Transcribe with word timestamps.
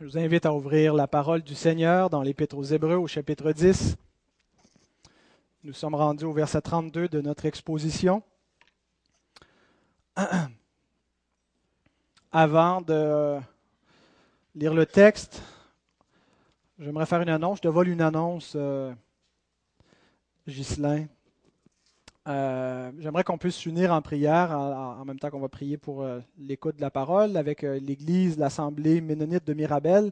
Je 0.00 0.04
vous 0.04 0.16
invite 0.16 0.46
à 0.46 0.54
ouvrir 0.54 0.94
la 0.94 1.08
parole 1.08 1.42
du 1.42 1.56
Seigneur 1.56 2.08
dans 2.08 2.22
l'Épître 2.22 2.56
aux 2.56 2.62
Hébreux 2.62 2.94
au 2.94 3.08
chapitre 3.08 3.50
10. 3.50 3.96
Nous 5.64 5.72
sommes 5.72 5.96
rendus 5.96 6.24
au 6.24 6.32
verset 6.32 6.60
32 6.60 7.08
de 7.08 7.20
notre 7.20 7.46
exposition. 7.46 8.22
Avant 12.30 12.80
de 12.80 13.40
lire 14.54 14.72
le 14.72 14.86
texte, 14.86 15.42
j'aimerais 16.78 17.06
faire 17.06 17.22
une 17.22 17.30
annonce. 17.30 17.56
Je 17.56 17.62
te 17.62 17.68
vole 17.68 17.88
une 17.88 18.02
annonce, 18.02 18.52
euh, 18.54 18.94
Ghislain. 20.46 21.06
Euh, 22.26 22.90
j'aimerais 22.98 23.24
qu'on 23.24 23.38
puisse 23.38 23.56
s'unir 23.56 23.92
en 23.92 24.02
prière 24.02 24.50
en, 24.50 25.04
même 25.04 25.18
temps 25.18 25.30
qu'on 25.30 25.40
va 25.40 25.48
prier 25.48 25.78
pour 25.78 26.02
euh, 26.02 26.20
l'écoute 26.38 26.76
de 26.76 26.80
la 26.82 26.90
parole 26.90 27.36
avec 27.36 27.64
euh, 27.64 27.78
l'Église, 27.78 28.36
l'Assemblée 28.36 29.00
ménonite 29.00 29.46
de 29.46 29.54
Mirabel, 29.54 30.10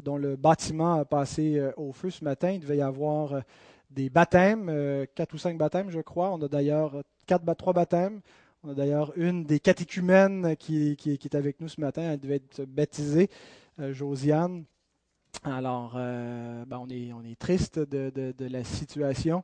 dont 0.00 0.16
le 0.16 0.36
bâtiment 0.36 0.94
a 0.94 1.04
passé 1.04 1.60
au 1.76 1.92
feu 1.92 2.10
ce 2.10 2.24
matin. 2.24 2.52
Il 2.52 2.60
devait 2.60 2.78
y 2.78 2.82
avoir 2.82 3.42
des 3.90 4.08
baptêmes, 4.08 5.06
quatre 5.14 5.34
ou 5.34 5.38
cinq 5.38 5.58
baptêmes, 5.58 5.90
je 5.90 6.00
crois. 6.00 6.30
On 6.30 6.40
a 6.40 6.48
d'ailleurs 6.48 7.02
quatre, 7.26 7.44
trois 7.54 7.72
baptêmes. 7.72 8.20
On 8.62 8.70
a 8.70 8.74
d'ailleurs 8.74 9.12
une 9.16 9.44
des 9.44 9.58
catéchumènes 9.58 10.56
qui, 10.56 10.96
est 11.04 11.34
avec 11.34 11.60
nous 11.60 11.68
ce 11.68 11.80
matin. 11.80 12.02
Elle 12.02 12.20
devait 12.20 12.36
être 12.36 12.64
baptisée, 12.64 13.28
Josiane. 13.76 14.62
Alors, 15.42 15.94
ben, 15.94 16.78
on, 16.78 16.88
est, 16.88 17.38
triste 17.40 17.80
de 17.80 18.46
la 18.46 18.62
situation. 18.62 19.42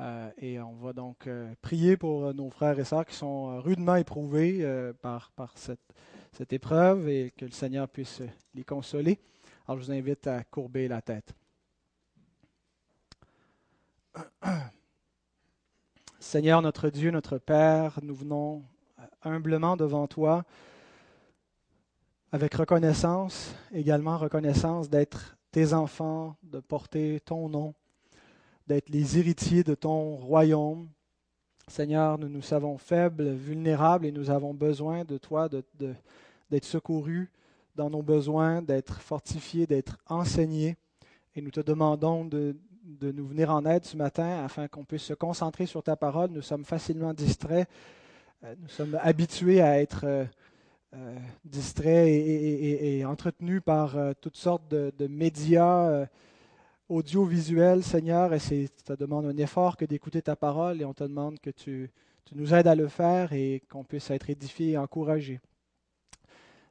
Euh, 0.00 0.30
et 0.38 0.58
on 0.60 0.72
va 0.76 0.94
donc 0.94 1.26
euh, 1.26 1.52
prier 1.60 1.98
pour 1.98 2.24
euh, 2.24 2.32
nos 2.32 2.48
frères 2.48 2.78
et 2.78 2.84
sœurs 2.84 3.04
qui 3.04 3.14
sont 3.14 3.60
rudement 3.60 3.96
éprouvés 3.96 4.64
par, 5.02 5.30
cette, 5.56 6.52
épreuve 6.52 7.08
et 7.08 7.32
que 7.36 7.44
le 7.44 7.50
Seigneur 7.50 7.86
puisse 7.86 8.22
les 8.54 8.64
consoler. 8.64 9.18
Alors 9.66 9.78
je 9.78 9.84
vous 9.86 9.92
invite 9.92 10.26
à 10.26 10.42
courber 10.44 10.88
la 10.88 11.02
tête. 11.02 11.34
Seigneur 16.18 16.62
notre 16.62 16.88
Dieu, 16.88 17.10
notre 17.10 17.36
Père, 17.36 17.98
nous 18.02 18.14
venons 18.14 18.64
humblement 19.22 19.76
devant 19.76 20.06
toi 20.06 20.44
avec 22.32 22.54
reconnaissance, 22.54 23.54
également 23.72 24.16
reconnaissance 24.16 24.88
d'être 24.88 25.36
tes 25.50 25.74
enfants, 25.74 26.36
de 26.42 26.60
porter 26.60 27.20
ton 27.20 27.50
nom 27.50 27.74
d'être 28.70 28.88
les 28.88 29.18
héritiers 29.18 29.64
de 29.64 29.74
ton 29.74 30.14
royaume. 30.14 30.88
Seigneur, 31.66 32.18
nous 32.18 32.28
nous 32.28 32.40
savons 32.40 32.78
faibles, 32.78 33.32
vulnérables 33.32 34.06
et 34.06 34.12
nous 34.12 34.30
avons 34.30 34.54
besoin 34.54 35.04
de 35.04 35.18
toi, 35.18 35.48
d'être 35.48 35.76
de, 35.76 35.94
secourus 36.62 37.32
dans 37.74 37.90
nos 37.90 38.02
besoins, 38.02 38.62
d'être 38.62 39.00
fortifiés, 39.00 39.66
d'être 39.66 39.98
enseignés. 40.06 40.76
Et 41.34 41.42
nous 41.42 41.50
te 41.50 41.58
demandons 41.58 42.24
de, 42.24 42.56
de, 42.84 43.10
nous 43.10 43.26
venir 43.26 43.50
en 43.50 43.66
aide 43.66 43.84
ce 43.84 43.96
matin 43.96 44.44
afin 44.44 44.68
qu'on 44.68 44.84
puisse 44.84 45.02
se 45.02 45.14
concentrer 45.14 45.66
sur 45.66 45.82
ta 45.82 45.96
parole. 45.96 46.30
Nous 46.30 46.42
sommes 46.42 46.64
facilement 46.64 47.12
distraits. 47.12 47.68
Euh, 48.44 48.54
nous 48.56 48.68
sommes 48.68 48.96
habitués 49.02 49.62
à 49.62 49.80
être 49.80 50.04
euh, 50.04 50.24
euh, 50.94 51.18
distraits 51.44 52.06
et, 52.06 53.04
entretenus 53.04 53.62
par 53.64 53.96
toutes 54.20 54.36
sortes 54.36 54.68
de, 54.70 54.92
de 54.96 55.08
médias 55.08 56.06
audiovisuel, 56.90 57.84
Seigneur, 57.84 58.34
et 58.34 58.40
ça 58.40 58.96
demande 58.96 59.24
un 59.24 59.36
effort 59.36 59.76
que 59.76 59.84
d'écouter 59.84 60.22
ta 60.22 60.34
parole, 60.34 60.82
et 60.82 60.84
on 60.84 60.92
te 60.92 61.04
demande 61.04 61.38
que 61.38 61.50
tu, 61.50 61.88
nous 62.34 62.52
aides 62.52 62.66
à 62.66 62.74
le 62.74 62.88
faire 62.88 63.32
et 63.32 63.62
qu'on 63.70 63.84
puisse 63.84 64.10
être 64.10 64.28
édifié 64.28 64.72
et 64.72 64.78
encouragé. 64.78 65.40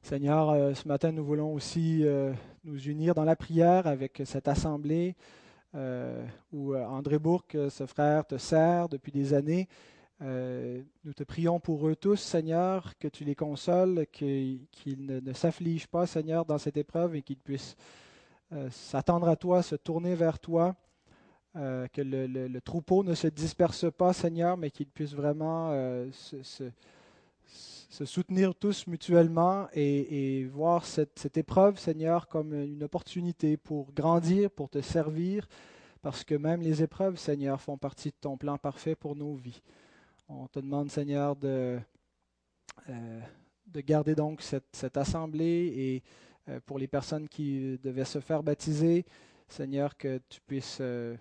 Seigneur, 0.02 0.50
euh, 0.50 0.74
ce 0.74 0.88
matin, 0.88 1.12
nous 1.12 1.24
voulons 1.24 1.54
aussi 1.54 2.02
euh, 2.04 2.34
nous 2.64 2.82
unir 2.88 3.16
dans 3.16 3.26
la 3.26 3.36
prière 3.36 3.88
avec 3.88 4.22
cette 4.26 4.48
assemblée 4.48 5.16
euh, 5.76 6.26
où 6.54 6.76
André 6.76 7.20
Bourque, 7.20 7.58
ce 7.70 7.86
frère, 7.86 8.26
te 8.26 8.38
sert 8.38 8.90
depuis 8.90 9.12
des 9.12 9.34
années. 9.34 9.68
nous 10.22 11.14
te 11.14 11.24
prions 11.24 11.60
pour 11.60 11.88
eux 11.88 11.96
tous, 11.96 12.20
Seigneur, 12.20 12.98
que 12.98 13.08
tu 13.08 13.24
les 13.24 13.36
consoles, 13.36 14.06
qu'ils 14.12 15.06
ne, 15.06 15.20
ne 15.20 15.34
s'affligent 15.34 15.88
pas, 15.88 16.06
Seigneur, 16.08 16.46
dans 16.46 16.58
cette 16.58 16.78
épreuve 16.78 17.16
et 17.16 17.22
qu'ils 17.22 17.38
puissent 17.38 17.78
euh, 18.52 18.68
s'attendre 18.72 19.28
à 19.30 19.36
toi, 19.36 19.62
se 19.62 19.76
tourner 19.76 20.16
vers 20.16 20.40
toi, 20.40 20.76
euh, 21.56 21.88
que 21.88 22.02
le, 22.02 22.60
troupeau 22.62 23.04
ne 23.04 23.14
se 23.14 23.28
disperse 23.28 23.86
pas, 23.92 24.12
Seigneur, 24.12 24.58
mais 24.58 24.72
qu'il 24.72 24.88
puisse 24.88 25.14
vraiment 25.14 25.70
euh, 25.72 26.10
se, 26.12 26.72
soutenir 28.06 28.56
tous 28.56 28.88
mutuellement 28.88 29.68
et, 29.74 30.46
voir 30.46 30.86
cette, 30.86 31.38
épreuve, 31.38 31.78
Seigneur, 31.78 32.28
comme 32.28 32.56
une 32.56 32.84
opportunité 32.84 33.56
pour 33.56 33.92
grandir, 33.94 34.50
pour 34.50 34.68
te 34.68 34.82
servir, 34.82 35.48
parce 36.02 36.24
que 36.24 36.34
même 36.34 36.62
les 36.62 36.82
épreuves, 36.82 37.18
Seigneur, 37.18 37.62
font 37.62 37.78
partie 37.78 38.10
de 38.10 38.18
ton 38.20 38.36
plan 38.36 38.58
parfait 38.58 38.96
pour 38.96 39.16
nos 39.16 39.36
vies. 39.36 39.62
On 40.28 40.48
te 40.48 40.60
demande, 40.60 40.90
Seigneur, 40.90 41.36
de, 41.36 41.80
de 42.88 43.82
garder 43.82 44.16
donc 44.16 44.42
cette, 44.42 44.70
cette 44.76 44.98
assemblée 44.98 45.72
et 45.76 46.04
pour 46.66 46.80
les 46.80 46.88
personnes 46.88 47.28
qui 47.28 47.80
devaient 47.84 48.06
se 48.06 48.20
faire 48.20 48.44
baptiser. 48.44 49.06
Seigneur, 49.48 49.98
que 49.98 50.20
tu 50.30 50.42
puisses 50.42 50.78
euh, 50.80 51.16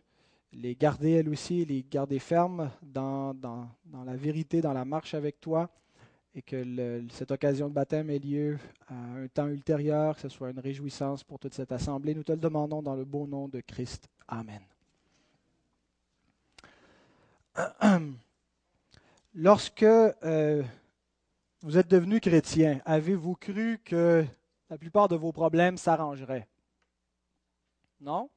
les 0.53 0.75
garder 0.75 1.13
elles 1.13 1.29
aussi, 1.29 1.65
les 1.65 1.83
garder 1.83 2.19
fermes 2.19 2.71
dans, 2.83 3.35
dans, 3.35 3.69
dans 3.87 4.05
la 4.05 4.17
vérité, 4.17 4.61
dans 4.61 4.73
la 4.73 4.85
marche 4.85 5.15
avec 5.15 5.41
toi, 5.41 5.71
et 6.35 6.43
que 6.43 7.03
cette 7.11 7.31
occasion 7.31 7.69
de 7.69 7.75
baptême 7.75 8.11
ait 8.11 8.19
lieu 8.19 8.59
à 8.87 8.95
un 8.95 9.29
temps 9.29 9.49
ultérieur, 9.49 10.15
que 10.15 10.23
ce 10.23 10.29
soit 10.29 10.51
une 10.51 10.61
réjouissance 10.61 11.25
pour 11.25 11.39
toute 11.39 11.55
cette 11.55 11.73
assemblée. 11.73 12.15
Nous 12.15 12.23
te 12.23 12.33
le 12.33 12.39
demandons 12.39 12.83
dans 12.83 12.95
le 12.95 13.05
beau 13.05 13.27
nom 13.27 13.49
de 13.49 13.61
Christ. 13.61 14.09
Amen. 14.29 14.61
Lorsque 19.35 19.83
euh, 19.83 20.63
vous 21.63 21.79
êtes 21.79 21.89
devenu 21.89 22.21
chrétien, 22.21 22.81
avez-vous 22.85 23.35
cru 23.35 23.81
que 23.85 24.25
la 24.71 24.79
plupart 24.79 25.09
de 25.09 25.17
vos 25.17 25.33
problèmes 25.33 25.79
s'arrangeraient. 25.79 26.47
Non? 28.01 28.31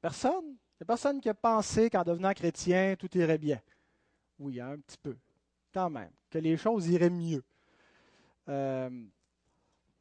Personne? 0.00 0.44
Il 0.44 0.82
n'y 0.82 0.84
a 0.84 0.86
personne 0.86 1.20
qui 1.20 1.28
a 1.28 1.34
pensé 1.34 1.90
qu'en 1.90 2.02
devenant 2.02 2.32
chrétien, 2.32 2.94
tout 2.98 3.16
irait 3.16 3.38
bien. 3.38 3.60
Oui, 4.38 4.60
un 4.60 4.78
petit 4.78 4.98
peu. 4.98 5.16
Quand 5.72 5.90
même. 5.90 6.10
Que 6.30 6.38
les 6.38 6.56
choses 6.56 6.88
iraient 6.88 7.10
mieux. 7.10 7.42
Euh, 8.48 8.90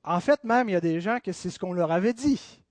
en 0.03 0.19
fait, 0.19 0.43
même, 0.43 0.69
il 0.69 0.73
y 0.73 0.75
a 0.75 0.81
des 0.81 0.99
gens 0.99 1.19
que 1.19 1.31
c'est 1.31 1.49
ce 1.49 1.59
qu'on 1.59 1.73
leur 1.73 1.91
avait 1.91 2.13
dit. 2.13 2.61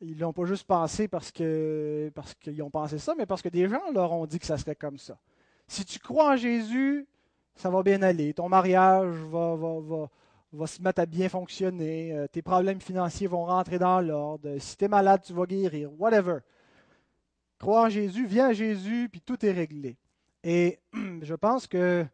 Ils 0.00 0.16
ne 0.16 0.20
l'ont 0.20 0.32
pas 0.32 0.44
juste 0.44 0.64
pensé 0.64 1.08
parce 1.08 1.30
qu'ils 1.30 2.10
parce 2.14 2.34
qu'ils 2.34 2.62
ont 2.62 2.70
pensé 2.70 2.98
ça, 2.98 3.14
mais 3.16 3.24
parce 3.24 3.40
que 3.40 3.48
des 3.48 3.68
gens 3.68 3.90
leur 3.92 4.12
ont 4.12 4.26
dit 4.26 4.38
que 4.38 4.46
ça 4.46 4.58
serait 4.58 4.74
comme 4.74 4.98
ça. 4.98 5.18
Si 5.68 5.84
tu 5.84 5.98
crois 5.98 6.32
en 6.32 6.36
Jésus, 6.36 7.06
ça 7.54 7.70
va 7.70 7.82
bien 7.82 8.02
aller. 8.02 8.34
Ton 8.34 8.48
mariage 8.48 9.14
va, 9.30 9.56
va, 9.56 9.80
va, 9.80 10.10
va 10.56 10.66
se 10.66 10.80
mettre 10.80 11.00
à 11.00 11.06
bien 11.06 11.28
fonctionner, 11.28 12.12
euh, 12.12 12.26
tes 12.28 12.42
problèmes 12.42 12.80
financiers 12.80 13.26
vont 13.26 13.44
rentrer 13.44 13.78
dans 13.78 14.00
l'ordre, 14.00 14.58
si 14.58 14.76
tu 14.76 14.84
es 14.84 14.88
malade, 14.88 15.22
tu 15.24 15.32
vas 15.32 15.46
guérir, 15.46 15.90
whatever. 16.00 16.38
Crois 17.58 17.86
en 17.86 17.88
Jésus, 17.88 18.26
viens 18.26 18.48
à 18.48 18.52
Jésus, 18.52 19.08
puis 19.10 19.20
tout 19.20 19.44
est 19.44 19.52
réglé. 19.52 19.96
Et 20.42 20.78
je 21.22 21.34
pense 21.34 21.66
que 21.66 22.06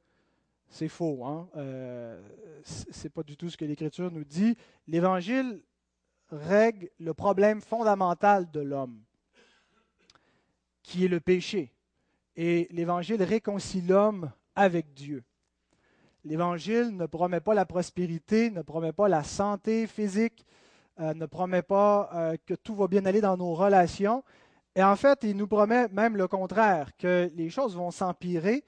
c'est 0.68 0.88
faux. 0.88 1.24
Hein? 1.24 1.48
Euh, 1.56 2.20
ce 2.64 3.04
n'est 3.04 3.10
pas 3.10 3.22
du 3.22 3.36
tout 3.36 3.50
ce 3.50 3.56
que 3.56 3.64
l'Écriture 3.64 4.10
nous 4.10 4.24
dit. 4.24 4.56
L'Évangile 4.86 5.62
règle 6.30 6.88
le 6.98 7.12
problème 7.12 7.60
fondamental 7.60 8.50
de 8.50 8.60
l'homme, 8.60 9.00
qui 10.82 11.04
est 11.04 11.08
le 11.08 11.20
péché. 11.20 11.72
Et 12.36 12.68
l'Évangile 12.70 13.22
réconcilie 13.22 13.86
l'homme 13.86 14.30
avec 14.54 14.94
Dieu. 14.94 15.22
L'Évangile 16.24 16.96
ne 16.96 17.06
promet 17.06 17.40
pas 17.40 17.52
la 17.52 17.64
prospérité, 17.64 18.50
ne 18.50 18.62
promet 18.62 18.92
pas 18.92 19.08
la 19.08 19.24
santé 19.24 19.88
physique, 19.88 20.46
euh, 21.00 21.14
ne 21.14 21.26
promet 21.26 21.62
pas 21.62 22.10
euh, 22.14 22.36
que 22.46 22.54
tout 22.54 22.76
va 22.76 22.86
bien 22.86 23.04
aller 23.06 23.20
dans 23.20 23.36
nos 23.36 23.54
relations. 23.54 24.22
Et 24.76 24.84
en 24.84 24.94
fait, 24.94 25.24
il 25.24 25.36
nous 25.36 25.48
promet 25.48 25.88
même 25.88 26.16
le 26.16 26.28
contraire, 26.28 26.96
que 26.96 27.28
les 27.34 27.50
choses 27.50 27.76
vont 27.76 27.90
s'empirer 27.90 28.62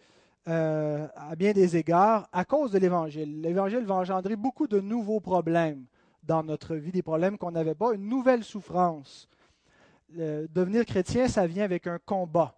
euh, 0.49 1.07
à 1.15 1.37
bien 1.37 1.53
des 1.53 1.77
égards 1.77 2.29
à 2.33 2.45
cause 2.45 2.73
de 2.73 2.79
l'Évangile. 2.79 3.41
L'Évangile 3.41 3.85
va 3.85 3.95
engendrer 3.95 4.35
beaucoup 4.35 4.67
de 4.67 4.81
nouveaux 4.81 5.21
problèmes 5.21 5.87
dans 6.25 6.43
notre 6.43 6.75
vie, 6.75 6.91
des 6.91 7.03
problèmes 7.03 7.39
qu'on 7.39 7.53
n'avait 7.53 7.77
pas, 7.77 7.95
une 7.95 8.09
nouvelle 8.09 8.43
souffrance. 8.43 9.29
devenir 10.11 10.85
chrétien, 10.85 11.29
ça 11.29 11.47
vient 11.47 11.65
avec 11.65 11.87
un 11.87 11.99
combat 12.05 12.57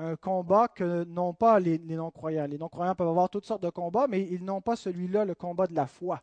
un 0.00 0.16
combat 0.16 0.68
que 0.68 1.04
n'ont 1.04 1.34
pas 1.34 1.60
les, 1.60 1.78
non-croyants. 1.78 2.46
Les 2.46 2.58
non-croyants 2.58 2.94
peuvent 2.94 3.08
avoir 3.08 3.28
toutes 3.28 3.44
sortes 3.44 3.62
de 3.62 3.70
combats, 3.70 4.06
mais 4.08 4.22
ils 4.22 4.44
n'ont 4.44 4.60
pas 4.60 4.76
celui-là, 4.76 5.24
le 5.24 5.34
combat 5.34 5.66
de 5.66 5.74
la 5.74 5.86
foi. 5.86 6.22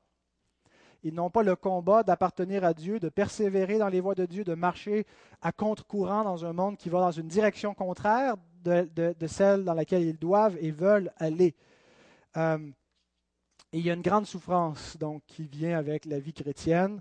Ils 1.04 1.14
n'ont 1.14 1.30
pas 1.30 1.44
le 1.44 1.56
combat 1.56 2.02
d'appartenir 2.02 2.64
à 2.64 2.74
Dieu, 2.74 3.00
de 3.00 3.10
persévérer 3.10 3.78
dans 3.78 3.88
les 3.88 4.02
voies 4.02 4.16
de 4.16 4.26
Dieu, 4.26 4.44
de 4.44 4.56
marcher 4.56 5.06
à 5.42 5.52
contre-courant 5.52 6.24
dans 6.24 6.44
un 6.44 6.54
monde 6.54 6.78
qui 6.78 6.90
va 6.90 7.00
dans 7.00 7.12
une 7.12 7.28
direction 7.28 7.74
contraire 7.76 8.36
de, 8.64 9.14
celle 9.28 9.64
dans 9.64 9.76
laquelle 9.76 10.04
ils 10.04 10.18
doivent 10.18 10.58
et 10.60 10.72
veulent 10.72 11.12
aller. 11.18 11.56
Euh, 12.36 12.58
il 13.72 13.82
y 13.82 13.92
a 13.92 13.94
une 13.94 14.02
grande 14.02 14.26
souffrance 14.26 14.98
qui 15.28 15.44
vient 15.44 15.78
avec 15.78 16.06
la 16.06 16.20
vie 16.20 16.34
chrétienne. 16.34 17.00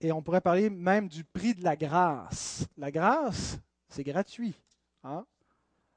Et 0.00 0.10
on 0.10 0.22
pourrait 0.22 0.40
parler 0.40 0.70
même 0.70 1.08
du 1.08 1.24
prix 1.24 1.54
de 1.54 1.62
la 1.64 1.76
grâce. 1.76 2.66
La 2.76 2.90
grâce, 2.90 3.58
c'est 3.88 4.04
gratuit. 4.04 4.54
Hein? 5.02 5.24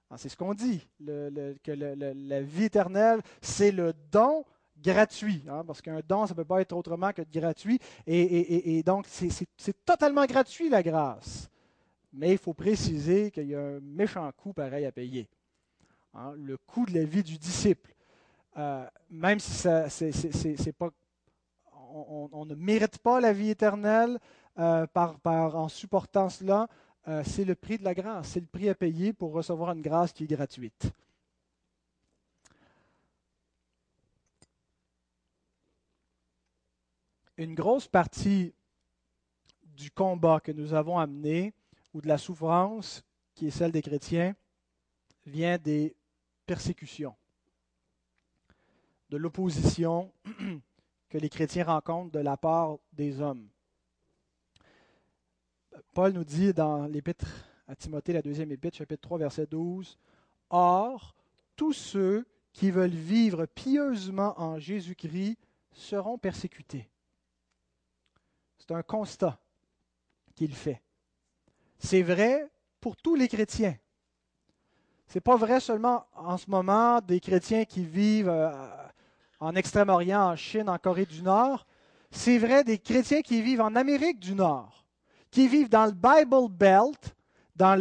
Ah, 0.10 0.18
c'est 0.18 0.30
ce 0.30 0.38
qu'on 0.38 0.54
dit, 0.54 0.88
que 1.06 1.72
la 1.72 2.42
vie 2.42 2.66
éternelle, 2.66 3.22
c'est 3.42 3.72
le 3.72 3.94
don 4.12 4.46
gratuit, 4.82 5.44
hein, 5.50 5.64
parce 5.66 5.82
qu'un 5.82 6.00
don, 6.08 6.26
ça 6.26 6.34
ne 6.34 6.38
peut 6.38 6.46
pas 6.46 6.62
être 6.62 6.74
autrement 6.74 7.12
que 7.12 7.24
gratuit. 7.24 7.80
Et, 8.06 8.82
donc, 8.84 9.06
c'est 9.08 9.86
totalement 9.86 10.26
gratuit, 10.26 10.70
la 10.70 10.82
grâce. 10.82 11.50
Mais 12.14 12.32
il 12.32 12.38
faut 12.38 12.54
préciser 12.54 13.32
qu'il 13.32 13.48
y 13.48 13.56
a 13.56 13.60
un 13.60 13.80
méchant 13.82 14.32
coût 14.32 14.54
pareil 14.54 14.86
à 14.86 14.92
payer. 14.92 15.28
Hein, 16.14 16.34
le 16.38 16.58
coût 16.58 16.86
de 16.86 16.94
la 16.94 17.04
vie 17.04 17.24
du 17.24 17.38
disciple. 17.38 17.94
Euh, 18.58 18.88
même 19.10 19.40
si 19.40 19.52
ça, 19.52 19.88
pas, 20.78 20.90
on, 21.72 22.46
ne 22.46 22.56
mérite 22.56 22.98
pas 23.00 23.20
la 23.20 23.34
vie 23.34 23.50
éternelle 23.50 24.18
euh, 24.58 24.88
par, 24.88 25.20
en 25.56 25.68
supportant 25.68 26.30
cela, 26.30 26.68
euh, 27.08 27.24
c'est 27.26 27.46
le 27.46 27.56
prix 27.56 27.78
de 27.78 27.84
la 27.84 27.94
grâce, 27.94 28.30
c'est 28.30 28.40
le 28.42 28.48
prix 28.48 28.68
à 28.68 28.76
payer 28.76 29.14
pour 29.14 29.32
recevoir 29.32 29.72
une 29.72 29.82
grâce 29.82 30.12
qui 30.12 30.26
est 30.26 30.28
gratuite. 30.28 30.92
Une 37.38 37.54
grosse 37.54 37.88
partie 37.88 38.54
du 39.64 39.92
combat 39.92 40.40
que 40.40 40.52
nous 40.52 40.74
avons 40.74 40.98
amené, 40.98 41.54
ou 41.94 42.02
de 42.02 42.08
la 42.08 42.18
souffrance 42.18 43.04
qui 43.36 43.48
est 43.48 43.52
celle 43.52 43.72
des 43.72 43.84
chrétiens, 43.84 44.36
vient 45.26 45.58
des 45.58 45.96
persécutions, 46.46 47.16
de 49.10 49.18
l'opposition 49.18 50.12
que 51.10 51.18
les 51.18 51.30
chrétiens 51.30 51.66
rencontrent 51.66 52.12
de 52.12 52.20
la 52.20 52.36
part 52.38 52.78
des 52.92 53.22
hommes. 53.22 53.48
Paul 55.94 56.14
nous 56.14 56.24
dit 56.24 56.54
dans 56.54 56.86
l'épître 56.86 57.26
à 57.68 57.76
Timothée, 57.76 58.14
la 58.14 58.22
deuxième 58.22 58.52
épître, 58.52 58.78
chapitre 58.78 59.02
3, 59.02 59.18
verset 59.20 59.46
12, 59.46 59.98
Or, 60.50 61.16
tous 61.56 61.74
ceux 61.74 62.26
qui 62.54 62.72
veulent 62.72 62.90
vivre 62.90 63.46
pieusement 63.46 64.40
en 64.40 64.58
Jésus-Christ 64.58 65.38
seront 65.74 66.18
persécutés. 66.18 66.90
C'est 68.58 68.72
un 68.72 68.84
constat 68.84 69.40
qu'il 70.36 70.56
fait. 70.56 70.82
C'est 71.80 72.02
vrai 72.02 72.50
pour 72.80 72.96
tous 72.96 73.16
les 73.16 73.28
chrétiens. 73.28 73.76
Ce 75.08 75.18
n'est 75.18 75.22
pas 75.22 75.36
vrai 75.36 75.60
seulement 75.60 76.06
en 76.16 76.38
ce 76.38 76.50
moment 76.50 77.02
des 77.02 77.20
chrétiens 77.20 77.66
qui 77.66 77.84
vivent 77.84 78.30
euh, 78.30 78.52
en 79.40 79.56
Extrême-Orient, 79.56 80.32
en 80.32 80.36
Chine, 80.36 80.70
en 80.70 80.78
Corée 80.78 81.06
du 81.06 81.22
Nord. 81.22 81.66
C'est 82.12 82.38
vrai 82.38 82.64
des 82.64 82.80
chrétiens 82.80 83.22
qui 83.22 83.42
vivent 83.42 83.62
en 83.62 83.76
Amérique 83.76 84.20
du 84.20 84.34
Nord 84.34 84.87
qui 85.32 85.48
vivent 85.48 85.70
dans 85.70 85.86
le 85.86 85.92
Bible 85.92 86.50
Belt, 86.50 87.16
dans 87.56 87.76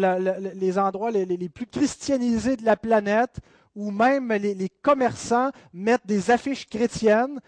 les 0.55 0.79
endroits 0.79 1.11
les, 1.11 1.49
plus 1.49 1.67
christianisés 1.67 2.57
de 2.57 2.65
la 2.65 2.77
planète, 2.77 3.41
où 3.75 3.91
même 3.91 4.33
les, 4.33 4.69
commerçants 4.69 5.51
mettent 5.73 6.07
des 6.07 6.31
affiches 6.31 6.67
chrétiennes, 6.67 7.41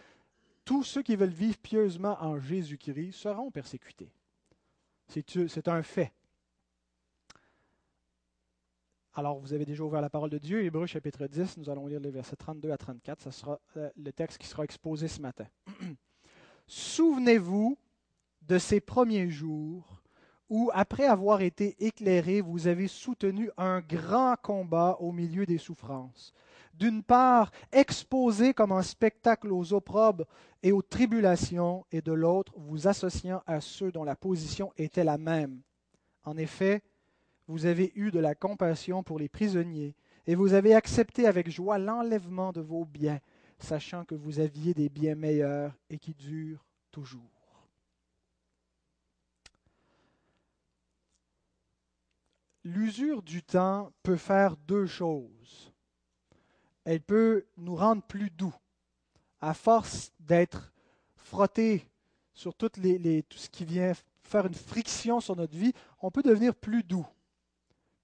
tous 0.65 0.83
ceux 0.83 1.03
qui 1.03 1.17
veulent 1.17 1.31
vivre 1.31 1.57
pieusement 1.59 2.19
en 2.21 2.39
Jésus-Christ 2.39 3.13
seront 3.13 3.51
persécutés. 3.51 4.13
C'est 5.09 5.69
un 5.69 5.83
fait. 5.83 6.13
Alors, 9.15 9.41
vous 9.41 9.53
avez 9.53 9.65
déjà 9.65 9.83
ouvert 9.83 10.01
la 10.01 10.11
parole 10.11 10.31
de 10.31 10.39
Dieu, 10.39 10.63
Hébreu 10.63 10.87
chapitre 10.87 11.27
10, 11.27 11.57
nous 11.57 11.71
allons 11.71 11.89
lire 11.89 11.99
les 11.99 12.13
versets 12.13 12.37
32 12.37 12.71
à 12.71 12.79
34, 12.79 13.23
ce 13.23 13.31
sera 13.33 13.59
euh, 13.77 13.91
le 13.97 14.13
texte 14.13 14.39
qui 14.39 14.47
sera 14.47 14.63
exposé 14.63 15.09
ce 15.09 15.21
matin. 15.21 15.47
Souvenez-vous 16.69 17.77
de 18.49 18.59
ces 18.59 18.81
premiers 18.81 19.29
jours 19.29 20.03
où, 20.49 20.71
après 20.73 21.05
avoir 21.05 21.43
été 21.43 21.77
éclairé, 21.85 22.41
vous 22.41 22.67
avez 22.67 22.89
soutenu 22.89 23.51
un 23.59 23.81
grand 23.81 24.35
combat 24.43 24.97
au 25.01 25.13
milieu 25.13 25.45
des 25.45 25.59
souffrances. 25.59 26.33
D'une 26.73 27.03
part, 27.03 27.51
exposé 27.71 28.55
comme 28.55 28.73
un 28.73 28.83
spectacle 28.83 29.53
aux 29.53 29.75
opprobes 29.75 30.25
et 30.63 30.73
aux 30.73 30.81
tribulations, 30.81 31.85
et 31.93 32.01
de 32.01 32.13
l'autre, 32.13 32.55
vous 32.57 32.89
associant 32.89 33.43
à 33.47 33.61
ceux 33.61 33.93
dont 33.93 34.05
la 34.05 34.17
position 34.17 34.73
était 34.79 35.05
la 35.05 35.19
même. 35.19 35.61
En 36.25 36.39
effet, 36.39 36.83
vous 37.47 37.67
avez 37.67 37.93
eu 37.95 38.11
de 38.11 38.21
la 38.21 38.35
compassion 38.35 39.03
pour 39.03 39.19
les 39.19 39.29
prisonniers, 39.29 39.95
et 40.27 40.35
vous 40.35 40.55
avez 40.55 40.75
accepté 40.75 41.27
avec 41.27 41.51
joie 41.51 41.79
l'enlèvement 41.79 42.53
de 42.53 42.61
vos 42.61 42.87
biens, 42.87 43.21
sachant 43.59 44.05
que 44.05 44.15
vous 44.15 44.41
aviez 44.41 44.73
des 44.73 44.89
biens 44.89 45.15
meilleurs 45.15 45.77
et 45.91 45.99
qui 45.99 46.15
durent 46.15 46.65
toujours. 46.91 47.38
L'usure 52.69 53.23
du 53.23 53.43
temps 53.43 53.91
peut 54.03 54.17
faire 54.17 54.57
deux 54.57 54.87
choses. 54.87 55.73
Elle 56.85 57.01
peut 57.01 57.47
nous 57.57 57.75
rendre 57.75 58.03
plus 58.03 58.31
doux. 58.31 58.55
À 59.41 59.55
force 59.55 60.13
d'être 60.21 60.73
frotté 61.17 61.89
sur 62.35 62.55
tout 62.55 62.71
ce 62.75 63.49
qui 63.49 63.65
vient 63.65 63.93
faire 64.23 64.47
une 64.47 64.55
friction 64.55 65.21
sur 65.21 65.37
notre 65.37 65.57
vie, 65.57 65.73
on 66.03 66.11
peut 66.11 66.23
devenir 66.23 66.55
plus 66.55 66.83
doux, 66.83 67.07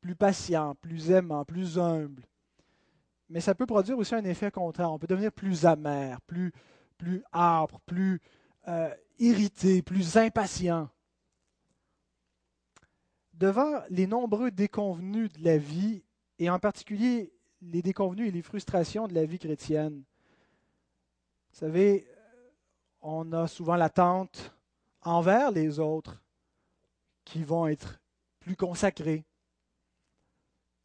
plus 0.01 0.15
patient, 0.15 0.75
plus 0.77 1.11
aimant, 1.11 1.45
plus 1.45 1.79
humble. 1.79 2.23
Mais 3.29 3.41
ça 3.41 3.55
peut 3.55 3.67
produire 3.67 3.99
aussi 3.99 4.15
un 4.15 4.25
effet 4.25 4.51
contraire. 4.51 4.93
On 4.93 4.99
peut 4.99 5.07
devenir 5.07 5.33
plus 5.33 5.67
amer, 5.67 6.21
plus, 6.23 6.53
plus 6.97 7.23
âpre, 7.33 7.81
plus 7.81 8.21
euh, 8.69 8.95
irrité, 9.19 9.83
plus 9.83 10.17
impatient 10.17 10.89
devant 13.35 13.83
les 13.91 14.07
nombreux 14.07 14.51
déconvenus 14.51 15.33
de 15.33 15.45
la 15.45 15.59
vie, 15.59 16.03
et 16.39 16.51
en 16.51 16.59
particulier 16.59 17.33
les 17.63 17.83
déconvenus 17.83 18.29
et 18.29 18.33
les 18.33 18.43
frustrations 18.43 19.09
de 19.09 19.15
la 19.15 19.25
vie 19.25 19.39
chrétienne. 19.39 20.03
Vous 21.53 21.59
savez, 21.59 22.07
on 23.01 23.33
a 23.33 23.47
souvent 23.47 23.77
l'attente 23.77 24.55
envers 25.03 25.51
les 25.51 25.79
autres 25.79 26.23
qui 27.25 27.43
vont 27.43 27.67
être 27.67 28.01
plus 28.41 28.57
consacrés, 28.57 29.25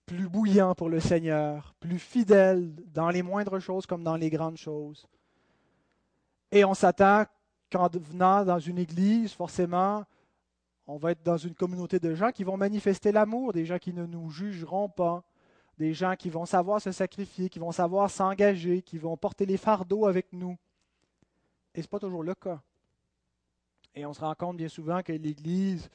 plus 0.06 0.30
bouillants 0.30 0.76
pour 0.76 0.90
le 0.90 1.00
Seigneur, 1.00 1.74
plus 1.80 2.00
fidèles 2.00 2.74
dans 2.88 3.10
les 3.10 3.22
moindres 3.22 3.60
choses 3.60 3.86
comme 3.86 4.04
dans 4.04 4.16
les 4.16 4.30
grandes 4.30 4.58
choses. 4.58 5.08
Et 6.52 6.64
on 6.66 6.74
s'attend 6.74 7.26
qu'en 7.72 7.90
venant 7.90 8.44
dans 8.44 8.60
une 8.60 8.80
église, 8.80 9.34
forcément, 9.34 10.06
on 10.90 10.98
va 10.98 11.12
être 11.12 11.22
dans 11.22 11.38
une 11.38 11.54
communauté 11.54 12.00
de 12.00 12.16
gens 12.16 12.32
qui 12.32 12.44
vont 12.44 12.58
manifester 12.58 13.12
l'amour, 13.12 13.54
des 13.54 13.64
gens 13.64 13.78
qui 13.78 13.94
ne 13.94 14.08
nous 14.08 14.32
jugeront 14.32 14.90
pas, 14.90 15.24
des 15.78 15.94
gens 15.94 16.16
qui 16.16 16.32
vont 16.32 16.48
savoir 16.48 16.82
se 16.82 16.92
sacrifier, 16.92 17.48
qui 17.48 17.60
vont 17.60 17.72
savoir 17.72 18.10
s'engager, 18.10 18.82
qui 18.82 18.98
vont 18.98 19.16
porter 19.16 19.46
les 19.46 19.58
fardeaux 19.58 20.08
avec 20.08 20.34
nous. 20.34 20.58
Et 21.76 21.82
ce 21.82 21.86
n'est 21.86 21.90
pas 21.90 22.00
toujours 22.00 22.24
le 22.24 22.34
cas. 22.34 22.60
Et 23.94 24.04
on 24.04 24.14
se 24.14 24.22
rend 24.22 24.34
compte 24.34 24.58
bien 24.58 24.68
souvent 24.68 25.04
que 25.04 25.14
l'Église, 25.14 25.92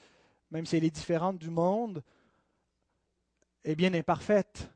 même 0.53 0.65
si 0.65 0.77
elle 0.77 0.85
est 0.85 0.95
différente 0.95 1.39
du 1.39 1.51
monde, 1.51 2.01
est 3.65 3.75
bien 3.75 3.93
imparfaite. 3.95 4.71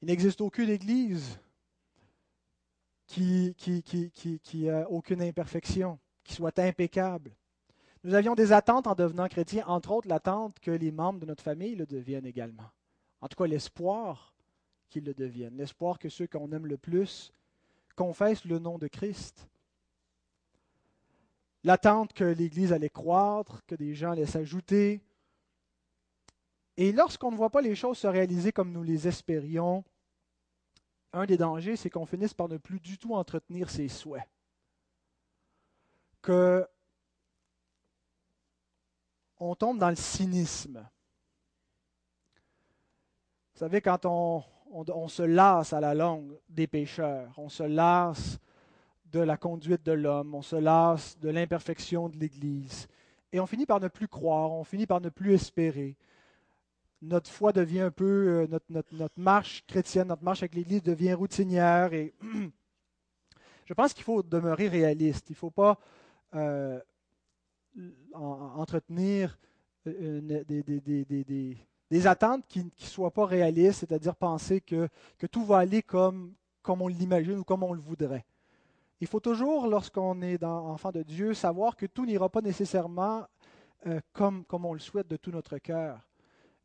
Il 0.00 0.06
n'existe 0.06 0.40
aucune 0.40 0.70
Église 0.70 1.40
qui, 3.08 3.56
qui, 3.58 3.82
qui, 3.82 4.70
a 4.70 4.88
aucune 4.88 5.22
imperfection 5.22 5.98
qui 6.24 6.34
soit 6.34 6.58
impeccable. 6.58 7.32
Nous 8.02 8.14
avions 8.14 8.34
des 8.34 8.52
attentes 8.52 8.86
en 8.86 8.94
devenant 8.94 9.28
chrétiens, 9.28 9.66
entre 9.66 9.92
autres 9.92 10.08
l'attente 10.08 10.58
que 10.60 10.70
les 10.70 10.90
membres 10.90 11.20
de 11.20 11.26
notre 11.26 11.42
famille 11.42 11.74
le 11.74 11.86
deviennent 11.86 12.26
également. 12.26 12.70
En 13.20 13.28
tout 13.28 13.36
cas, 13.36 13.46
l'espoir 13.46 14.34
qu'ils 14.88 15.04
le 15.04 15.12
deviennent, 15.12 15.56
l'espoir 15.56 15.98
que 15.98 16.08
ceux 16.08 16.26
qu'on 16.26 16.50
aime 16.52 16.66
le 16.66 16.78
plus 16.78 17.32
confessent 17.96 18.46
le 18.46 18.58
nom 18.58 18.78
de 18.78 18.88
Christ. 18.88 19.46
L'attente 21.62 22.14
que 22.14 22.24
l'Église 22.24 22.72
allait 22.72 22.88
croître, 22.88 23.62
que 23.66 23.74
des 23.74 23.94
gens 23.94 24.12
allaient 24.12 24.24
s'ajouter. 24.24 25.02
Et 26.78 26.92
lorsqu'on 26.92 27.30
ne 27.30 27.36
voit 27.36 27.50
pas 27.50 27.60
les 27.60 27.74
choses 27.74 27.98
se 27.98 28.06
réaliser 28.06 28.50
comme 28.50 28.72
nous 28.72 28.82
les 28.82 29.06
espérions, 29.06 29.84
un 31.12 31.26
des 31.26 31.36
dangers, 31.36 31.76
c'est 31.76 31.90
qu'on 31.90 32.06
finisse 32.06 32.32
par 32.32 32.48
ne 32.48 32.56
plus 32.56 32.80
du 32.80 32.96
tout 32.96 33.14
entretenir 33.14 33.68
ses 33.68 33.88
souhaits 33.88 34.26
que 36.22 36.66
on 39.38 39.54
tombe 39.54 39.78
dans 39.78 39.88
le 39.88 39.96
cynisme. 39.96 40.86
Vous 43.54 43.58
savez, 43.58 43.80
quand 43.80 44.04
on, 44.06 45.08
se 45.08 45.22
lasse 45.22 45.72
à 45.72 45.80
la 45.80 45.94
longue 45.94 46.38
des 46.48 46.66
pécheurs, 46.66 47.32
on 47.38 47.48
se 47.48 47.62
lasse 47.62 48.38
de 49.06 49.20
la 49.20 49.36
conduite 49.36 49.82
de 49.82 49.92
l'homme, 49.92 50.34
on 50.34 50.42
se 50.42 50.56
lasse 50.56 51.18
de 51.18 51.30
l'imperfection 51.30 52.08
de 52.08 52.16
l'Église, 52.18 52.86
et 53.32 53.40
on 53.40 53.46
finit 53.46 53.66
par 53.66 53.80
ne 53.80 53.88
plus 53.88 54.08
croire, 54.08 54.52
on 54.52 54.64
finit 54.64 54.86
par 54.86 55.00
ne 55.00 55.08
plus 55.08 55.34
espérer. 55.34 55.96
Notre 57.02 57.30
foi 57.30 57.52
devient 57.52 57.80
un 57.80 57.90
peu, 57.90 58.04
euh, 58.42 58.46
notre, 58.46 58.66
notre, 58.68 58.94
notre 58.94 59.18
marche 59.18 59.64
chrétienne, 59.66 60.08
notre 60.08 60.22
marche 60.22 60.42
avec 60.42 60.54
l'Église 60.54 60.82
devient 60.82 61.14
routinière, 61.14 61.92
et 61.94 62.14
Je 63.70 63.74
pense 63.74 63.94
qu'il 63.94 64.02
faut 64.02 64.24
demeurer 64.24 64.66
réaliste. 64.66 65.30
Il 65.30 65.34
ne 65.34 65.36
faut 65.36 65.52
pas 65.52 65.78
entretenir 68.14 69.38
des, 69.84 71.56
attentes 72.06 72.46
qui 72.46 72.64
ne 72.64 72.70
soient 72.76 73.10
pas 73.10 73.26
réalistes, 73.26 73.80
c'est-à-dire 73.80 74.14
penser 74.14 74.60
que, 74.60 74.88
tout 75.30 75.44
va 75.44 75.58
aller 75.58 75.82
comme, 75.82 76.34
on 76.66 76.88
l'imagine 76.88 77.38
ou 77.38 77.44
comme 77.44 77.62
on 77.62 77.72
le 77.72 77.80
voudrait. 77.80 78.24
Il 79.00 79.06
faut 79.06 79.20
toujours, 79.20 79.66
lorsqu'on 79.66 80.20
est 80.20 80.38
dans, 80.38 80.68
enfant 80.68 80.92
de 80.92 81.02
Dieu, 81.02 81.32
savoir 81.32 81.74
que 81.74 81.86
tout 81.86 82.04
n'ira 82.04 82.28
pas 82.28 82.42
nécessairement 82.42 83.26
euh, 83.86 83.98
comme, 84.12 84.44
on 84.50 84.74
le 84.74 84.80
souhaite 84.80 85.08
de 85.08 85.16
tout 85.16 85.30
notre 85.30 85.56
cœur. 85.58 86.00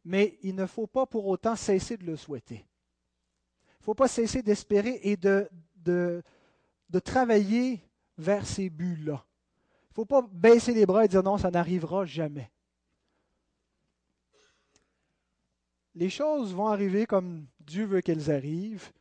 Mais 0.03 0.38
il 0.43 0.53
ne 0.53 0.65
faut 0.65 0.88
pas 0.88 1.05
pour 1.05 1.25
autant 1.27 1.55
cesser 1.55 1.98
de 1.98 2.05
le 2.05 2.17
souhaiter. 2.17 2.65
Il 2.65 3.81
ne 3.81 3.86
faut 3.86 3.93
pas 3.93 4.10
cesser 4.10 4.41
d'espérer 4.41 5.00
et 5.03 5.15
de 5.15 5.50
travailler 7.03 7.81
vers 8.17 8.45
ces 8.45 8.69
buts-là. 8.69 9.25
Ne 9.96 10.02
faut 10.02 10.06
pas 10.06 10.28
baisser 10.30 10.74
les 10.74 10.86
bras 10.86 11.06
et 11.06 11.08
dire 11.08 11.24
non, 11.24 11.38
ça 11.38 11.50
n'arrivera 11.50 12.04
jamais. 12.04 12.52
Les 15.94 16.10
choses 16.10 16.54
vont 16.54 16.68
arriver 16.68 17.06
comme 17.06 17.46
Dieu 17.62 17.86
veut 17.86 18.02
qu'elles 18.02 18.30
arrivent. 18.30 18.92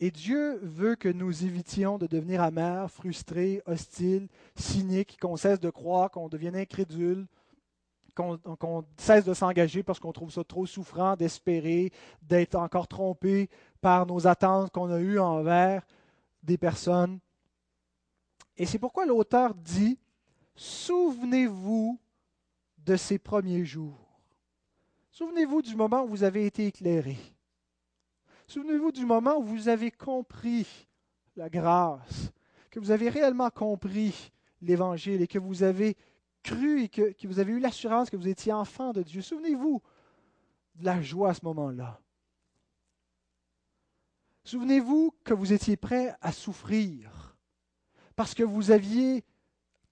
Et 0.00 0.10
Dieu 0.10 0.58
veut 0.62 0.94
que 0.94 1.08
nous 1.10 1.44
évitions 1.44 1.98
de 1.98 2.06
devenir 2.06 2.40
amers, 2.40 2.90
frustrés, 2.90 3.60
hostiles, 3.66 4.28
cyniques, 4.54 5.18
qu'on 5.20 5.36
cesse 5.36 5.60
de 5.60 5.68
croire, 5.68 6.10
qu'on 6.10 6.28
devienne 6.28 6.56
incrédule, 6.56 7.26
qu'on 8.14 8.84
cesse 8.96 9.24
de 9.24 9.34
s'engager 9.34 9.82
parce 9.82 10.00
qu'on 10.00 10.12
trouve 10.12 10.30
ça 10.30 10.44
trop 10.44 10.64
souffrant 10.64 11.14
d'espérer, 11.14 11.92
d'être 12.22 12.54
encore 12.54 12.88
trompé 12.88 13.50
par 13.82 14.06
nos 14.06 14.26
attentes 14.26 14.70
qu'on 14.70 14.90
a 14.90 14.98
eues 14.98 15.18
envers 15.18 15.86
des 16.42 16.56
personnes. 16.56 17.18
Et 18.56 18.64
c'est 18.64 18.78
pourquoi 18.78 19.04
l'auteur 19.04 19.54
dit, 19.54 19.98
souvenez-vous 20.58 22.00
de 22.78 22.96
ces 22.96 23.18
premiers 23.18 23.64
jours. 23.64 24.20
Souvenez-vous 25.12 25.62
du 25.62 25.76
moment 25.76 26.02
où 26.02 26.08
vous 26.08 26.24
avez 26.24 26.46
été 26.46 26.66
éclairé. 26.66 27.16
Souvenez-vous 28.48 28.92
du 28.92 29.06
moment 29.06 29.36
où 29.38 29.44
vous 29.44 29.68
avez 29.68 29.90
compris 29.90 30.88
la 31.36 31.48
grâce, 31.48 32.32
que 32.70 32.80
vous 32.80 32.90
avez 32.90 33.08
réellement 33.08 33.50
compris 33.50 34.32
l'Évangile 34.60 35.22
et 35.22 35.28
que 35.28 35.38
vous 35.38 35.62
avez 35.62 35.96
cru 36.42 36.82
et 36.82 36.88
que, 36.88 37.26
vous 37.26 37.38
avez 37.38 37.52
eu 37.52 37.60
l'assurance 37.60 38.10
que 38.10 38.16
vous 38.16 38.28
étiez 38.28 38.52
enfant 38.52 38.92
de 38.92 39.02
Dieu. 39.02 39.22
Souvenez-vous 39.22 39.80
de 40.74 40.84
la 40.84 41.00
joie 41.00 41.30
à 41.30 41.34
ce 41.34 41.44
moment-là. 41.44 42.00
Souvenez-vous 44.42 45.14
que 45.24 45.34
vous 45.34 45.52
étiez 45.52 45.76
prêt 45.76 46.16
à 46.20 46.32
souffrir 46.32 47.36
parce 48.16 48.34
que 48.34 48.42
vous 48.42 48.70
aviez 48.70 49.24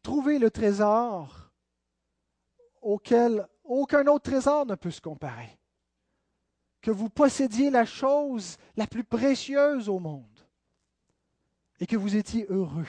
trouvé 0.06 0.38
le 0.38 0.52
trésor 0.52 1.50
auquel 2.80 3.44
aucun 3.64 4.06
autre 4.06 4.30
trésor 4.30 4.64
ne 4.64 4.76
peut 4.76 4.92
se 4.92 5.00
comparer 5.00 5.58
que 6.80 6.92
vous 6.92 7.10
possédiez 7.10 7.70
la 7.70 7.84
chose 7.84 8.56
la 8.76 8.86
plus 8.86 9.02
précieuse 9.02 9.88
au 9.88 9.98
monde 9.98 10.38
et 11.80 11.86
que 11.88 11.96
vous 11.96 12.14
étiez 12.14 12.46
heureux. 12.48 12.86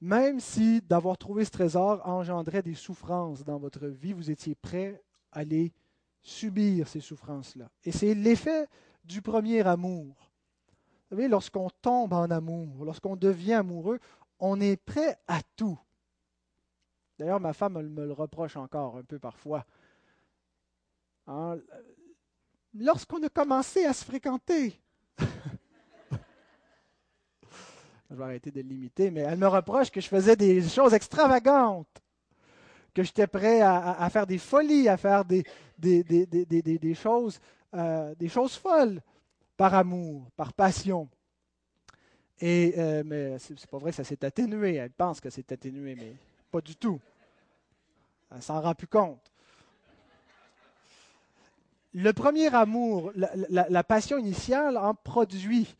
Même 0.00 0.40
si 0.40 0.82
d'avoir 0.82 1.16
trouvé 1.18 1.44
ce 1.44 1.52
trésor 1.52 2.04
engendrait 2.04 2.64
des 2.64 2.74
souffrances 2.74 3.44
dans 3.44 3.58
votre 3.58 3.86
vie, 3.86 4.12
vous 4.12 4.32
étiez 4.32 4.56
prêt 4.56 5.00
à 5.30 5.38
aller 5.38 5.72
subir 6.20 6.88
ces 6.88 7.00
souffrances-là. 7.00 7.70
Et 7.84 7.92
c'est 7.92 8.14
l'effet 8.14 8.66
du 9.04 9.22
premier 9.22 9.64
amour. 9.64 10.25
Vous 11.08 11.16
savez, 11.16 11.28
lorsqu'on 11.28 11.70
tombe 11.82 12.12
en 12.12 12.30
amour, 12.30 12.84
lorsqu'on 12.84 13.14
devient 13.14 13.54
amoureux, 13.54 14.00
on 14.40 14.60
est 14.60 14.76
prêt 14.76 15.16
à 15.28 15.40
tout. 15.54 15.78
D'ailleurs, 17.18 17.38
ma 17.38 17.52
femme 17.52 17.80
me 17.80 18.06
le 18.06 18.12
reproche 18.12 18.56
encore 18.56 18.96
un 18.96 19.04
peu 19.04 19.20
parfois. 19.20 19.64
Hein, 21.28 21.58
lorsqu'on 22.74 23.22
a 23.22 23.28
commencé 23.28 23.84
à 23.84 23.92
se 23.92 24.04
fréquenter, 24.04 24.80
je 28.10 28.14
vais 28.14 28.24
arrêter 28.24 28.50
de 28.50 28.60
limiter, 28.60 29.12
mais 29.12 29.20
elle 29.20 29.38
me 29.38 29.46
reproche 29.46 29.90
que 29.90 30.00
je 30.00 30.08
faisais 30.08 30.34
des 30.34 30.60
choses 30.68 30.92
extravagantes, 30.92 32.02
que 32.92 33.04
j'étais 33.04 33.28
prêt 33.28 33.60
à, 33.60 34.10
faire 34.10 34.26
des 34.26 34.38
folies, 34.38 34.88
à 34.88 34.96
faire 34.96 35.24
des, 35.24 35.44
des, 35.78 36.94
choses, 36.94 37.38
euh, 37.74 38.12
des 38.16 38.28
choses 38.28 38.56
folles 38.56 39.00
par 39.56 39.74
amour, 39.74 40.30
par 40.36 40.52
passion. 40.52 41.08
Et, 42.40 42.74
euh, 42.76 43.02
mais 43.04 43.38
c'est 43.38 43.66
pas 43.66 43.78
vrai 43.78 43.90
que 43.90 43.96
ça 43.96 44.04
s'est 44.04 44.24
atténué. 44.24 44.74
Elle 44.74 44.90
pense 44.90 45.20
que 45.20 45.30
c'est 45.30 45.50
atténué, 45.52 45.94
mais 45.94 46.14
pas 46.50 46.60
du 46.60 46.76
tout. 46.76 47.00
Elle 48.34 48.42
s'en 48.42 48.60
rend 48.60 48.74
plus 48.74 48.88
compte 48.88 49.32
le 51.96 52.12
premier 52.12 52.54
amour, 52.54 53.10
la, 53.14 53.84
passion 53.84 54.18
initiale 54.18 54.76
en 54.76 54.92
produit 54.94 55.74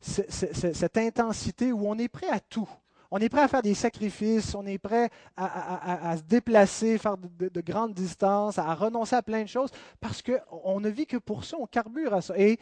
cette 0.00 0.96
intensité 0.96 1.70
où 1.70 1.86
on 1.86 1.96
est 1.96 2.08
prêt 2.08 2.28
à 2.28 2.40
tout. 2.40 2.68
On 3.12 3.18
est 3.18 3.28
prêt 3.28 3.42
à 3.42 3.48
faire 3.48 3.62
des 3.62 3.74
sacrifices, 3.74 4.54
on 4.56 4.66
est 4.66 4.78
prêt 4.78 5.10
à, 5.36 6.16
se 6.16 6.22
déplacer, 6.22 6.98
faire 6.98 7.16
de, 7.16 7.60
grandes 7.60 7.94
distances, 7.94 8.58
à 8.58 8.74
renoncer 8.74 9.14
à 9.14 9.22
plein 9.22 9.42
de 9.42 9.48
choses, 9.48 9.70
parce 10.00 10.22
qu'on 10.22 10.80
ne 10.80 10.88
vit 10.88 11.06
que 11.06 11.18
pour 11.18 11.44
ça, 11.44 11.56
on 11.60 11.66
carbure 11.66 12.14
à 12.14 12.20
ça. 12.20 12.36
Et 12.36 12.58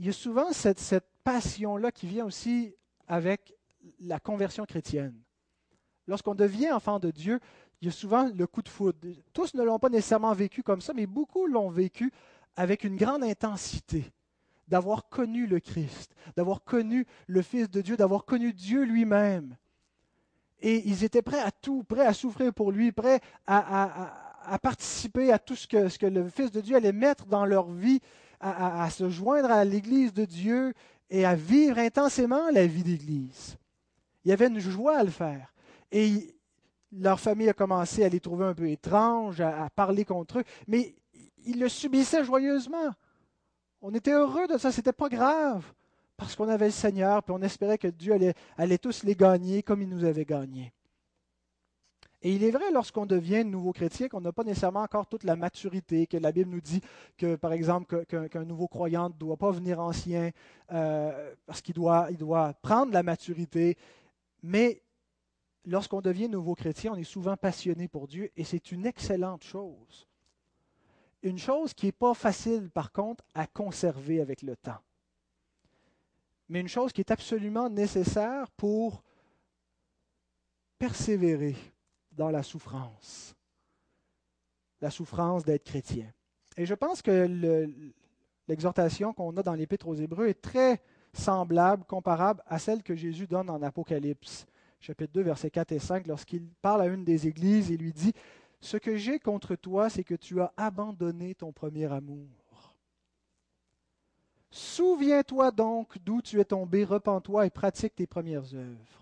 il 0.00 0.06
y 0.06 0.08
a 0.08 0.12
souvent 0.12 0.50
cette, 0.52 1.04
passion-là 1.22 1.92
qui 1.92 2.06
vient 2.06 2.24
aussi 2.24 2.74
avec 3.06 3.54
la 4.00 4.18
conversion 4.18 4.64
chrétienne. 4.64 5.14
Lorsqu'on 6.06 6.34
devient 6.34 6.72
enfant 6.72 6.98
de 6.98 7.10
Dieu, 7.10 7.38
il 7.80 7.84
y 7.84 7.88
a 7.88 7.92
souvent 7.92 8.30
le 8.34 8.46
coup 8.46 8.62
de 8.62 8.70
foudre. 8.70 9.06
Tous 9.34 9.52
ne 9.52 9.62
l'ont 9.62 9.78
pas 9.78 9.90
nécessairement 9.90 10.32
vécu 10.32 10.62
comme 10.62 10.80
ça, 10.80 10.94
mais 10.94 11.04
beaucoup 11.04 11.46
l'ont 11.46 11.68
vécu 11.68 12.10
avec 12.56 12.84
une 12.84 12.96
grande 12.96 13.22
intensité 13.22 14.10
d'avoir 14.66 15.10
connu 15.10 15.46
le 15.46 15.60
Christ, 15.60 16.14
d'avoir 16.34 16.64
connu 16.64 17.06
le 17.26 17.42
Fils 17.42 17.68
de 17.68 17.82
Dieu, 17.82 17.98
d'avoir 17.98 18.24
connu 18.24 18.54
Dieu 18.54 18.84
lui-même. 18.84 19.54
Et 20.60 20.88
ils 20.88 21.04
étaient 21.04 21.20
prêts 21.20 21.40
à 21.40 21.50
tout, 21.50 21.84
prêts 21.84 22.06
à 22.06 22.14
souffrir 22.14 22.54
pour 22.54 22.72
lui, 22.72 22.90
prêts 22.90 23.20
à, 23.46 24.58
participer 24.62 25.30
à 25.30 25.38
tout 25.38 25.56
ce 25.56 25.68
que, 25.68 26.06
le 26.06 26.30
Fils 26.30 26.50
de 26.50 26.62
Dieu 26.62 26.76
allait 26.76 26.92
mettre 26.92 27.26
dans 27.26 27.44
leur 27.44 27.70
vie, 27.70 28.00
à, 28.40 28.88
se 28.90 29.08
joindre 29.10 29.50
à 29.50 29.64
l'Église 29.64 30.12
de 30.12 30.24
Dieu 30.24 30.72
et 31.10 31.24
à 31.24 31.34
vivre 31.34 31.78
intensément 31.78 32.50
la 32.50 32.66
vie 32.66 32.82
d'Église. 32.82 33.56
Il 34.24 34.30
y 34.30 34.32
avait 34.32 34.46
une 34.46 34.58
joie 34.58 34.98
à 34.98 35.04
le 35.04 35.10
faire. 35.10 35.52
Et 35.92 36.34
leur 36.92 37.20
famille 37.20 37.48
a 37.48 37.52
commencé 37.52 38.04
à 38.04 38.08
les 38.08 38.20
trouver 38.20 38.46
un 38.46 38.54
peu 38.54 38.68
étranges, 38.68 39.40
à, 39.40 39.68
parler 39.70 40.04
contre 40.04 40.38
eux, 40.38 40.44
mais 40.66 40.94
il 41.44 41.60
le 41.60 41.68
subissait 41.68 42.24
joyeusement. 42.24 42.90
On 43.82 43.94
était 43.94 44.12
heureux 44.12 44.46
de 44.46 44.58
ça, 44.58 44.72
c'était 44.72 44.92
pas 44.92 45.08
grave, 45.08 45.64
parce 46.16 46.36
qu'on 46.36 46.48
avait 46.48 46.66
le 46.66 46.72
Seigneur, 46.72 47.22
puis 47.22 47.34
on 47.36 47.42
espérait 47.42 47.78
que 47.78 47.88
Dieu 47.88 48.14
allait 48.56 48.78
tous 48.78 49.04
les 49.04 49.14
gagner 49.14 49.62
comme 49.62 49.82
il 49.82 49.88
nous 49.88 50.04
avait 50.04 50.24
gagnés. 50.24 50.72
Et 52.22 52.34
il 52.34 52.44
est 52.44 52.50
vrai, 52.50 52.70
lorsqu'on 52.70 53.06
devient 53.06 53.44
nouveau 53.44 53.72
chrétien, 53.72 54.08
qu'on 54.08 54.20
n'a 54.20 54.32
pas 54.32 54.44
nécessairement 54.44 54.82
encore 54.82 55.06
toute 55.06 55.24
la 55.24 55.36
maturité, 55.36 56.06
que 56.06 56.18
la 56.18 56.32
Bible 56.32 56.50
nous 56.50 56.60
dit 56.60 56.82
que, 57.16 57.34
par 57.34 57.52
exemple, 57.52 58.04
qu'un 58.04 58.44
nouveau 58.44 58.68
croyant 58.68 59.08
ne 59.08 59.14
doit 59.14 59.38
pas 59.38 59.50
venir 59.50 59.80
ancien, 59.80 60.30
euh, 60.70 61.34
parce 61.46 61.62
qu'il 61.62 61.74
doit, 61.74 62.52
prendre 62.60 62.92
la 62.92 63.02
maturité. 63.02 63.78
Mais 64.42 64.82
lorsqu'on 65.64 66.02
devient 66.02 66.28
nouveau 66.28 66.54
chrétien, 66.54 66.92
on 66.92 66.96
est 66.96 67.04
souvent 67.04 67.38
passionné 67.38 67.88
pour 67.88 68.06
Dieu, 68.06 68.30
et 68.36 68.44
c'est 68.44 68.70
une 68.70 68.84
excellente 68.84 69.42
chose. 69.42 70.06
Une 71.22 71.38
chose 71.38 71.72
qui 71.72 71.86
n'est 71.86 71.92
pas 71.92 72.12
facile, 72.12 72.68
par 72.68 72.92
contre, 72.92 73.24
à 73.34 73.46
conserver 73.46 74.20
avec 74.20 74.42
le 74.42 74.56
temps. 74.56 74.80
Mais 76.50 76.60
une 76.60 76.68
chose 76.68 76.92
qui 76.92 77.00
est 77.00 77.10
absolument 77.10 77.70
nécessaire 77.70 78.50
pour 78.50 79.02
persévérer 80.78 81.56
dans 82.20 82.30
la 82.30 82.42
souffrance. 82.42 83.34
La 84.82 84.90
souffrance 84.90 85.42
d'être 85.42 85.64
chrétien. 85.64 86.12
Et 86.58 86.66
je 86.66 86.74
pense 86.74 87.00
que 87.00 87.26
l'exhortation 88.46 89.14
qu'on 89.14 89.34
a 89.38 89.42
dans 89.42 89.54
l'Épître 89.54 89.88
aux 89.88 89.94
Hébreux 89.94 90.26
est 90.26 90.42
très 90.42 90.82
semblable, 91.14 91.84
comparable 91.84 92.42
à 92.46 92.58
celle 92.58 92.82
que 92.82 92.94
Jésus 92.94 93.26
donne 93.26 93.48
en 93.48 93.62
Apocalypse, 93.62 94.46
chapitre 94.80 95.14
2, 95.14 95.22
versets 95.22 95.50
4 95.50 95.72
et 95.72 95.78
5, 95.78 96.06
lorsqu'il 96.06 96.46
parle 96.60 96.82
à 96.82 96.86
une 96.88 97.04
des 97.04 97.26
églises 97.26 97.72
et 97.72 97.78
lui 97.78 97.94
dit 97.94 98.12
ce 98.60 98.76
que 98.76 98.98
j'ai 98.98 99.18
contre 99.18 99.56
toi, 99.56 99.88
c'est 99.88 100.04
que 100.04 100.14
tu 100.14 100.42
as 100.42 100.52
abandonné 100.58 101.34
ton 101.34 101.52
premier 101.52 101.90
amour. 101.90 102.28
Souviens-toi 104.50 105.52
donc 105.52 105.96
d'où 106.04 106.20
tu 106.20 106.38
es 106.38 106.44
tombé, 106.44 106.84
repens-toi 106.84 107.46
et 107.46 107.50
pratique 107.50 107.94
tes 107.94 108.06
premières 108.06 108.54
œuvres. 108.54 108.99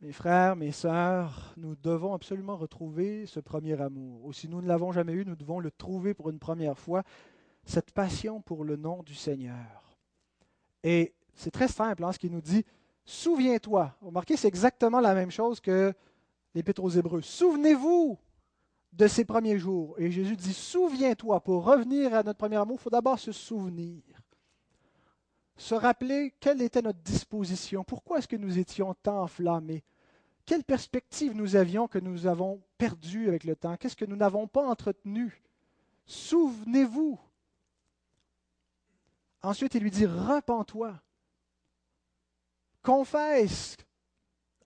Mes 0.00 0.12
frères, 0.12 0.56
mes 0.56 0.72
sœurs, 0.72 1.54
nous 1.56 1.74
devons 1.74 2.12
absolument 2.12 2.56
retrouver 2.56 3.24
ce 3.24 3.40
premier 3.40 3.80
amour. 3.80 4.26
Ou 4.26 4.32
si 4.32 4.46
nous 4.46 4.60
ne 4.60 4.68
l'avons 4.68 4.92
jamais 4.92 5.14
eu, 5.14 5.24
nous 5.24 5.36
devons 5.36 5.58
le 5.58 5.70
trouver 5.70 6.12
pour 6.12 6.28
une 6.28 6.38
première 6.38 6.78
fois. 6.78 7.02
cette 7.64 7.90
passion 7.90 8.40
pour 8.42 8.62
le 8.62 8.76
nom 8.76 9.02
du 9.02 9.14
Seigneur. 9.14 9.98
Et 10.84 11.14
c'est 11.34 11.50
très 11.50 11.66
simple 11.66 12.04
hein, 12.04 12.12
ce 12.12 12.18
qu'il 12.18 12.30
nous 12.30 12.40
dit. 12.40 12.64
Souviens-toi. 13.04 13.96
Remarquez, 14.02 14.36
c'est 14.36 14.46
exactement 14.46 15.00
la 15.00 15.14
même 15.14 15.32
chose 15.32 15.60
que 15.60 15.92
l'Épître 16.54 16.84
aux 16.84 16.90
Hébreux. 16.90 17.22
Souvenez-vous 17.22 18.18
de 18.92 19.06
ces 19.08 19.24
premiers 19.24 19.58
jours. 19.58 19.94
Et 19.98 20.10
Jésus 20.10 20.36
dit, 20.36 20.54
souviens-toi, 20.54 21.40
pour 21.40 21.64
revenir 21.64 22.14
à 22.14 22.22
notre 22.22 22.38
premier 22.38 22.56
amour, 22.56 22.76
il 22.78 22.82
faut 22.82 22.90
d'abord 22.90 23.18
se 23.18 23.32
souvenir. 23.32 24.02
Se 25.56 25.74
rappeler 25.74 26.34
quelle 26.40 26.60
était 26.60 26.82
notre 26.82 27.00
disposition. 27.00 27.82
Pourquoi 27.84 28.18
est-ce 28.18 28.28
que 28.28 28.36
nous 28.36 28.58
étions 28.58 28.94
tant 28.94 29.22
enflammés 29.22 29.84
Quelle 30.44 30.64
perspective 30.64 31.34
nous 31.34 31.56
avions 31.56 31.88
que 31.88 31.98
nous 31.98 32.26
avons 32.26 32.62
perdue 32.76 33.28
avec 33.28 33.44
le 33.44 33.56
temps 33.56 33.76
Qu'est-ce 33.76 33.96
que 33.96 34.04
nous 34.04 34.16
n'avons 34.16 34.46
pas 34.46 34.66
entretenu 34.66 35.42
Souvenez-vous. 36.04 37.18
Ensuite, 39.42 39.74
il 39.74 39.82
lui 39.82 39.90
dit, 39.90 40.06
repens-toi. 40.06 41.00
Confesse 42.82 43.76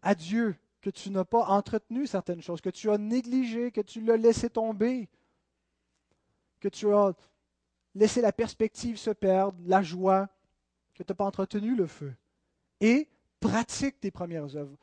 à 0.02 0.14
Dieu 0.14 0.56
que 0.80 0.90
tu 0.90 1.10
n'as 1.10 1.24
pas 1.24 1.44
entretenu 1.46 2.06
certaines 2.06 2.42
choses, 2.42 2.60
que 2.60 2.70
tu 2.70 2.90
as 2.90 2.98
négligé, 2.98 3.70
que 3.70 3.80
tu 3.80 4.00
l'as 4.00 4.16
laissé 4.16 4.50
tomber, 4.50 5.08
que 6.58 6.68
tu 6.68 6.92
as 6.92 7.12
laissé 7.94 8.20
la 8.20 8.32
perspective 8.32 8.96
se 8.96 9.10
perdre, 9.10 9.58
la 9.66 9.82
joie, 9.82 10.28
que 11.00 11.06
tu 11.06 11.12
n'as 11.12 11.16
pas 11.16 11.24
entretenu 11.24 11.74
le 11.74 11.86
feu. 11.86 12.14
Et 12.80 13.08
pratique 13.40 14.00
tes 14.00 14.10
premières 14.10 14.54
œuvres. 14.56 14.76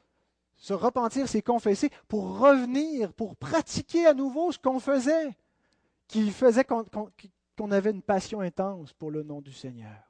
Se 0.58 0.74
repentir, 0.74 1.28
c'est 1.28 1.44
confesser 1.44 1.92
pour 2.08 2.40
revenir, 2.40 3.14
pour 3.14 3.36
pratiquer 3.36 4.08
à 4.08 4.14
nouveau 4.14 4.52
ce 4.52 4.58
qu'on 4.58 4.80
faisait, 4.80 5.38
qui 6.08 6.32
faisait 6.32 6.64
qu'on 6.64 7.72
avait 7.72 7.92
une 7.92 8.02
passion 8.02 8.42
intense 8.42 8.94
pour 8.94 9.12
le 9.12 9.22
nom 9.22 9.42
du 9.42 9.54
Seigneur. 9.54 10.04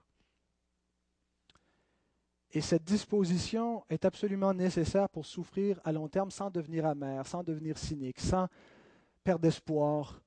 Et 2.52 2.62
cette 2.62 2.86
disposition 2.86 3.84
est 3.90 4.06
absolument 4.06 4.54
nécessaire 4.54 5.10
pour 5.10 5.26
souffrir 5.26 5.82
à 5.84 5.92
long 5.92 6.08
terme 6.08 6.32
sans 6.32 6.50
devenir 6.50 6.86
amer, 6.86 7.28
sans 7.28 7.44
devenir 7.44 7.78
cynique, 7.78 8.22
sans 8.22 8.48
perdre 9.26 9.46
espoir 9.46 10.22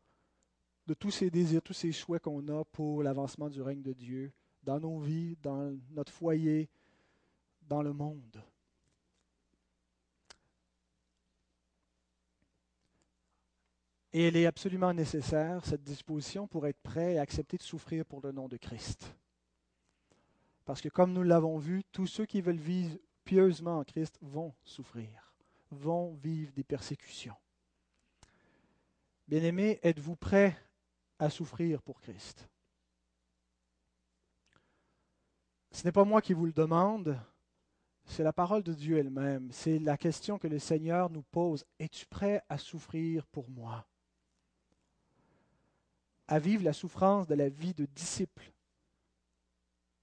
de 0.86 0.92
tous 0.92 1.10
ces 1.10 1.30
désirs, 1.30 1.62
tous 1.62 1.72
ces 1.72 1.92
souhaits 1.92 2.22
qu'on 2.22 2.46
a 2.48 2.64
pour 2.66 3.02
l'avancement 3.02 3.48
du 3.48 3.62
règne 3.62 3.80
de 3.80 3.94
Dieu 3.94 4.32
dans 4.70 4.78
nos 4.78 5.00
vies, 5.00 5.36
dans 5.42 5.76
notre 5.90 6.12
foyer, 6.12 6.68
dans 7.62 7.82
le 7.82 7.92
monde. 7.92 8.40
Et 14.12 14.28
elle 14.28 14.36
est 14.36 14.46
absolument 14.46 14.94
nécessaire, 14.94 15.64
cette 15.66 15.82
disposition, 15.82 16.46
pour 16.46 16.68
être 16.68 16.80
prêt 16.84 17.14
et 17.14 17.18
accepter 17.18 17.56
de 17.56 17.64
souffrir 17.64 18.04
pour 18.06 18.20
le 18.20 18.30
nom 18.30 18.46
de 18.46 18.56
Christ. 18.56 19.12
Parce 20.64 20.80
que 20.80 20.88
comme 20.88 21.12
nous 21.12 21.24
l'avons 21.24 21.58
vu, 21.58 21.82
tous 21.90 22.06
ceux 22.06 22.26
qui 22.26 22.40
veulent 22.40 22.56
vivre 22.56 22.96
pieusement 23.24 23.78
en 23.78 23.84
Christ 23.84 24.18
vont 24.22 24.54
souffrir, 24.62 25.34
vont 25.72 26.14
vivre 26.14 26.52
des 26.52 26.64
persécutions. 26.64 27.36
Bien-aimés, 29.26 29.80
êtes-vous 29.82 30.14
prêts 30.14 30.56
à 31.18 31.28
souffrir 31.28 31.82
pour 31.82 32.00
Christ? 32.00 32.48
Ce 35.72 35.84
n'est 35.84 35.92
pas 35.92 36.04
moi 36.04 36.20
qui 36.20 36.32
vous 36.32 36.46
le 36.46 36.52
demande, 36.52 37.18
c'est 38.04 38.22
la 38.24 38.32
parole 38.32 38.62
de 38.62 38.72
Dieu 38.72 38.98
elle-même. 38.98 39.50
C'est 39.52 39.78
la 39.78 39.96
question 39.96 40.38
que 40.38 40.48
le 40.48 40.58
Seigneur 40.58 41.10
nous 41.10 41.22
pose. 41.22 41.64
Es-tu 41.78 42.06
prêt 42.06 42.42
à 42.48 42.58
souffrir 42.58 43.26
pour 43.28 43.48
moi? 43.50 43.86
À 46.26 46.38
vivre 46.38 46.64
la 46.64 46.72
souffrance 46.72 47.26
de 47.26 47.34
la 47.34 47.48
vie 47.48 47.74
de 47.74 47.86
disciple 47.86 48.52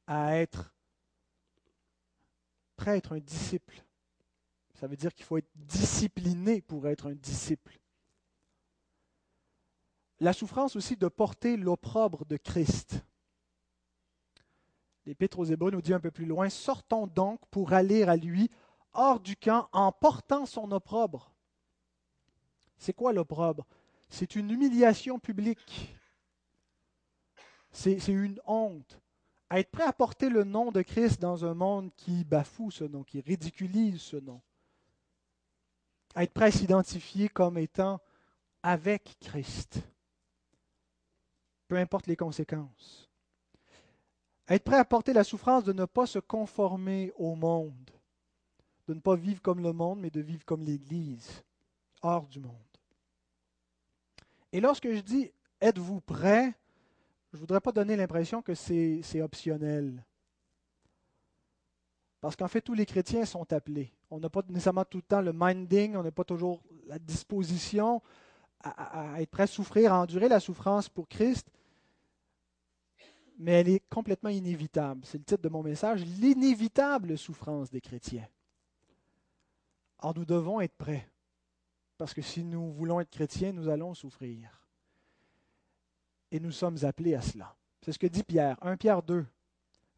à 0.07 0.37
être 0.37 0.73
prêt 2.77 2.91
à 2.91 2.95
être 2.95 3.13
un 3.13 3.19
disciple. 3.19 3.83
Ça 4.75 4.87
veut 4.87 4.95
dire 4.95 5.13
qu'il 5.13 5.25
faut 5.25 5.37
être 5.37 5.49
discipliné 5.55 6.61
pour 6.61 6.87
être 6.87 7.07
un 7.07 7.15
disciple. 7.15 7.79
La 10.19 10.33
souffrance 10.33 10.75
aussi 10.75 10.95
de 10.95 11.07
porter 11.07 11.57
l'opprobre 11.57 12.25
de 12.25 12.37
Christ. 12.37 13.03
L'Épître 15.07 15.39
aux 15.39 15.45
Hébreux 15.45 15.71
nous 15.71 15.81
dit 15.81 15.93
un 15.93 16.01
peu 16.01 16.11
plus 16.11 16.25
loin, 16.25 16.49
sortons 16.49 17.07
donc 17.07 17.39
pour 17.49 17.71
aller 17.71 18.03
à 18.03 18.17
lui 18.17 18.51
hors 18.91 19.21
du 19.21 19.37
camp 19.37 19.69
en 19.71 19.91
portant 19.93 20.45
son 20.45 20.69
opprobre. 20.71 21.33
C'est 22.77 22.93
quoi 22.93 23.13
l'opprobre? 23.13 23.65
C'est 24.09 24.35
une 24.35 24.51
humiliation 24.51 25.17
publique. 25.17 25.97
C'est 27.71 28.07
une 28.09 28.39
honte 28.45 28.99
être 29.49 29.71
prêt 29.71 29.83
à 29.83 29.93
porter 29.93 30.29
le 30.29 30.43
nom 30.43 30.71
de 30.71 30.81
Christ 30.81 31.21
dans 31.21 31.45
un 31.45 31.53
monde 31.53 31.93
qui 31.95 32.25
bafoue 32.25 32.69
ce 32.69 32.83
nom, 32.83 33.03
qui 33.03 33.21
ridiculise 33.21 34.01
ce 34.01 34.17
nom. 34.17 34.41
À 36.15 36.23
être 36.23 36.33
prêt 36.33 36.47
à 36.47 36.51
s'identifier 36.51 37.29
comme 37.29 37.57
étant 37.57 38.01
avec 38.61 39.17
Christ. 39.21 39.79
Peu 41.69 41.77
importe 41.77 42.07
les 42.07 42.17
conséquences. 42.17 43.06
Être 44.49 44.63
prêt 44.63 44.77
à 44.77 44.85
porter 44.85 45.13
la 45.13 45.23
souffrance 45.23 45.63
de 45.63 45.73
ne 45.73 45.85
pas 45.85 46.05
se 46.05 46.19
conformer 46.19 47.11
au 47.17 47.35
monde. 47.35 47.91
De 48.87 48.93
ne 48.93 48.99
pas 48.99 49.15
vivre 49.15 49.41
comme 49.41 49.61
le 49.61 49.73
monde, 49.73 49.99
mais 49.99 50.09
de 50.09 50.21
vivre 50.21 50.45
comme 50.45 50.63
l'Église, 50.63 51.43
hors 52.01 52.27
du 52.27 52.39
monde. 52.39 52.53
Et 54.53 54.61
lorsque 54.61 54.89
je 54.89 55.01
dis 55.01 55.31
êtes-vous 55.59 56.01
prêt 56.01 56.55
je 57.33 57.37
ne 57.37 57.41
voudrais 57.41 57.61
pas 57.61 57.71
donner 57.71 57.95
l'impression 57.95 58.41
que 58.41 58.55
c'est 58.55 59.21
optionnel. 59.21 60.03
Parce 62.21 62.35
qu'en 62.35 62.47
fait, 62.47 62.61
tous 62.61 62.73
les 62.73 62.85
chrétiens 62.85 63.25
sont 63.25 63.51
appelés. 63.53 63.93
On 64.09 64.19
n'a 64.19 64.29
pas 64.29 64.41
nécessairement 64.49 64.85
tout 64.85 64.97
le 64.97 65.03
temps 65.03 65.21
le 65.21 65.33
minding, 65.33 65.95
on 65.95 66.03
n'a 66.03 66.11
pas 66.11 66.23
toujours 66.23 66.63
la 66.87 66.97
disposition 66.97 68.01
à, 68.63 69.21
être 69.21 69.29
prêt 69.29 69.43
à 69.43 69.47
souffrir, 69.47 69.93
à 69.93 69.99
endurer 69.99 70.29
la 70.29 70.39
souffrance 70.39 70.89
pour 70.89 71.07
Christ. 71.07 71.47
Mais 73.37 73.53
elle 73.53 73.69
est 73.69 73.83
complètement 73.89 74.29
inévitable. 74.29 75.01
C'est 75.05 75.17
le 75.17 75.23
titre 75.23 75.43
de 75.43 75.49
mon 75.49 75.63
message, 75.63 76.03
l'inévitable 76.03 77.17
souffrance 77.17 77.69
des 77.69 77.81
chrétiens. 77.81 78.27
Or, 79.99 80.13
nous 80.15 80.25
devons 80.25 80.61
être 80.61 80.75
prêts. 80.75 81.07
Parce 81.97 82.13
que 82.13 82.21
si 82.21 82.43
nous 82.43 82.71
voulons 82.71 82.99
être 82.99 83.09
chrétiens, 83.09 83.51
nous 83.51 83.69
allons 83.69 83.93
souffrir. 83.93 84.67
Et 86.31 86.39
nous 86.39 86.51
sommes 86.51 86.77
appelés 86.83 87.15
à 87.15 87.21
cela. 87.21 87.55
C'est 87.81 87.91
ce 87.91 87.99
que 87.99 88.07
dit 88.07 88.23
Pierre, 88.23 88.57
1 88.61 88.77
Pierre 88.77 89.01
2, 89.01 89.25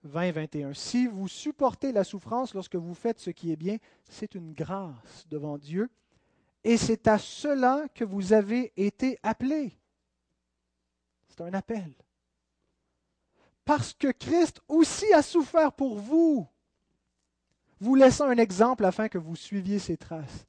20, 0.04 0.32
21. 0.32 0.73
Si 0.73 1.08
vous 1.08 1.28
supportez 1.28 1.91
la 1.91 2.04
souffrance 2.04 2.54
lorsque 2.54 2.75
vous 2.75 2.93
faites 2.93 3.19
ce 3.19 3.32
qui 3.32 3.52
est 3.52 3.58
bien, 3.58 3.78
c'est 4.08 4.36
une 4.36 4.54
grâce 4.54 5.25
devant 5.30 5.58
Dieu. 5.58 5.89
Et 6.63 6.78
c'est 6.78 7.08
à 7.08 7.17
cela 7.17 7.86
que 7.93 8.04
vous 8.04 8.34
avez 8.34 8.71
été 8.78 9.17
appelés. 9.23 9.78
C'est 11.30 11.41
un 11.41 11.54
appel. 11.54 11.93
Parce 13.69 13.93
que 13.93 14.12
Christ 14.12 14.62
aussi 14.67 15.13
a 15.13 15.21
souffert 15.21 15.71
pour 15.71 15.99
vous, 15.99 16.47
vous 17.79 17.93
laissant 17.93 18.25
un 18.25 18.38
exemple 18.39 18.84
afin 18.84 19.10
que 19.10 19.19
vous 19.19 19.36
suiviez 19.36 19.77
ses 19.77 19.95
traces. 19.95 20.47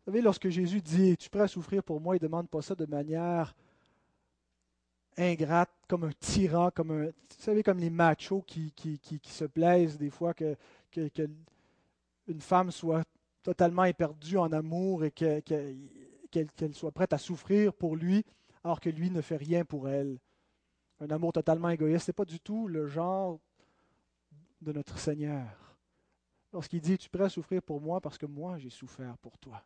Vous 0.00 0.06
savez, 0.06 0.20
lorsque 0.20 0.48
Jésus 0.48 0.80
dit 0.80 1.16
Tu 1.16 1.30
prêt 1.30 1.42
à 1.42 1.46
souffrir 1.46 1.84
pour 1.84 2.00
moi, 2.00 2.16
il 2.16 2.18
ne 2.20 2.26
demande 2.26 2.48
pas 2.48 2.60
ça 2.60 2.74
de 2.74 2.86
manière 2.86 3.54
ingrate, 5.16 5.70
comme 5.86 6.02
un 6.02 6.10
tyran, 6.18 6.72
comme 6.74 6.90
un, 6.90 7.04
vous 7.04 7.12
savez, 7.38 7.62
comme 7.62 7.78
les 7.78 7.88
machos 7.88 8.42
qui, 8.44 8.72
qui, 8.72 8.98
qui, 8.98 9.20
se 9.30 9.44
plaisent 9.44 9.96
des 9.96 10.10
fois 10.10 10.34
que, 10.34 10.56
que, 10.90 11.08
une 12.26 12.40
femme 12.40 12.72
soit 12.72 13.04
totalement 13.44 13.84
éperdue 13.84 14.38
en 14.38 14.50
amour 14.50 15.04
et 15.04 15.12
qu'elle 15.12 15.76
soit 16.72 16.90
prête 16.90 17.12
à 17.12 17.18
souffrir 17.18 17.72
pour 17.72 17.94
lui, 17.94 18.24
alors 18.64 18.80
que 18.80 18.90
lui 18.90 19.08
ne 19.08 19.20
fait 19.20 19.36
rien 19.36 19.64
pour 19.64 19.88
elle. 19.88 20.18
Un 21.00 21.10
amour 21.10 21.32
totalement 21.32 21.70
égoïste, 21.70 22.06
ce 22.06 22.10
n'est 22.10 22.14
pas 22.14 22.24
du 22.24 22.40
tout 22.40 22.66
le 22.66 22.86
genre 22.86 23.38
de 24.60 24.72
notre 24.72 24.98
Seigneur. 24.98 25.76
Lorsqu'il 26.52 26.80
dit, 26.80 26.98
tu 26.98 27.08
es 27.12 27.20
à 27.20 27.28
souffrir 27.28 27.62
pour 27.62 27.80
moi 27.80 28.00
parce 28.00 28.18
que 28.18 28.26
moi 28.26 28.58
j'ai 28.58 28.70
souffert 28.70 29.16
pour 29.18 29.38
toi. 29.38 29.64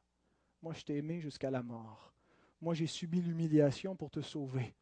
Moi 0.63 0.75
je 0.75 0.83
t'ai 0.83 0.97
aimé 0.97 1.21
jusqu'à 1.21 1.51
la 1.51 1.63
mort. 1.63 2.13
Moi 2.61 2.75
j'ai 2.75 2.87
subi 2.87 3.21
l'humiliation 3.21 3.97
pour 3.97 4.11
te 4.11 4.21
sauver 4.21 4.75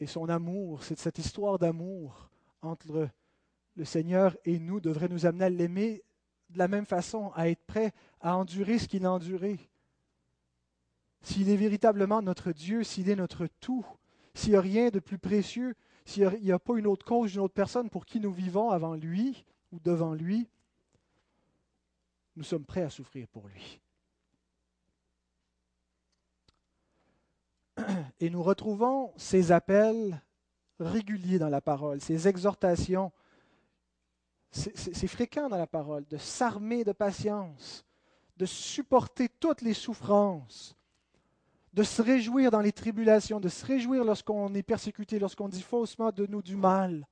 et 0.00 0.06
son 0.06 0.28
amour, 0.28 0.82
cette 0.82 1.18
histoire 1.18 1.58
d'amour 1.58 2.30
entre 2.62 3.10
le 3.76 3.84
Seigneur 3.84 4.36
et 4.44 4.58
nous 4.58 4.80
devrait 4.80 5.08
nous 5.08 5.26
amener 5.26 5.44
à 5.44 5.50
l'aimer 5.50 6.02
de 6.48 6.58
la 6.58 6.68
même 6.68 6.86
façon, 6.86 7.30
à 7.34 7.48
être 7.48 7.64
prêt 7.64 7.92
à 8.20 8.36
endurer 8.36 8.78
ce 8.78 8.88
qu'il 8.88 9.04
a 9.04 9.12
enduré. 9.12 9.60
S'il 11.22 11.50
est 11.50 11.56
véritablement 11.56 12.22
notre 12.22 12.50
Dieu, 12.52 12.82
s'il 12.82 13.10
est 13.10 13.16
notre 13.16 13.46
tout, 13.60 13.86
s'il 14.34 14.50
n'y 14.50 14.56
a 14.56 14.60
rien 14.60 14.88
de 14.90 15.00
plus 15.00 15.18
précieux, 15.18 15.74
s'il 16.04 16.28
n'y 16.42 16.52
a, 16.52 16.58
pas 16.58 16.76
une 16.76 16.86
autre 16.86 17.04
cause, 17.04 17.34
une 17.34 17.40
autre 17.40 17.54
personne 17.54 17.90
pour 17.90 18.04
qui 18.04 18.20
nous 18.20 18.32
vivons 18.32 18.70
avant 18.70 18.94
lui 18.94 19.44
ou 19.72 19.78
devant 19.80 20.14
lui, 20.14 20.48
nous 22.36 22.42
sommes 22.42 22.64
prêts 22.64 22.82
à 22.82 22.90
souffrir 22.90 23.28
pour 23.28 23.48
lui. 23.48 23.80
Et 28.20 28.30
nous 28.30 28.42
retrouvons 28.42 29.12
ces 29.16 29.52
appels 29.52 30.22
réguliers 30.78 31.38
dans 31.38 31.48
la 31.48 31.60
parole, 31.60 32.00
ces 32.00 32.28
exhortations. 32.28 33.12
C'est 34.50 35.06
fréquent 35.06 35.48
dans 35.48 35.56
la 35.56 35.66
parole 35.66 36.06
de 36.08 36.16
s'armer 36.16 36.82
de 36.82 36.92
patience, 36.92 37.84
de 38.36 38.46
supporter 38.46 39.28
toutes 39.28 39.62
les 39.62 39.74
souffrances, 39.74 40.76
de 41.72 41.82
se 41.82 42.02
réjouir 42.02 42.50
dans 42.50 42.60
les 42.60 42.72
tribulations, 42.72 43.40
de 43.40 43.48
se 43.48 43.64
réjouir 43.64 44.04
lorsqu'on 44.04 44.52
est 44.54 44.62
persécuté, 44.62 45.18
lorsqu'on 45.18 45.48
dit 45.48 45.62
faussement 45.62 46.10
de 46.10 46.26
nous 46.26 46.42
du 46.42 46.56
mal, 46.56 47.06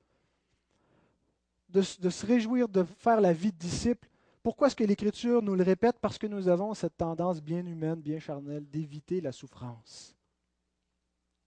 de, 1.69 1.81
se 1.81 2.25
réjouir 2.25 2.67
de 2.67 2.83
faire 2.83 3.21
la 3.21 3.31
vie 3.31 3.51
de 3.51 3.57
disciple. 3.57 4.09
Pourquoi 4.41 4.67
est-ce 4.67 4.75
que 4.75 4.83
l'Écriture 4.83 5.41
nous 5.41 5.55
le 5.55 5.63
répète? 5.63 5.97
Parce 5.99 6.17
que 6.17 6.27
nous 6.27 6.47
avons 6.47 6.73
cette 6.73 6.97
tendance 6.97 7.41
bien 7.41 7.65
humaine, 7.65 8.01
bien 8.01 8.19
charnelle, 8.19 8.67
d'éviter 8.67 9.21
la 9.21 9.31
souffrance. 9.31 10.15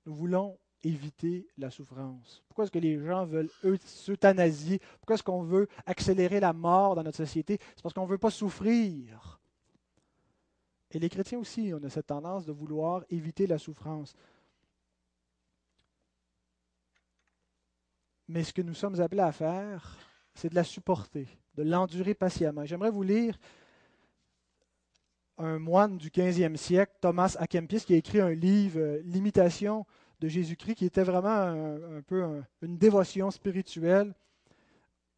Nous 0.07 0.14
voulons 0.14 0.59
éviter 0.85 1.46
la 1.59 1.70
souffrance. 1.70 2.42
Pourquoi 2.48 2.64
est-ce 2.64 2.72
que 2.72 2.79
les 2.79 2.98
gens 3.05 3.25
veulent 3.25 3.51
s'euthanasier? 3.85 4.81
Pourquoi 5.01 5.14
est-ce 5.14 5.22
qu'on 5.22 5.42
veut 5.42 5.68
accélérer 5.87 6.40
la 6.40 6.53
mort 6.53 6.94
dans 6.94 7.03
notre 7.03 7.16
société? 7.16 7.59
C'est 7.77 7.83
parce 7.83 7.94
qu'on 7.94 8.05
ne 8.05 8.11
veut 8.11 8.18
pas 8.18 8.31
souffrir. 8.31 9.40
Et 10.93 10.99
les 10.99 11.09
chrétiens 11.09 11.39
aussi, 11.39 11.73
on 11.75 11.83
a 11.83 11.89
cette 11.89 12.09
tendance 12.09 12.45
de 12.45 12.53
vouloir 12.53 13.03
éviter 13.09 13.47
la 13.47 13.59
souffrance. 13.59 14.15
Mais 18.29 18.45
ce 18.45 18.53
que 18.53 18.61
nous 18.61 18.75
sommes 18.75 19.01
appelés 19.01 19.23
à 19.23 19.33
faire, 19.33 19.97
c'est 20.35 20.51
de 20.51 20.55
la 20.55 20.65
supporter, 20.65 21.27
de 21.55 21.63
l'endurer 21.63 22.15
patiemment. 22.15 22.67
J'aimerais 22.67 22.91
vous 22.91 23.03
lire 23.03 23.39
un 25.39 25.59
moine 25.59 25.97
du 25.97 26.11
15e 26.11 26.57
siècle, 26.57 26.93
Thomas 27.01 27.37
à 27.39 27.47
qui 27.47 27.57
a 27.57 27.97
écrit 27.97 28.21
un 28.21 28.35
livre, 28.35 28.79
euh, 28.79 29.01
L'imitation 29.05 29.87
de 30.21 30.29
Jésus-Christ, 30.29 30.75
qui 30.75 30.85
était 30.85 31.03
vraiment 31.03 31.31
un, 31.31 32.03
peu 32.03 32.43
une 32.61 32.77
dévotion 32.77 33.31
spirituelle, 33.31 34.15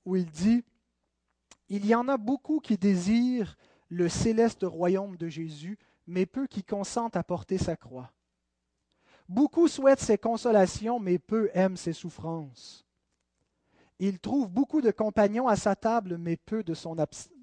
où 0.05 0.15
il 0.15 0.31
dit, 0.31 0.65
Il 1.69 1.85
y 1.85 1.97
en 1.97 2.09
a 2.09 2.17
beaucoup 2.17 2.61
qui 2.61 2.79
désirent 2.79 3.57
le 3.88 4.09
céleste 4.09 4.62
royaume 4.62 5.16
de 5.16 5.29
Jésus, 5.29 5.79
mais 6.07 6.27
peu 6.27 6.47
qui 6.47 6.62
consentent 6.62 7.16
à 7.16 7.23
porter 7.23 7.59
sa 7.59 7.77
croix. 7.77 8.12
Beaucoup 9.29 9.68
souhaitent 9.68 10.01
ses 10.01 10.18
consolations, 10.18 11.01
mais 11.01 11.18
peu 11.18 11.51
aiment 11.55 11.77
ses 11.77 11.92
souffrances. 11.94 12.85
Il 13.99 14.18
trouve 14.18 14.51
beaucoup 14.51 14.83
de 14.83 14.90
compagnons 14.90 15.49
à 15.49 15.57
sa 15.57 15.77
table, 15.77 16.18
mais 16.18 16.37
peu 16.37 16.62
de 16.62 16.75
son, 16.75 16.97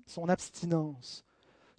son 0.06 0.30
abstinence. 0.30 1.24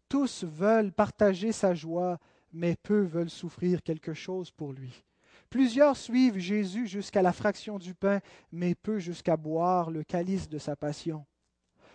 Tous 0.09 0.44
veulent 0.44 0.92
partager 0.92 1.53
sa 1.53 1.75
joie, 1.75 2.18
mais 2.53 2.77
peu 2.77 3.03
veulent 3.03 3.31
souffrir 3.31 3.83
quelque 3.83 4.14
chose 4.14 4.51
pour 4.51 4.72
lui. 4.72 5.05
Plusieurs 5.51 5.96
suivent 5.96 6.38
Jésus 6.38 6.87
jusqu'à 6.87 7.22
la 7.22 7.33
fraction 7.33 7.79
du 7.79 7.94
pain, 7.94 8.20
mais 8.51 8.75
peu 8.75 8.98
jusqu'à 8.98 9.37
boire 9.37 9.90
le 9.90 10.03
calice 10.03 10.48
de 10.48 10.59
sa 10.59 10.77
passion. 10.77 11.27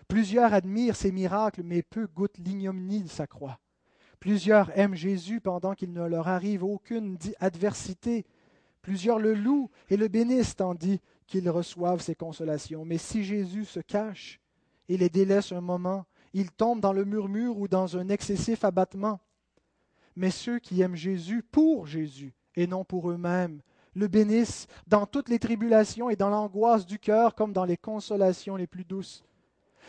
Plusieurs 0.07 0.53
admirent 0.53 0.95
ses 0.95 1.11
miracles, 1.11 1.63
mais 1.63 1.83
peu 1.83 2.07
goûtent 2.07 2.37
l'ignominie 2.37 3.03
de 3.03 3.09
sa 3.09 3.27
croix. 3.27 3.59
Plusieurs 4.19 4.75
aiment 4.77 4.95
Jésus 4.95 5.41
pendant 5.41 5.73
qu'il 5.73 5.91
ne 5.93 6.05
leur 6.07 6.27
arrive 6.27 6.63
aucune 6.63 7.17
adversité. 7.39 8.25
Plusieurs 8.81 9.19
le 9.19 9.33
louent 9.33 9.69
et 9.89 9.97
le 9.97 10.07
bénissent 10.07 10.55
tandis 10.55 11.01
qu'ils 11.27 11.49
reçoivent 11.49 12.01
ses 12.01 12.15
consolations. 12.15 12.85
Mais 12.85 12.97
si 12.97 13.23
Jésus 13.23 13.65
se 13.65 13.79
cache 13.79 14.39
et 14.89 14.97
les 14.97 15.09
délaisse 15.09 15.51
un 15.51 15.61
moment, 15.61 16.05
ils 16.33 16.51
tombent 16.51 16.79
dans 16.79 16.93
le 16.93 17.05
murmure 17.05 17.57
ou 17.57 17.67
dans 17.67 17.97
un 17.97 18.09
excessif 18.09 18.63
abattement. 18.63 19.19
Mais 20.15 20.31
ceux 20.31 20.59
qui 20.59 20.81
aiment 20.81 20.95
Jésus 20.95 21.43
pour 21.43 21.85
Jésus 21.85 22.33
et 22.55 22.65
non 22.65 22.83
pour 22.83 23.11
eux-mêmes 23.11 23.61
le 23.93 24.07
bénissent 24.07 24.67
dans 24.87 25.05
toutes 25.05 25.29
les 25.29 25.39
tribulations 25.39 26.09
et 26.09 26.15
dans 26.15 26.29
l'angoisse 26.29 26.85
du 26.85 26.99
cœur 26.99 27.35
comme 27.35 27.51
dans 27.51 27.65
les 27.65 27.77
consolations 27.77 28.55
les 28.55 28.67
plus 28.67 28.85
douces. 28.85 29.26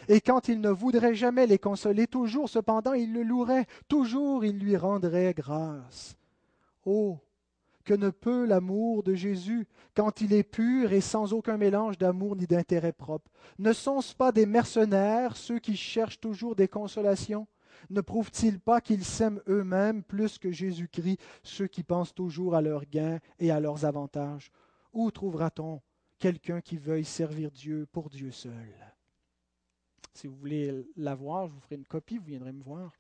Et 0.06 0.20
quand 0.20 0.48
il 0.48 0.60
ne 0.60 0.70
voudrait 0.70 1.14
jamais 1.14 1.46
les 1.46 1.58
consoler, 1.58 2.06
toujours 2.06 2.48
cependant 2.48 2.92
il 2.92 3.12
le 3.12 3.22
louerait, 3.22 3.66
toujours 3.88 4.44
il 4.44 4.58
lui 4.58 4.76
rendrait 4.76 5.34
grâce. 5.34 6.16
Oh, 6.84 7.18
que 7.84 7.94
ne 7.94 8.10
peut 8.10 8.44
l'amour 8.44 9.02
de 9.02 9.14
Jésus 9.14 9.66
quand 9.94 10.20
il 10.20 10.34
est 10.34 10.42
pur 10.42 10.92
et 10.92 11.00
sans 11.00 11.32
aucun 11.32 11.56
mélange 11.56 11.96
d'amour 11.96 12.36
ni 12.36 12.46
d'intérêt 12.46 12.92
propre? 12.92 13.30
Ne 13.58 13.72
sont-ce 13.72 14.14
pas 14.14 14.30
des 14.30 14.46
mercenaires, 14.46 15.36
ceux 15.36 15.58
qui 15.58 15.76
cherchent 15.76 16.20
toujours 16.20 16.54
des 16.54 16.68
consolations? 16.68 17.46
Ne 17.90 18.00
prouvent-ils 18.00 18.60
pas 18.60 18.80
qu'ils 18.80 19.04
s'aiment 19.04 19.40
eux-mêmes 19.48 20.02
plus 20.02 20.38
que 20.38 20.50
Jésus-Christ, 20.50 21.18
ceux 21.42 21.66
qui 21.66 21.82
pensent 21.82 22.14
toujours 22.14 22.54
à 22.54 22.60
leurs 22.60 22.84
gains 22.84 23.20
et 23.38 23.50
à 23.50 23.60
leurs 23.60 23.84
avantages? 23.84 24.50
Où 24.92 25.10
trouvera-t-on 25.10 25.80
quelqu'un 26.18 26.60
qui 26.60 26.76
veuille 26.76 27.04
servir 27.04 27.50
Dieu 27.50 27.86
pour 27.90 28.10
Dieu 28.10 28.32
seul? 28.32 28.74
Si 30.18 30.26
vous 30.26 30.34
voulez 30.34 30.84
la 30.96 31.14
voir, 31.14 31.46
je 31.46 31.52
vous 31.52 31.60
ferai 31.60 31.76
une 31.76 31.86
copie, 31.86 32.18
vous 32.18 32.24
viendrez 32.24 32.50
me 32.50 32.64
voir. 32.64 32.90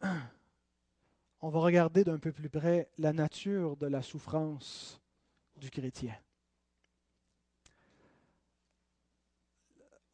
On 1.42 1.50
va 1.50 1.60
regarder 1.60 2.04
d'un 2.04 2.18
peu 2.18 2.32
plus 2.32 2.48
près 2.48 2.88
la 2.96 3.12
nature 3.12 3.76
de 3.76 3.86
la 3.86 4.00
souffrance 4.00 4.98
du 5.56 5.68
chrétien. 5.68 6.16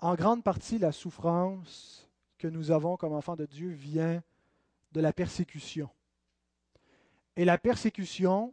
En 0.00 0.16
grande 0.16 0.42
partie, 0.42 0.78
la 0.78 0.90
souffrance 0.90 2.10
que 2.36 2.48
nous 2.48 2.72
avons 2.72 2.96
comme 2.96 3.12
enfants 3.12 3.36
de 3.36 3.46
Dieu 3.46 3.68
vient 3.70 4.24
de 4.90 5.00
la 5.00 5.12
persécution. 5.12 5.88
Et 7.36 7.44
la 7.44 7.58
persécution 7.58 8.52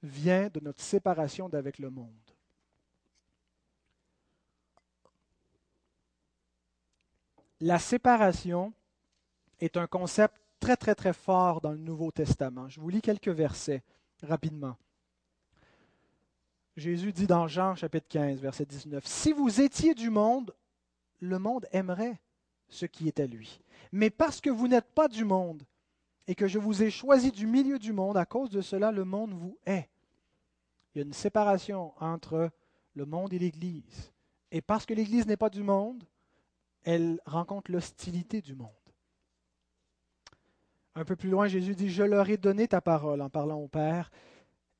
vient 0.00 0.48
de 0.48 0.60
notre 0.60 0.80
séparation 0.80 1.48
d'avec 1.48 1.80
le 1.80 1.90
monde. 1.90 2.25
La 7.60 7.78
séparation 7.78 8.72
est 9.60 9.76
un 9.76 9.86
concept 9.86 10.36
très 10.60 10.76
très 10.76 10.94
très 10.94 11.12
fort 11.12 11.60
dans 11.60 11.72
le 11.72 11.78
Nouveau 11.78 12.10
Testament. 12.10 12.68
Je 12.68 12.80
vous 12.80 12.88
lis 12.88 13.02
quelques 13.02 13.28
versets 13.28 13.82
rapidement. 14.22 14.76
Jésus 16.76 17.12
dit 17.12 17.26
dans 17.26 17.48
Jean 17.48 17.74
chapitre 17.74 18.06
15, 18.08 18.40
verset 18.40 18.66
19, 18.66 19.06
Si 19.06 19.32
vous 19.32 19.60
étiez 19.60 19.94
du 19.94 20.10
monde, 20.10 20.54
le 21.20 21.38
monde 21.38 21.66
aimerait 21.72 22.20
ce 22.68 22.84
qui 22.84 23.08
est 23.08 23.20
à 23.20 23.26
lui. 23.26 23.60
Mais 23.92 24.10
parce 24.10 24.40
que 24.40 24.50
vous 24.50 24.68
n'êtes 24.68 24.92
pas 24.92 25.08
du 25.08 25.24
monde 25.24 25.62
et 26.26 26.34
que 26.34 26.48
je 26.48 26.58
vous 26.58 26.82
ai 26.82 26.90
choisi 26.90 27.30
du 27.30 27.46
milieu 27.46 27.78
du 27.78 27.92
monde, 27.92 28.16
à 28.16 28.26
cause 28.26 28.50
de 28.50 28.60
cela, 28.60 28.92
le 28.92 29.04
monde 29.04 29.32
vous 29.32 29.56
hait. 29.64 29.88
Il 30.94 30.98
y 30.98 31.02
a 31.02 31.06
une 31.06 31.12
séparation 31.12 31.92
entre 31.98 32.50
le 32.94 33.06
monde 33.06 33.32
et 33.32 33.38
l'Église. 33.38 34.12
Et 34.50 34.60
parce 34.60 34.84
que 34.84 34.94
l'Église 34.94 35.26
n'est 35.26 35.36
pas 35.36 35.50
du 35.50 35.62
monde, 35.62 36.04
elle 36.86 37.20
rencontre 37.26 37.70
l'hostilité 37.70 38.40
du 38.40 38.54
monde. 38.54 38.70
Un 40.94 41.04
peu 41.04 41.16
plus 41.16 41.28
loin, 41.28 41.48
Jésus 41.48 41.74
dit, 41.74 41.90
Je 41.90 42.04
leur 42.04 42.30
ai 42.30 42.38
donné 42.38 42.68
ta 42.68 42.80
parole 42.80 43.20
en 43.20 43.28
parlant 43.28 43.58
au 43.58 43.68
Père, 43.68 44.10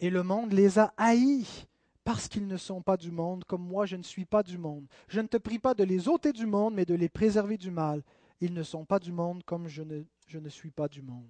et 0.01 0.09
le 0.09 0.23
monde 0.23 0.53
les 0.53 0.79
a 0.79 0.95
haïs 0.97 1.66
parce 2.05 2.29
qu'ils 2.29 2.47
ne 2.47 2.57
sont 2.57 2.83
pas 2.83 2.97
du 2.97 3.11
monde, 3.11 3.45
comme 3.45 3.66
moi 3.66 3.85
je 3.85 3.97
ne 3.97 4.05
suis 4.05 4.25
pas 4.25 4.45
du 4.45 4.59
monde. 4.59 4.87
Je 5.09 5.21
ne 5.21 5.27
te 5.27 5.37
prie 5.37 5.59
pas 5.59 5.75
de 5.75 5.83
les 5.83 6.09
ôter 6.09 6.33
du 6.33 6.47
monde, 6.47 6.75
mais 6.75 6.85
de 6.85 6.95
les 6.95 7.09
préserver 7.09 7.59
du 7.59 7.73
mal. 7.73 8.05
Ils 8.40 8.55
ne 8.55 8.62
sont 8.62 8.85
pas 8.85 9.01
du 9.01 9.11
monde 9.11 9.42
comme 9.42 9.66
je 9.66 9.83
ne, 9.83 10.49
suis 10.49 10.71
pas 10.71 10.87
du 10.87 11.03
monde. 11.03 11.27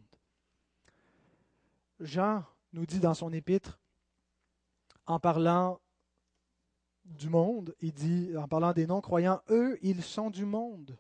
Jean 1.99 2.45
nous 2.75 2.85
dit 2.85 3.01
dans 3.01 3.15
son 3.15 3.33
épître, 3.33 3.81
en 5.07 5.19
parlant 5.19 5.81
du 7.07 7.29
monde, 7.29 7.75
il 7.81 7.93
dit, 7.93 8.37
en 8.37 8.49
parlant 8.49 8.73
des 8.73 8.87
non-croyants, 8.87 9.41
eux, 9.51 9.79
ils 9.83 10.03
sont 10.03 10.31
du 10.31 10.45
monde. 10.45 10.97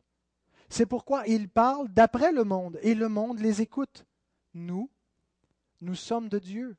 C'est 0.69 0.87
pourquoi 0.87 1.27
ils 1.27 1.49
parlent 1.49 1.89
d'après 1.89 2.33
le 2.33 2.45
monde, 2.45 2.79
et 2.83 2.95
le 2.95 3.09
monde 3.09 3.39
les 3.39 3.63
écoute. 3.63 4.07
Nous, 4.55 4.91
nous 5.81 5.95
sommes 5.95 6.29
de 6.29 6.39
Dieu. 6.39 6.77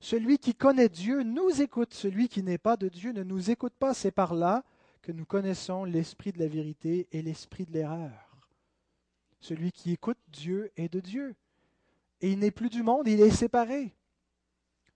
Celui 0.00 0.38
qui 0.38 0.54
connaît 0.54 0.88
Dieu 0.88 1.22
nous 1.22 1.62
écoute, 1.62 1.94
celui 1.94 2.28
qui 2.28 2.42
n'est 2.42 2.58
pas 2.58 2.76
de 2.76 2.88
Dieu 2.88 3.12
ne 3.12 3.22
nous 3.22 3.50
écoute 3.50 3.72
pas. 3.78 3.94
C'est 3.94 4.10
par 4.10 4.34
là 4.34 4.62
que 5.00 5.12
nous 5.12 5.24
connaissons 5.24 5.84
l'esprit 5.84 6.32
de 6.32 6.38
la 6.38 6.48
vérité 6.48 7.08
et 7.12 7.22
l'esprit 7.22 7.64
de 7.64 7.72
l'erreur. 7.72 8.38
Celui 9.40 9.72
qui 9.72 9.92
écoute 9.92 10.18
Dieu 10.28 10.70
est 10.76 10.92
de 10.92 11.00
Dieu. 11.00 11.34
Et 12.20 12.32
il 12.32 12.38
n'est 12.38 12.50
plus 12.50 12.70
du 12.70 12.82
monde, 12.82 13.08
il 13.08 13.20
est 13.20 13.30
séparé. 13.30 13.94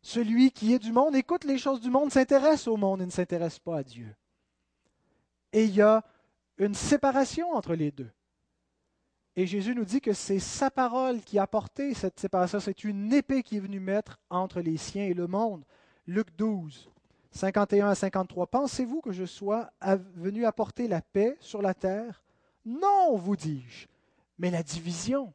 Celui 0.02 0.52
qui 0.52 0.72
est 0.72 0.78
du 0.78 0.92
monde 0.92 1.16
écoute 1.16 1.44
les 1.44 1.58
choses 1.58 1.80
du 1.80 1.90
monde, 1.90 2.12
s'intéresse 2.12 2.66
au 2.68 2.76
monde 2.76 3.02
et 3.02 3.06
ne 3.06 3.10
s'intéresse 3.10 3.58
pas 3.58 3.78
à 3.78 3.82
Dieu. 3.82 4.14
Et 5.52 5.64
il 5.64 5.74
y 5.74 5.82
a 5.82 6.04
une 6.58 6.74
séparation 6.74 7.52
entre 7.52 7.74
les 7.74 7.90
deux. 7.90 8.10
Et 9.36 9.46
Jésus 9.46 9.74
nous 9.74 9.84
dit 9.84 10.00
que 10.00 10.12
c'est 10.12 10.40
sa 10.40 10.70
parole 10.70 11.20
qui 11.20 11.38
a 11.38 11.42
apporté 11.42 11.94
cette 11.94 12.18
séparation. 12.18 12.58
C'est 12.58 12.82
une 12.82 13.12
épée 13.12 13.44
qui 13.44 13.56
est 13.56 13.60
venue 13.60 13.78
mettre 13.78 14.18
entre 14.30 14.60
les 14.60 14.76
siens 14.76 15.04
et 15.04 15.14
le 15.14 15.28
monde. 15.28 15.64
Luc 16.08 16.34
12, 16.36 16.90
51 17.30 17.88
à 17.88 17.94
53. 17.94 18.48
Pensez-vous 18.48 19.00
que 19.00 19.12
je 19.12 19.24
sois 19.24 19.70
venu 20.16 20.44
apporter 20.44 20.88
la 20.88 21.00
paix 21.00 21.36
sur 21.40 21.62
la 21.62 21.72
terre? 21.74 22.24
Non, 22.64 23.16
vous 23.16 23.36
dis-je, 23.36 23.86
mais 24.38 24.50
la 24.50 24.64
division. 24.64 25.32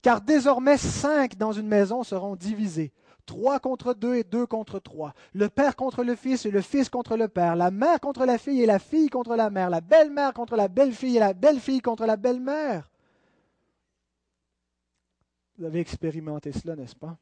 Car 0.00 0.20
désormais 0.22 0.78
cinq 0.78 1.36
dans 1.36 1.52
une 1.52 1.68
maison 1.68 2.02
seront 2.02 2.34
divisés. 2.34 2.92
Trois 3.26 3.58
contre 3.58 3.94
deux 3.94 4.16
et 4.16 4.24
deux 4.24 4.46
contre 4.46 4.78
trois. 4.78 5.14
Le 5.32 5.48
père 5.48 5.76
contre 5.76 6.04
le 6.04 6.14
fils 6.14 6.44
et 6.44 6.50
le 6.50 6.60
fils 6.60 6.88
contre 6.88 7.16
le 7.16 7.28
père. 7.28 7.56
La 7.56 7.70
mère 7.70 8.00
contre 8.00 8.26
la 8.26 8.36
fille 8.36 8.62
et 8.62 8.66
la 8.66 8.78
fille 8.78 9.08
contre 9.08 9.34
la 9.34 9.48
mère. 9.50 9.70
La 9.70 9.80
belle-mère 9.80 10.34
contre 10.34 10.56
la 10.56 10.68
belle-fille 10.68 11.16
et 11.16 11.20
la 11.20 11.32
belle-fille 11.32 11.80
contre 11.80 12.04
la 12.04 12.16
belle-mère. 12.16 12.90
Vous 15.56 15.64
avez 15.64 15.80
expérimenté 15.80 16.52
cela, 16.52 16.76
n'est-ce 16.76 16.96
pas? 16.96 17.16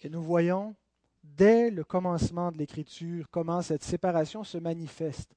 Et 0.00 0.08
nous 0.08 0.22
voyons 0.22 0.74
dès 1.22 1.70
le 1.70 1.84
commencement 1.84 2.50
de 2.50 2.58
l'Écriture 2.58 3.26
comment 3.30 3.62
cette 3.62 3.84
séparation 3.84 4.44
se 4.44 4.58
manifeste. 4.58 5.30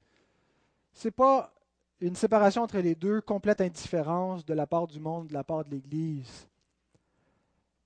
Ce 0.93 1.08
n'est 1.08 1.12
pas 1.12 1.54
une 1.99 2.15
séparation 2.15 2.63
entre 2.63 2.80
les 2.80 2.95
deux, 2.95 3.21
complète 3.21 3.62
indifférence 3.62 4.45
de 4.45 4.54
la 4.54 4.67
part 4.67 4.88
du 4.88 4.99
monde, 4.99 5.28
de 5.28 5.34
la 5.34 5.43
part 5.43 5.65
de 5.65 5.71
l'Église. 5.71 6.47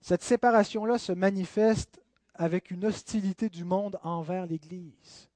Cette 0.02 0.24
séparation-là 0.24 0.98
se 0.98 1.12
manifeste 1.12 2.02
avec 2.34 2.72
une 2.72 2.86
hostilité 2.86 3.50
du 3.50 3.66
monde 3.66 4.00
envers 4.02 4.46
l'Église. 4.46 5.30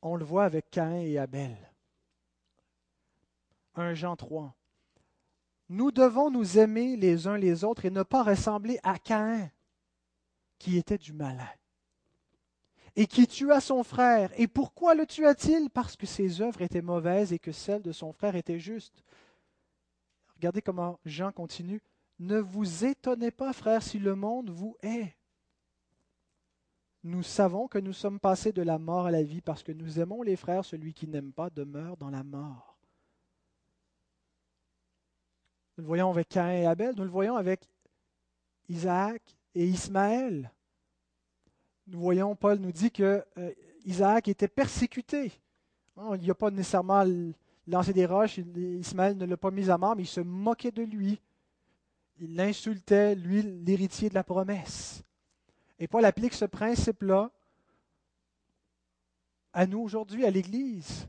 On 0.00 0.16
le 0.16 0.24
voit 0.24 0.44
avec 0.44 0.70
Caïn 0.70 1.00
et 1.00 1.18
Abel. 1.18 1.56
1 3.74 3.94
Jean 3.94 4.16
3. 4.16 4.54
Nous 5.68 5.90
devons 5.90 6.30
nous 6.30 6.58
aimer 6.58 6.96
les 6.96 7.26
uns 7.26 7.38
les 7.38 7.64
autres 7.64 7.84
et 7.84 7.90
ne 7.90 8.02
pas 8.02 8.22
ressembler 8.22 8.78
à 8.82 8.98
Caïn, 8.98 9.50
qui 10.58 10.76
était 10.76 10.98
du 10.98 11.12
malin, 11.12 11.48
et 12.94 13.06
qui 13.06 13.26
tua 13.26 13.60
son 13.60 13.82
frère. 13.82 14.30
Et 14.36 14.46
pourquoi 14.46 14.94
le 14.94 15.06
tua-t-il? 15.06 15.70
Parce 15.70 15.96
que 15.96 16.06
ses 16.06 16.42
œuvres 16.42 16.62
étaient 16.62 16.82
mauvaises 16.82 17.32
et 17.32 17.38
que 17.38 17.52
celles 17.52 17.82
de 17.82 17.92
son 17.92 18.12
frère 18.12 18.36
étaient 18.36 18.58
justes. 18.58 19.02
Regardez 20.42 20.60
comment 20.60 20.98
Jean 21.04 21.30
continue. 21.30 21.80
Ne 22.18 22.40
vous 22.40 22.84
étonnez 22.84 23.30
pas, 23.30 23.52
frères, 23.52 23.80
si 23.80 24.00
le 24.00 24.16
monde 24.16 24.50
vous 24.50 24.76
hait. 24.82 25.16
Nous 27.04 27.22
savons 27.22 27.68
que 27.68 27.78
nous 27.78 27.92
sommes 27.92 28.18
passés 28.18 28.50
de 28.50 28.62
la 28.62 28.80
mort 28.80 29.06
à 29.06 29.12
la 29.12 29.22
vie 29.22 29.40
parce 29.40 29.62
que 29.62 29.70
nous 29.70 30.00
aimons 30.00 30.20
les 30.22 30.34
frères. 30.34 30.64
Celui 30.64 30.94
qui 30.94 31.06
n'aime 31.06 31.32
pas 31.32 31.48
demeure 31.48 31.96
dans 31.96 32.10
la 32.10 32.24
mort. 32.24 32.76
Nous 35.76 35.82
le 35.82 35.86
voyons 35.86 36.10
avec 36.10 36.28
Caïn 36.30 36.62
et 36.62 36.66
Abel, 36.66 36.96
nous 36.96 37.04
le 37.04 37.08
voyons 37.08 37.36
avec 37.36 37.68
Isaac 38.68 39.22
et 39.54 39.64
Ismaël. 39.64 40.50
Nous 41.86 42.00
voyons, 42.00 42.34
Paul 42.34 42.58
nous 42.58 42.72
dit 42.72 42.90
que 42.90 43.24
euh, 43.38 43.52
Isaac 43.84 44.26
était 44.26 44.48
persécuté. 44.48 45.30
Hein, 45.96 46.16
il 46.16 46.22
n'y 46.22 46.30
a 46.32 46.34
pas 46.34 46.50
nécessairement 46.50 47.04
lancé 47.72 47.92
des 47.92 48.06
roches, 48.06 48.38
Ismaël 48.38 49.16
ne 49.16 49.24
l'a 49.24 49.36
pas 49.36 49.50
mis 49.50 49.70
à 49.70 49.78
mort, 49.78 49.96
mais 49.96 50.04
il 50.04 50.06
se 50.06 50.20
moquait 50.20 50.70
de 50.70 50.82
lui. 50.82 51.20
Il 52.20 52.36
l'insultait, 52.36 53.14
lui, 53.14 53.42
l'héritier 53.42 54.08
de 54.08 54.14
la 54.14 54.24
promesse. 54.24 55.02
Et 55.78 55.88
Paul 55.88 56.04
applique 56.04 56.34
ce 56.34 56.44
principe-là 56.44 57.30
à 59.52 59.66
nous 59.66 59.80
aujourd'hui, 59.80 60.24
à 60.24 60.30
l'Église. 60.30 61.08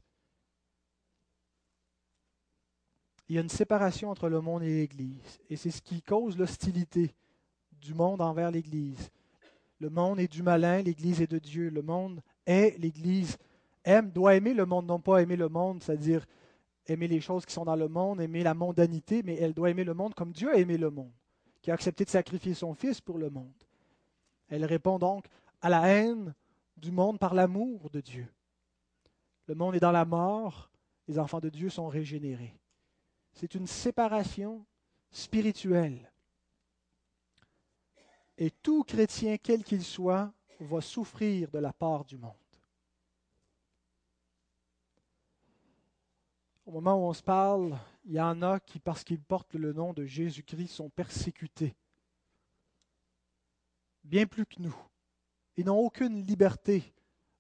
il 3.29 3.37
y 3.37 3.39
a 3.39 3.41
une 3.41 3.49
séparation 3.49 4.11
entre 4.11 4.29
le 4.29 4.41
monde 4.41 4.61
et 4.61 4.81
l'Église. 4.81 5.39
Et 5.49 5.55
c'est 5.55 5.71
ce 5.71 5.81
qui 5.81 6.03
cause 6.03 6.37
l'hostilité 6.37 7.15
du 7.71 7.93
monde 7.95 8.21
envers 8.21 8.51
l'Église. 8.51 9.09
Le 9.79 9.89
monde 9.89 10.19
est 10.19 10.31
du 10.31 10.43
malin, 10.43 10.81
l'Église 10.81 11.19
est 11.19 11.31
de 11.31 11.39
Dieu. 11.39 11.69
Le 11.69 11.81
monde 11.81 12.21
est, 12.45 12.77
l'Église 12.77 13.37
aime, 13.83 14.11
doit 14.11 14.35
aimer 14.35 14.53
le 14.53 14.65
monde, 14.65 14.85
non 14.85 14.99
pas 14.99 15.21
aimer 15.21 15.35
le 15.35 15.49
monde, 15.49 15.81
c'est-à-dire 15.81 16.27
aimer 16.87 17.07
les 17.07 17.21
choses 17.21 17.45
qui 17.45 17.53
sont 17.53 17.65
dans 17.65 17.75
le 17.75 17.87
monde, 17.87 18.21
aimer 18.21 18.43
la 18.43 18.53
mondanité, 18.53 19.23
mais 19.23 19.35
elle 19.35 19.53
doit 19.53 19.69
aimer 19.69 19.83
le 19.83 19.93
monde 19.93 20.13
comme 20.13 20.31
Dieu 20.31 20.53
a 20.53 20.57
aimé 20.57 20.77
le 20.77 20.89
monde, 20.89 21.13
qui 21.61 21.71
a 21.71 21.73
accepté 21.73 22.05
de 22.05 22.09
sacrifier 22.09 22.53
son 22.53 22.73
Fils 22.73 22.99
pour 22.99 23.17
le 23.17 23.29
monde. 23.29 23.53
Elle 24.49 24.65
répond 24.65 24.99
donc 24.99 25.25
à 25.61 25.69
la 25.69 25.87
haine 25.87 26.33
du 26.77 26.91
monde 26.91 27.19
par 27.19 27.33
l'amour 27.33 27.89
de 27.89 28.01
Dieu. 28.01 28.27
Le 29.47 29.55
monde 29.55 29.75
est 29.75 29.79
dans 29.79 29.91
la 29.91 30.05
mort, 30.05 30.69
les 31.07 31.19
enfants 31.19 31.39
de 31.39 31.49
Dieu 31.49 31.69
sont 31.69 31.87
régénérés. 31.87 32.55
C'est 33.33 33.55
une 33.55 33.67
séparation 33.67 34.65
spirituelle. 35.11 36.11
Et 38.37 38.51
tout 38.51 38.83
chrétien, 38.83 39.37
quel 39.37 39.63
qu'il 39.63 39.83
soit, 39.83 40.31
va 40.59 40.81
souffrir 40.81 41.49
de 41.51 41.59
la 41.59 41.73
part 41.73 42.05
du 42.05 42.17
monde. 42.17 42.42
Au 46.65 46.71
moment 46.71 46.95
où 46.95 47.09
on 47.09 47.13
se 47.13 47.21
parle, 47.21 47.77
il 48.05 48.13
y 48.13 48.21
en 48.21 48.41
a 48.41 48.59
qui, 48.59 48.79
parce 48.79 49.03
qu'ils 49.03 49.21
portent 49.21 49.55
le 49.55 49.73
nom 49.73 49.91
de 49.91 50.05
Jésus-Christ, 50.05 50.69
sont 50.69 50.89
persécutés. 50.89 51.75
Bien 54.03 54.25
plus 54.25 54.45
que 54.45 54.61
nous. 54.61 54.75
Ils 55.57 55.65
n'ont 55.65 55.79
aucune 55.79 56.25
liberté 56.25 56.93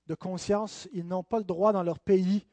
de 0.07 0.15
conscience. 0.15 0.89
Ils 0.91 1.07
n'ont 1.07 1.23
pas 1.23 1.39
le 1.39 1.45
droit 1.45 1.71
dans 1.71 1.83
leur 1.83 1.99
pays 1.99 2.45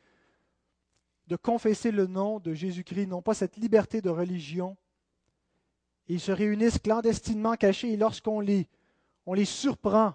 de 1.26 1.36
confesser 1.36 1.90
le 1.90 2.06
nom 2.06 2.40
de 2.40 2.54
Jésus-Christ, 2.54 3.06
n'ont 3.06 3.22
pas 3.22 3.34
cette 3.34 3.56
liberté 3.56 4.00
de 4.00 4.10
religion. 4.10 4.76
Ils 6.08 6.20
se 6.20 6.32
réunissent 6.32 6.78
clandestinement 6.78 7.54
cachés 7.54 7.92
et 7.92 7.96
lorsqu'on 7.96 8.40
les, 8.40 8.68
on 9.26 9.34
les 9.34 9.44
surprend, 9.44 10.14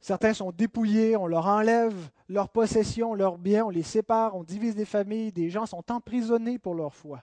certains 0.00 0.34
sont 0.34 0.52
dépouillés, 0.52 1.16
on 1.16 1.26
leur 1.26 1.46
enlève 1.46 2.10
leurs 2.28 2.50
possessions, 2.50 3.14
leurs 3.14 3.38
biens, 3.38 3.66
on 3.66 3.70
les 3.70 3.82
sépare, 3.82 4.36
on 4.36 4.44
divise 4.44 4.76
les 4.76 4.84
familles, 4.84 5.32
des 5.32 5.50
gens 5.50 5.66
sont 5.66 5.90
emprisonnés 5.90 6.58
pour 6.58 6.74
leur 6.74 6.94
foi. 6.94 7.22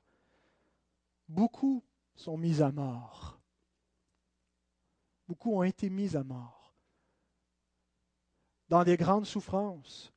Beaucoup 1.28 1.84
sont 2.16 2.38
mis 2.38 2.62
à 2.62 2.72
mort. 2.72 3.40
Beaucoup 5.28 5.56
ont 5.56 5.64
été 5.64 5.90
mis 5.90 6.16
à 6.16 6.24
mort 6.24 6.66
dans 8.70 8.84
des 8.84 8.98
grandes 8.98 9.26
souffrances. 9.26 10.12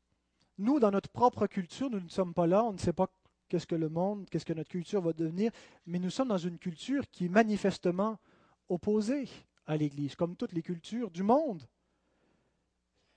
Nous, 0.58 0.80
dans 0.80 0.90
notre 0.90 1.10
propre 1.10 1.46
culture, 1.46 1.90
nous 1.90 2.00
ne 2.00 2.08
sommes 2.08 2.34
pas 2.34 2.46
là, 2.46 2.64
on 2.64 2.72
ne 2.72 2.78
sait 2.78 2.92
pas 2.92 3.08
qu'est-ce 3.48 3.66
que 3.66 3.74
le 3.74 3.88
monde, 3.88 4.28
qu'est-ce 4.30 4.44
que 4.44 4.52
notre 4.52 4.70
culture 4.70 5.00
va 5.00 5.12
devenir, 5.12 5.52
mais 5.86 5.98
nous 5.98 6.10
sommes 6.10 6.28
dans 6.28 6.38
une 6.38 6.58
culture 6.58 7.08
qui 7.10 7.26
est 7.26 7.30
manifestement 7.30 8.18
opposée 8.68 9.28
à 9.66 9.76
l'Église, 9.76 10.16
comme 10.16 10.36
toutes 10.36 10.52
les 10.52 10.62
cultures 10.62 11.10
du 11.10 11.22
monde, 11.22 11.62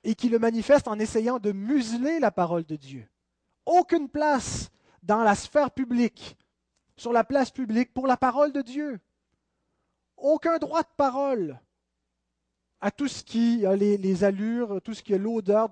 et 0.03 0.15
qui 0.15 0.29
le 0.29 0.39
manifeste 0.39 0.87
en 0.87 0.99
essayant 0.99 1.39
de 1.39 1.51
museler 1.51 2.19
la 2.19 2.31
parole 2.31 2.63
de 2.63 2.75
Dieu. 2.75 3.07
Aucune 3.65 4.09
place 4.09 4.71
dans 5.03 5.23
la 5.23 5.35
sphère 5.35 5.71
publique, 5.71 6.37
sur 6.95 7.13
la 7.13 7.23
place 7.23 7.51
publique, 7.51 7.93
pour 7.93 8.07
la 8.07 8.17
parole 8.17 8.51
de 8.51 8.61
Dieu. 8.61 8.99
Aucun 10.17 10.57
droit 10.57 10.83
de 10.83 10.89
parole 10.97 11.59
à 12.79 12.91
tout 12.91 13.07
ce 13.07 13.23
qui 13.23 13.65
a 13.65 13.75
les, 13.75 14.23
allures, 14.23 14.81
tout 14.81 14.93
ce 14.93 15.03
qui 15.03 15.13
a 15.13 15.17
l'odeur 15.17 15.69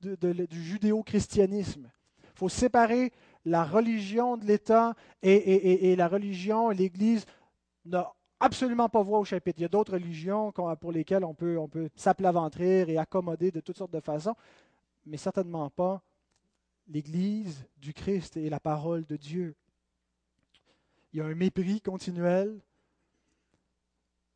de, 0.00 0.46
du 0.46 0.62
judéo-christianisme. 0.62 1.90
Il 2.22 2.38
faut 2.38 2.48
séparer 2.48 3.12
la 3.44 3.64
religion 3.64 4.36
de 4.36 4.44
l'État 4.44 4.94
et, 5.22 5.94
la 5.96 6.08
religion 6.08 6.70
l'Église 6.70 7.24
n'a 7.84 8.12
absolument 8.44 8.90
pas 8.90 9.02
voix 9.02 9.18
au 9.18 9.24
chapitre. 9.24 9.58
Il 9.58 9.62
y 9.62 9.64
a 9.64 9.68
d'autres 9.68 9.94
religions 9.94 10.52
pour 10.52 10.92
lesquelles 10.92 11.24
on 11.24 11.34
peut, 11.34 11.58
on 11.58 11.68
peut 11.68 11.88
s'aplaventrir 11.96 12.90
et 12.90 12.98
accommoder 12.98 13.50
de 13.50 13.60
toutes 13.60 13.78
sortes 13.78 13.92
de 13.92 14.00
façons, 14.00 14.36
mais 15.06 15.16
certainement 15.16 15.70
pas 15.70 16.02
l'Église 16.86 17.66
du 17.78 17.94
Christ 17.94 18.36
et 18.36 18.50
la 18.50 18.60
parole 18.60 19.06
de 19.06 19.16
Dieu. 19.16 19.54
Il 21.12 21.18
y 21.18 21.20
a 21.22 21.24
un 21.24 21.34
mépris 21.34 21.80
continuel, 21.80 22.60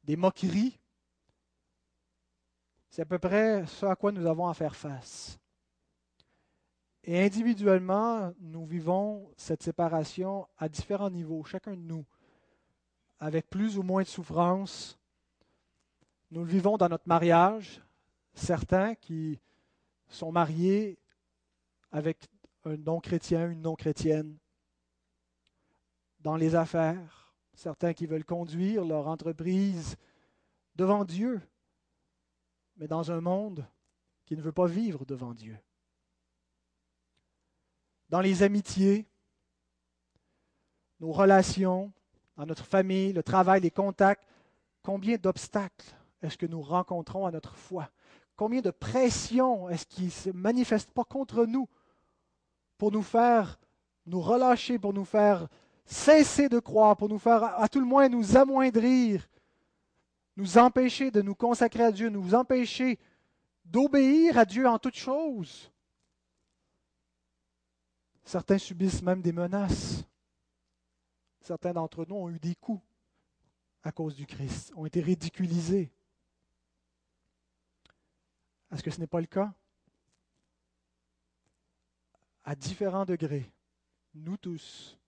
des 0.05 0.17
moqueries. 0.17 0.79
C'est 2.89 3.03
à 3.03 3.07
peu 3.07 3.19
près 3.19 3.67
ce 3.67 3.85
à 3.85 3.95
quoi 3.95 4.11
nous 4.11 4.25
avons 4.25 4.49
à 4.49 4.55
faire 4.55 4.75
face. 4.75 5.39
Et 7.05 7.23
individuellement, 7.23 8.33
nous 8.41 8.65
vivons 8.65 9.31
cette 9.37 9.63
séparation 9.63 10.47
à 10.57 10.69
différents 10.69 11.11
niveaux, 11.11 11.45
chacun 11.45 11.73
de 11.73 11.83
nous, 11.83 12.07
avec 13.21 13.49
plus 13.49 13.79
ou 13.79 13.83
moins 13.83 14.03
de 14.03 14.09
souffrance. 14.09 14.99
Nous 16.31 16.45
le 16.45 16.51
vivons 16.51 16.77
dans 16.77 16.89
notre 16.89 17.09
mariage, 17.09 17.83
certains 18.35 18.95
qui 18.95 19.41
sont 20.09 20.33
mariés 20.33 20.99
avec 21.91 22.29
un 22.65 22.77
non-chrétien, 22.77 23.51
une 23.51 23.63
non-chrétienne. 23.63 24.37
Dans 26.21 26.37
les 26.37 26.55
affaires, 26.55 27.33
certains 27.55 27.95
qui 27.95 28.07
veulent 28.07 28.25
conduire 28.25 28.85
leur 28.85 29.09
entreprise 29.09 29.97
devant 30.77 31.05
Dieu, 31.05 31.41
mais 32.77 32.89
dans 32.89 33.11
un 33.11 33.21
monde 33.21 33.67
qui 34.27 34.37
ne 34.37 34.43
veut 34.43 34.53
pas 34.53 34.67
vivre 34.67 35.05
devant 35.05 35.35
Dieu 35.35 35.59
dans 38.09 38.21
les 38.21 38.43
amitiés, 38.43 39.07
nos 41.01 41.13
relations, 41.13 41.93
dans 42.39 42.47
notre 42.47 42.65
famille, 42.65 43.13
le 43.13 43.25
travail, 43.25 43.61
les 43.61 43.71
contacts, 43.73 44.25
combien 44.85 45.17
d'obstacles 45.17 45.93
est-ce 46.23 46.39
que 46.39 46.47
nous 46.47 46.63
rencontrons 46.63 47.27
à 47.27 47.33
notre 47.33 47.57
foi? 47.57 47.91
Combien 48.37 48.61
de 48.61 48.71
pressions 48.71 49.69
est-ce 49.69 49.85
qui 49.85 50.05
ne 50.05 50.11
se 50.11 50.31
manifestent 50.31 50.93
pas 50.93 51.03
contre 51.03 51.45
nous 51.45 51.69
pour 52.79 52.93
nous 52.93 53.03
faire 53.03 53.59
nous 54.07 54.21
relâcher, 54.21 54.79
pour 54.79 54.95
nous 54.95 55.05
faire 55.05 55.49
cesser 55.85 56.49
de 56.49 56.61
croire, 56.61 56.97
pour 56.97 57.09
nous 57.09 57.19
faire 57.19 57.43
à 57.43 57.69
tout 57.69 57.81
le 57.81 57.87
moins 57.87 58.09
nous 58.09 58.37
amoindrir, 58.37 59.29
nous 60.37 60.59
empêcher 60.59 61.11
de 61.11 61.21
nous 61.21 61.35
consacrer 61.35 61.83
à 61.83 61.93
Dieu, 61.93 62.09
nous 62.09 62.35
empêcher 62.37 63.01
d'obéir 63.65 64.39
à 64.39 64.45
Dieu 64.45 64.67
en 64.69 64.79
toutes 64.79 64.97
choses? 64.97 65.73
Certains 68.25 68.59
subissent 68.59 69.03
même 69.03 69.23
des 69.23 69.33
menaces. 69.33 70.05
Certains 71.49 71.73
d'entre 71.73 72.05
nous 72.05 72.17
ont 72.17 72.29
eu 72.29 72.39
des 72.39 72.55
coups 72.55 72.83
à 73.83 73.91
cause 73.91 74.15
du 74.15 74.27
Christ, 74.27 74.71
ont 74.77 74.85
été 74.85 75.01
ridiculisés. 75.01 75.91
Est-ce 78.71 78.83
que 78.83 78.91
ce 78.91 79.01
n'est 79.01 79.07
pas 79.07 79.23
le 79.23 79.27
cas? 79.27 79.55
À 82.45 82.55
différents 82.55 83.07
degrés, 83.07 83.51
nous 84.13 84.37
tous, 84.37 84.99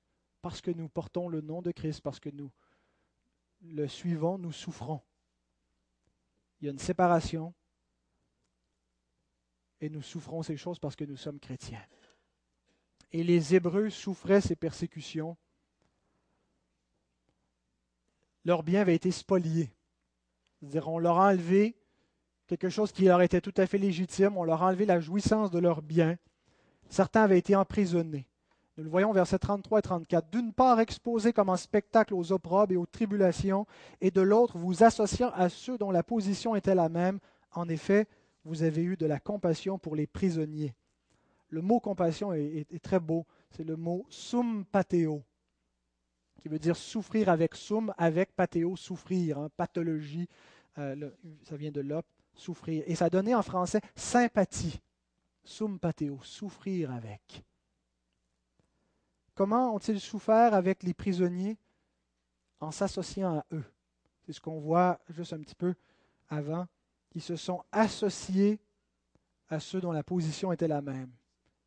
parce 0.40 0.62
que 0.62 0.70
nous 0.70 0.88
portons 0.88 1.28
le 1.28 1.42
nom 1.42 1.60
de 1.60 1.72
Christ, 1.72 2.00
parce 2.00 2.18
que 2.18 2.30
nous 2.30 2.50
le 3.60 3.86
suivons, 3.86 4.38
nous 4.38 4.52
souffrons. 4.52 5.02
Il 6.58 6.64
y 6.64 6.68
a 6.68 6.72
une 6.72 6.78
séparation 6.78 7.52
et 9.78 9.90
nous 9.90 10.00
souffrons 10.00 10.42
ces 10.42 10.56
choses 10.56 10.78
parce 10.78 10.96
que 10.96 11.04
nous 11.04 11.18
sommes 11.18 11.38
chrétiens. 11.38 11.86
Et 13.12 13.24
les 13.24 13.54
Hébreux 13.54 13.90
souffraient 13.90 14.40
ces 14.40 14.56
persécutions. 14.56 15.36
Leur 18.44 18.62
bien 18.62 18.80
avait 18.80 18.94
été 18.94 19.10
spolié. 19.10 19.70
C'est-à-dire, 20.58 20.88
on 20.88 20.98
leur 20.98 21.18
a 21.18 21.28
enlevé 21.28 21.76
quelque 22.46 22.68
chose 22.68 22.92
qui 22.92 23.04
leur 23.04 23.22
était 23.22 23.40
tout 23.40 23.54
à 23.56 23.66
fait 23.66 23.78
légitime, 23.78 24.36
on 24.36 24.44
leur 24.44 24.62
a 24.62 24.66
enlevé 24.66 24.86
la 24.86 25.00
jouissance 25.00 25.50
de 25.50 25.58
leur 25.58 25.82
bien. 25.82 26.16
Certains 26.88 27.22
avaient 27.22 27.38
été 27.38 27.54
emprisonnés. 27.54 28.26
Nous 28.76 28.84
le 28.84 28.90
voyons 28.90 29.12
versets 29.12 29.38
33 29.38 29.78
et 29.78 29.82
34. 29.82 30.30
D'une 30.30 30.52
part, 30.52 30.80
exposés 30.80 31.32
comme 31.32 31.50
un 31.50 31.56
spectacle 31.56 32.14
aux 32.14 32.32
opprobes 32.32 32.72
et 32.72 32.76
aux 32.76 32.86
tribulations, 32.86 33.66
et 34.00 34.10
de 34.10 34.20
l'autre, 34.20 34.58
vous 34.58 34.82
associant 34.82 35.30
à 35.34 35.48
ceux 35.48 35.76
dont 35.76 35.90
la 35.90 36.02
position 36.02 36.56
était 36.56 36.74
la 36.74 36.88
même. 36.88 37.20
En 37.52 37.68
effet, 37.68 38.06
vous 38.44 38.62
avez 38.62 38.82
eu 38.82 38.96
de 38.96 39.06
la 39.06 39.20
compassion 39.20 39.78
pour 39.78 39.96
les 39.96 40.06
prisonniers. 40.06 40.74
Le 41.50 41.62
mot 41.62 41.80
compassion 41.80 42.32
est, 42.32 42.82
très 42.82 43.00
beau. 43.00 43.26
C'est 43.50 43.64
le 43.64 43.76
mot 43.76 44.06
sum 44.08 44.64
pateo, 44.64 45.22
qui 46.40 46.48
veut 46.48 46.58
dire 46.58 46.76
souffrir 46.76 47.28
avec 47.28 47.54
sum, 47.54 47.92
avec 47.96 48.34
pateo, 48.34 48.76
souffrir, 48.76 49.38
hein, 49.38 49.48
pathologie. 49.56 50.28
Euh, 50.78 51.10
ça 51.44 51.56
vient 51.56 51.70
de 51.70 51.80
l'op, 51.80 52.06
souffrir. 52.34 52.82
Et 52.86 52.94
ça 52.94 53.10
donnait 53.10 53.34
en 53.34 53.42
français 53.42 53.80
sympathie. 53.94 54.80
Sum 55.44 55.78
pateo, 55.78 56.18
souffrir 56.22 56.92
avec. 56.92 57.44
Comment 59.34 59.74
ont-ils 59.74 60.00
souffert 60.00 60.54
avec 60.54 60.82
les 60.82 60.94
prisonniers? 60.94 61.56
En 62.60 62.70
s'associant 62.70 63.38
à 63.38 63.46
eux. 63.52 63.64
C'est 64.26 64.34
ce 64.34 64.40
qu'on 64.40 64.60
voit 64.60 65.00
juste 65.08 65.32
un 65.32 65.40
petit 65.40 65.54
peu 65.54 65.74
avant. 66.28 66.66
Ils 67.14 67.22
se 67.22 67.36
sont 67.36 67.64
associés 67.72 68.60
à 69.48 69.58
ceux 69.58 69.80
dont 69.80 69.92
la 69.92 70.02
position 70.02 70.52
était 70.52 70.68
la 70.68 70.82
même. 70.82 71.10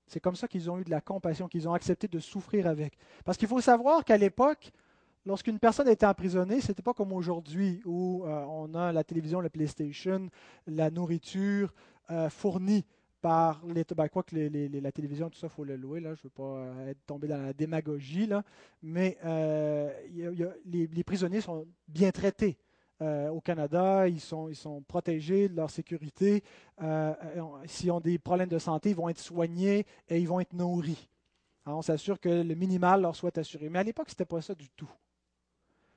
C'est 0.07 0.19
comme 0.19 0.35
ça 0.35 0.47
qu'ils 0.47 0.69
ont 0.69 0.77
eu 0.79 0.83
de 0.83 0.89
la 0.89 1.01
compassion, 1.01 1.47
qu'ils 1.47 1.67
ont 1.67 1.73
accepté 1.73 2.07
de 2.07 2.19
souffrir 2.19 2.67
avec. 2.67 2.97
Parce 3.25 3.37
qu'il 3.37 3.47
faut 3.47 3.61
savoir 3.61 4.03
qu'à 4.03 4.17
l'époque, 4.17 4.71
lorsqu'une 5.25 5.59
personne 5.59 5.87
était 5.87 6.05
emprisonnée, 6.05 6.61
ce 6.61 6.69
n'était 6.69 6.81
pas 6.81 6.93
comme 6.93 7.13
aujourd'hui 7.13 7.81
où 7.85 8.23
euh, 8.25 8.45
on 8.47 8.73
a 8.75 8.91
la 8.91 9.03
télévision, 9.03 9.41
la 9.41 9.49
PlayStation, 9.49 10.29
la 10.67 10.89
nourriture 10.89 11.73
euh, 12.11 12.29
fournie 12.29 12.85
par 13.21 13.61
l'État. 13.65 13.95
Ben, 13.95 14.09
quoi 14.09 14.23
que 14.23 14.35
la 14.35 14.91
télévision, 14.91 15.29
tout 15.29 15.39
ça, 15.39 15.47
il 15.47 15.53
faut 15.53 15.63
le 15.63 15.77
louer. 15.77 16.01
Là. 16.01 16.13
Je 16.15 16.19
ne 16.19 16.23
veux 16.23 16.29
pas 16.29 16.43
euh, 16.43 16.89
être 16.89 17.05
tombé 17.05 17.27
dans 17.27 17.41
la 17.41 17.53
démagogie. 17.53 18.27
Là. 18.27 18.43
Mais 18.81 19.17
les, 20.13 21.03
prisonniers 21.05 21.41
sont 21.41 21.65
bien 21.87 22.11
traités. 22.11 22.57
Euh, 23.01 23.29
au 23.29 23.41
Canada, 23.41 24.07
ils 24.07 24.21
sont, 24.21 24.51
protégés 24.87 25.49
de 25.49 25.55
leur 25.55 25.69
sécurité. 25.69 26.43
Euh, 26.81 27.13
s'ils 27.65 27.91
ont 27.91 27.99
des 27.99 28.17
problèmes 28.17 28.49
de 28.49 28.59
santé, 28.59 28.91
ils 28.91 28.95
vont 28.95 29.09
être 29.09 29.19
soignés 29.19 29.85
et 30.07 30.19
ils 30.19 30.27
vont 30.27 30.39
être 30.39 30.53
nourris. 30.53 31.09
on 31.65 31.81
s'assure 31.81 32.19
que 32.19 32.29
le 32.29 32.55
minimal 32.55 33.01
leur 33.01 33.15
soit 33.15 33.37
assuré. 33.37 33.69
Mais 33.69 33.79
à 33.79 33.83
l'époque, 33.83 34.09
ce 34.09 34.13
n'était 34.13 34.25
pas 34.25 34.41
ça 34.41 34.53
du 34.53 34.69
tout. 34.69 34.89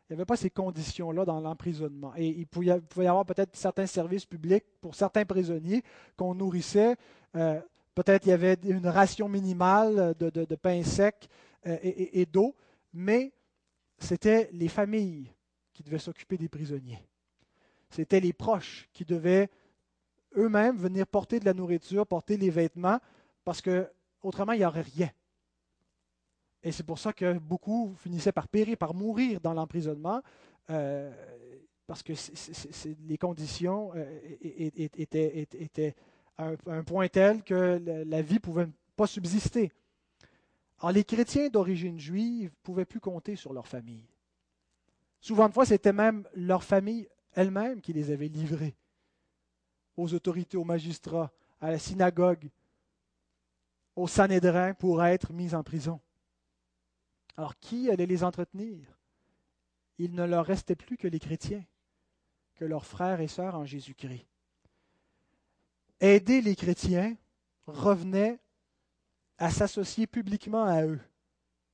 Il 0.08 0.12
n'y 0.12 0.14
avait 0.14 0.24
pas 0.24 0.36
ces 0.36 0.50
conditions-là 0.50 1.24
dans 1.24 1.40
l'emprisonnement. 1.40 2.12
Et 2.16 2.28
il 2.28 2.46
pouvait, 2.46 2.66
y 2.66 3.06
avoir 3.06 3.26
peut-être 3.26 3.54
certains 3.56 3.86
services 3.86 4.24
publics 4.24 4.64
pour 4.80 4.94
certains 4.94 5.24
prisonniers 5.24 5.82
qu'on 6.16 6.34
nourrissait. 6.34 6.96
Euh, 7.34 7.60
peut-être 7.94 8.24
il 8.26 8.30
y 8.30 8.32
avait 8.32 8.56
une 8.64 8.86
ration 8.86 9.28
minimale 9.28 10.14
de, 10.18 10.54
pain 10.54 10.82
sec 10.84 11.28
et 11.64 12.24
d'eau, 12.26 12.54
mais 12.92 13.32
c'était 13.98 14.48
les 14.52 14.68
familles 14.68 15.32
qui 15.76 15.82
devaient 15.82 15.98
s'occuper 15.98 16.38
des 16.38 16.48
prisonniers. 16.48 17.06
C'était 17.90 18.20
les 18.20 18.32
proches 18.32 18.88
qui 18.94 19.04
devaient 19.04 19.50
eux-mêmes 20.34 20.78
venir 20.78 21.06
porter 21.06 21.38
de 21.38 21.44
la 21.44 21.52
nourriture, 21.52 22.06
porter 22.06 22.38
les 22.38 22.48
vêtements, 22.48 22.98
parce 23.44 23.60
que 23.60 23.86
autrement 24.22 24.52
il 24.52 24.60
n'y 24.60 24.64
aurait 24.64 24.80
rien. 24.80 25.10
Et 26.62 26.72
c'est 26.72 26.82
pour 26.82 26.98
ça 26.98 27.12
que 27.12 27.38
beaucoup 27.38 27.94
finissaient 27.98 28.32
par 28.32 28.48
périr, 28.48 28.78
par 28.78 28.94
mourir 28.94 29.38
dans 29.42 29.52
l'emprisonnement, 29.52 30.22
euh, 30.70 31.12
parce 31.86 32.02
que 32.02 32.14
les 33.06 33.18
conditions 33.18 33.92
euh, 33.94 34.18
étaient, 34.40 35.94
à 36.38 36.52
un, 36.66 36.84
point 36.84 37.08
tel 37.08 37.42
que 37.42 37.80
la, 38.06 38.22
vie 38.22 38.34
ne 38.34 38.40
pouvait 38.40 38.68
pas 38.96 39.06
subsister. 39.06 39.70
Alors 40.80 40.92
les 40.92 41.04
chrétiens 41.04 41.50
d'origine 41.50 41.98
juive 41.98 42.50
ne 42.50 42.62
pouvaient 42.62 42.86
plus 42.86 43.00
compter 43.00 43.36
sur 43.36 43.52
leur 43.52 43.66
famille. 43.66 44.08
Souvent 45.26 45.48
de 45.48 45.54
fois, 45.54 45.66
c'était 45.66 45.92
même 45.92 46.24
leur 46.34 46.62
famille 46.62 47.08
elle-même 47.32 47.80
qui 47.80 47.92
les 47.92 48.12
avait 48.12 48.28
livrés 48.28 48.76
aux 49.96 50.14
autorités, 50.14 50.56
aux 50.56 50.62
magistrats, 50.62 51.32
à 51.60 51.72
la 51.72 51.80
synagogue, 51.80 52.48
au 53.96 54.06
Sanhédrin 54.06 54.72
pour 54.74 55.02
être 55.02 55.32
mis 55.32 55.52
en 55.52 55.64
prison. 55.64 56.00
Alors 57.36 57.58
qui 57.58 57.90
allait 57.90 58.06
les 58.06 58.22
entretenir? 58.22 58.86
Il 59.98 60.14
ne 60.14 60.22
leur 60.22 60.46
restait 60.46 60.76
plus 60.76 60.96
que 60.96 61.08
les 61.08 61.18
chrétiens, 61.18 61.64
que 62.54 62.64
leurs 62.64 62.86
frères 62.86 63.20
et 63.20 63.26
sœurs 63.26 63.56
en 63.56 63.64
Jésus-Christ. 63.64 64.28
Aider 65.98 66.40
les 66.40 66.54
chrétiens 66.54 67.16
revenait 67.66 68.38
à 69.38 69.50
s'associer 69.50 70.06
publiquement 70.06 70.66
à 70.66 70.84
eux 70.84 71.00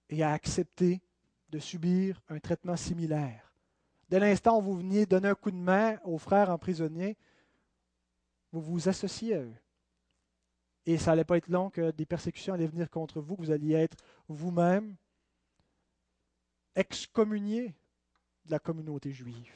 et 0.09 0.23
à 0.23 0.33
accepter 0.33 1.03
de 1.53 1.59
subir 1.59 2.21
un 2.29 2.41
traitement 2.41 2.77
similaire. 2.77 3.55
Dès 4.09 4.19
l'instant 4.19 4.59
où 4.59 4.63
vous 4.63 4.77
veniez 4.77 5.05
donner 5.05 5.29
un 5.29 5.35
coup 5.35 5.51
de 5.51 5.57
main 5.57 5.99
aux 6.05 6.19
frères 6.19 6.51
emprisonnés, 6.51 7.17
vous 8.53 8.63
vous 8.63 8.89
associez 8.89 9.35
à 9.35 9.43
eux. 9.43 9.55
Et 10.87 10.99
ça 10.99 11.11
n'allait 11.13 11.25
pas 11.25 11.37
être 11.37 11.49
long 11.49 11.71
que 11.71 11.91
des 11.91 12.07
persécutions 12.07 12.55
allaient 12.55 12.67
venir 12.67 12.91
contre 12.91 13.21
vous, 13.21 13.37
que 13.37 13.43
vous 13.43 13.51
alliez 13.51 13.75
être 13.75 13.99
vous-même 14.29 14.97
excommunié 16.75 17.75
de 18.47 18.51
la 18.51 18.59
communauté 18.59 19.13
juive. 19.13 19.55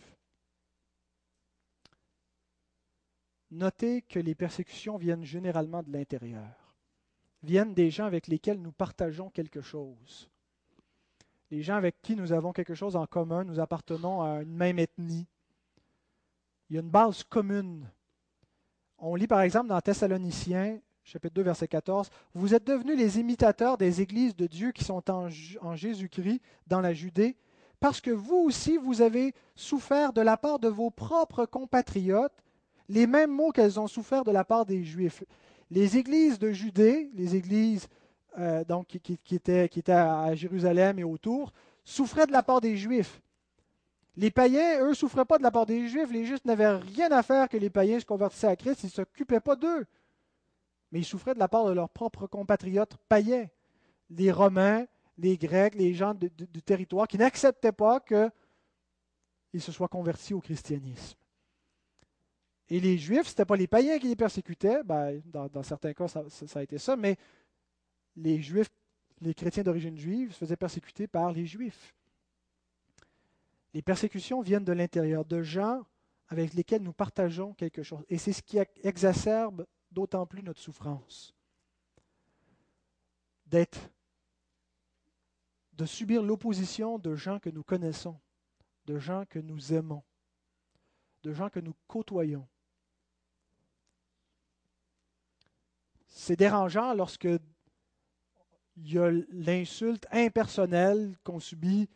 Notez 3.50 4.02
que 4.02 4.18
les 4.18 4.34
persécutions 4.34 4.98
viennent 4.98 5.24
généralement 5.24 5.82
de 5.82 5.92
l'intérieur, 5.92 6.74
viennent 7.42 7.74
des 7.74 7.90
gens 7.90 8.04
avec 8.04 8.26
lesquels 8.26 8.60
nous 8.60 8.72
partageons 8.72 9.30
quelque 9.30 9.62
chose 9.62 10.28
les 11.50 11.62
gens 11.62 11.76
avec 11.76 12.00
qui 12.02 12.16
nous 12.16 12.32
avons 12.32 12.52
quelque 12.52 12.74
chose 12.74 12.96
en 12.96 13.06
commun, 13.06 13.44
nous 13.44 13.60
appartenons 13.60 14.22
à 14.22 14.42
une 14.42 14.54
même 14.54 14.78
ethnie. 14.78 15.26
Il 16.68 16.74
y 16.74 16.78
a 16.78 16.82
une 16.82 16.90
base 16.90 17.22
commune. 17.22 17.88
On 18.98 19.14
lit 19.14 19.28
par 19.28 19.42
exemple 19.42 19.68
dans 19.68 19.80
Thessaloniciens, 19.80 20.80
chapitre 21.04 21.34
2, 21.34 21.42
verset 21.42 21.68
14, 21.68 22.10
Vous 22.34 22.54
êtes 22.54 22.66
devenus 22.66 22.96
les 22.96 23.20
imitateurs 23.20 23.78
des 23.78 24.00
églises 24.00 24.34
de 24.34 24.46
Dieu 24.46 24.72
qui 24.72 24.82
sont 24.82 25.08
en, 25.10 25.28
Jésus-Christ 25.76 26.40
dans 26.66 26.80
la 26.80 26.92
Judée, 26.92 27.36
parce 27.78 28.00
que 28.00 28.10
vous 28.10 28.36
aussi, 28.36 28.76
vous 28.78 29.02
avez 29.02 29.32
souffert 29.54 30.12
de 30.12 30.22
la 30.22 30.36
part 30.36 30.58
de 30.58 30.68
vos 30.68 30.90
propres 30.90 31.46
compatriotes 31.46 32.42
les 32.88 33.06
mêmes 33.06 33.32
maux 33.32 33.52
qu'elles 33.52 33.78
ont 33.78 33.86
souffert 33.88 34.24
de 34.24 34.30
la 34.30 34.44
part 34.44 34.64
des 34.64 34.82
Juifs. 34.82 35.22
Les 35.70 35.98
églises 35.98 36.38
de 36.38 36.52
Judée, 36.52 37.10
les 37.14 37.36
églises 37.36 37.88
euh, 38.38 38.64
donc, 38.64 38.86
qui, 38.86 39.18
qui 39.18 39.34
était 39.34 39.92
à 39.92 40.34
Jérusalem 40.34 40.98
et 40.98 41.04
autour, 41.04 41.52
souffraient 41.84 42.26
de 42.26 42.32
la 42.32 42.42
part 42.42 42.60
des 42.60 42.76
Juifs. 42.76 43.20
Les 44.16 44.30
païens, 44.30 44.80
eux, 44.80 44.90
ne 44.90 44.94
souffraient 44.94 45.26
pas 45.26 45.38
de 45.38 45.42
la 45.42 45.50
part 45.50 45.66
des 45.66 45.88
Juifs. 45.88 46.10
Les 46.10 46.24
Juifs 46.24 46.44
n'avaient 46.44 46.76
rien 46.76 47.10
à 47.12 47.22
faire 47.22 47.48
que 47.48 47.56
les 47.56 47.70
païens 47.70 48.00
se 48.00 48.06
convertissaient 48.06 48.46
à 48.46 48.56
Christ. 48.56 48.82
Ils 48.82 48.86
ne 48.86 48.90
s'occupaient 48.90 49.40
pas 49.40 49.56
d'eux. 49.56 49.84
Mais 50.90 51.00
ils 51.00 51.04
souffraient 51.04 51.34
de 51.34 51.38
la 51.38 51.48
part 51.48 51.66
de 51.66 51.72
leurs 51.72 51.90
propres 51.90 52.26
compatriotes 52.26 52.96
païens. 53.08 53.46
Les 54.08 54.32
Romains, 54.32 54.86
les 55.18 55.36
Grecs, 55.36 55.74
les 55.74 55.92
gens 55.92 56.14
du 56.14 56.62
territoire 56.62 57.06
qui 57.06 57.18
n'acceptaient 57.18 57.72
pas 57.72 58.00
qu'ils 58.00 59.60
se 59.60 59.72
soient 59.72 59.88
convertis 59.88 60.32
au 60.32 60.40
christianisme. 60.40 61.18
Et 62.68 62.80
les 62.80 62.98
Juifs, 62.98 63.24
ce 63.24 63.30
n'était 63.30 63.44
pas 63.44 63.56
les 63.56 63.66
païens 63.66 63.98
qui 63.98 64.08
les 64.08 64.16
persécutaient. 64.16 64.82
Ben, 64.82 65.20
dans, 65.26 65.62
certains 65.62 65.92
cas, 65.92 66.08
ça, 66.08 66.24
ça, 66.28 66.58
a 66.58 66.62
été 66.62 66.78
ça. 66.78 66.96
Mais 66.96 67.16
les 68.16 68.40
Juifs, 68.42 68.70
les 69.20 69.34
chrétiens 69.34 69.62
d'origine 69.62 69.96
juive 69.96 70.32
se 70.32 70.38
faisaient 70.38 70.56
persécuter 70.56 71.06
par 71.06 71.32
les 71.32 71.46
Juifs. 71.46 71.94
Les 73.74 73.82
persécutions 73.82 74.40
viennent 74.40 74.64
de 74.64 74.72
l'intérieur, 74.72 75.24
de 75.24 75.42
gens 75.42 75.84
avec 76.28 76.54
lesquels 76.54 76.82
nous 76.82 76.92
partageons 76.92 77.54
quelque 77.54 77.82
chose. 77.82 78.04
Et 78.08 78.18
c'est 78.18 78.32
ce 78.32 78.42
qui 78.42 78.58
exacerbe 78.82 79.66
d'autant 79.90 80.26
plus 80.26 80.42
notre 80.42 80.60
souffrance. 80.60 81.34
D'être, 83.46 83.90
de 85.74 85.86
subir 85.86 86.22
l'opposition 86.22 86.98
de 86.98 87.14
gens 87.14 87.38
que 87.38 87.50
nous 87.50 87.62
connaissons, 87.62 88.18
de 88.86 88.98
gens 88.98 89.24
que 89.26 89.38
nous 89.38 89.72
aimons, 89.72 90.02
de 91.22 91.32
gens 91.32 91.50
que 91.50 91.60
nous 91.60 91.74
côtoyons. 91.86 92.48
C'est 96.08 96.36
dérangeant 96.36 96.94
lorsque 96.94 97.28
il 98.76 98.92
y 98.92 98.98
a 98.98 99.10
l'insulte 99.30 100.06
impersonnelle 100.12 101.16
qu'on 101.24 101.40
subit 101.40 101.88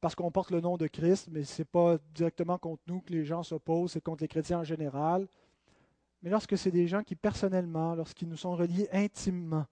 parce 0.00 0.14
qu'on 0.14 0.30
porte 0.30 0.50
le 0.50 0.60
nom 0.60 0.76
de 0.76 0.88
Christ, 0.88 1.28
mais 1.30 1.44
ce 1.44 1.62
n'est 1.62 1.66
pas 1.66 1.96
directement 2.14 2.58
contre 2.58 2.82
nous 2.86 3.00
que 3.00 3.12
les 3.12 3.24
gens 3.24 3.42
s'opposent, 3.42 3.92
c'est 3.92 4.00
contre 4.00 4.22
les 4.22 4.28
chrétiens 4.28 4.58
en 4.58 4.64
général. 4.64 5.28
Mais 6.22 6.30
lorsque 6.30 6.58
c'est 6.58 6.70
des 6.70 6.88
gens 6.88 7.02
qui, 7.02 7.14
personnellement, 7.14 7.94
lorsqu'ils 7.94 8.28
nous 8.28 8.36
sont 8.36 8.54
reliés 8.56 8.88
intimement, 8.92 9.66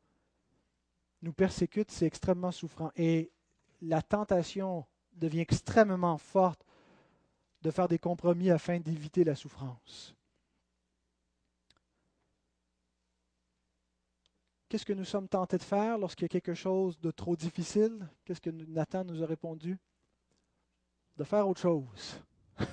nous 1.23 1.33
persécutent, 1.33 1.91
c'est 1.91 2.07
extrêmement 2.07 2.53
souffrant. 2.53 2.91
Et 2.97 3.31
la 3.83 4.03
tentation 4.03 4.85
devient 5.13 5.41
extrêmement 5.41 6.17
forte 6.17 6.65
de 7.63 7.71
faire 7.71 7.89
des 7.89 7.99
compromis 7.99 8.51
afin 8.51 8.79
d'éviter 8.79 9.25
la 9.25 9.35
souffrance. 9.35 10.15
Qu'est-ce 14.71 14.87
que 14.87 14.93
nous 14.93 15.05
sommes 15.05 15.27
tentés 15.27 15.59
de 15.59 15.65
faire 15.65 15.99
lorsqu'il 15.99 16.23
y 16.23 16.27
a 16.27 16.29
quelque 16.29 16.55
chose 16.55 16.97
de 17.01 17.11
trop 17.11 17.35
difficile? 17.35 18.09
Qu'est-ce 18.25 18.41
que 18.41 18.51
Nathan 18.51 19.03
nous 19.03 19.21
a 19.21 19.27
répondu? 19.27 19.77
De 21.17 21.25
faire 21.25 21.49
autre 21.49 21.61
chose. 21.61 22.23
nous 22.61 22.65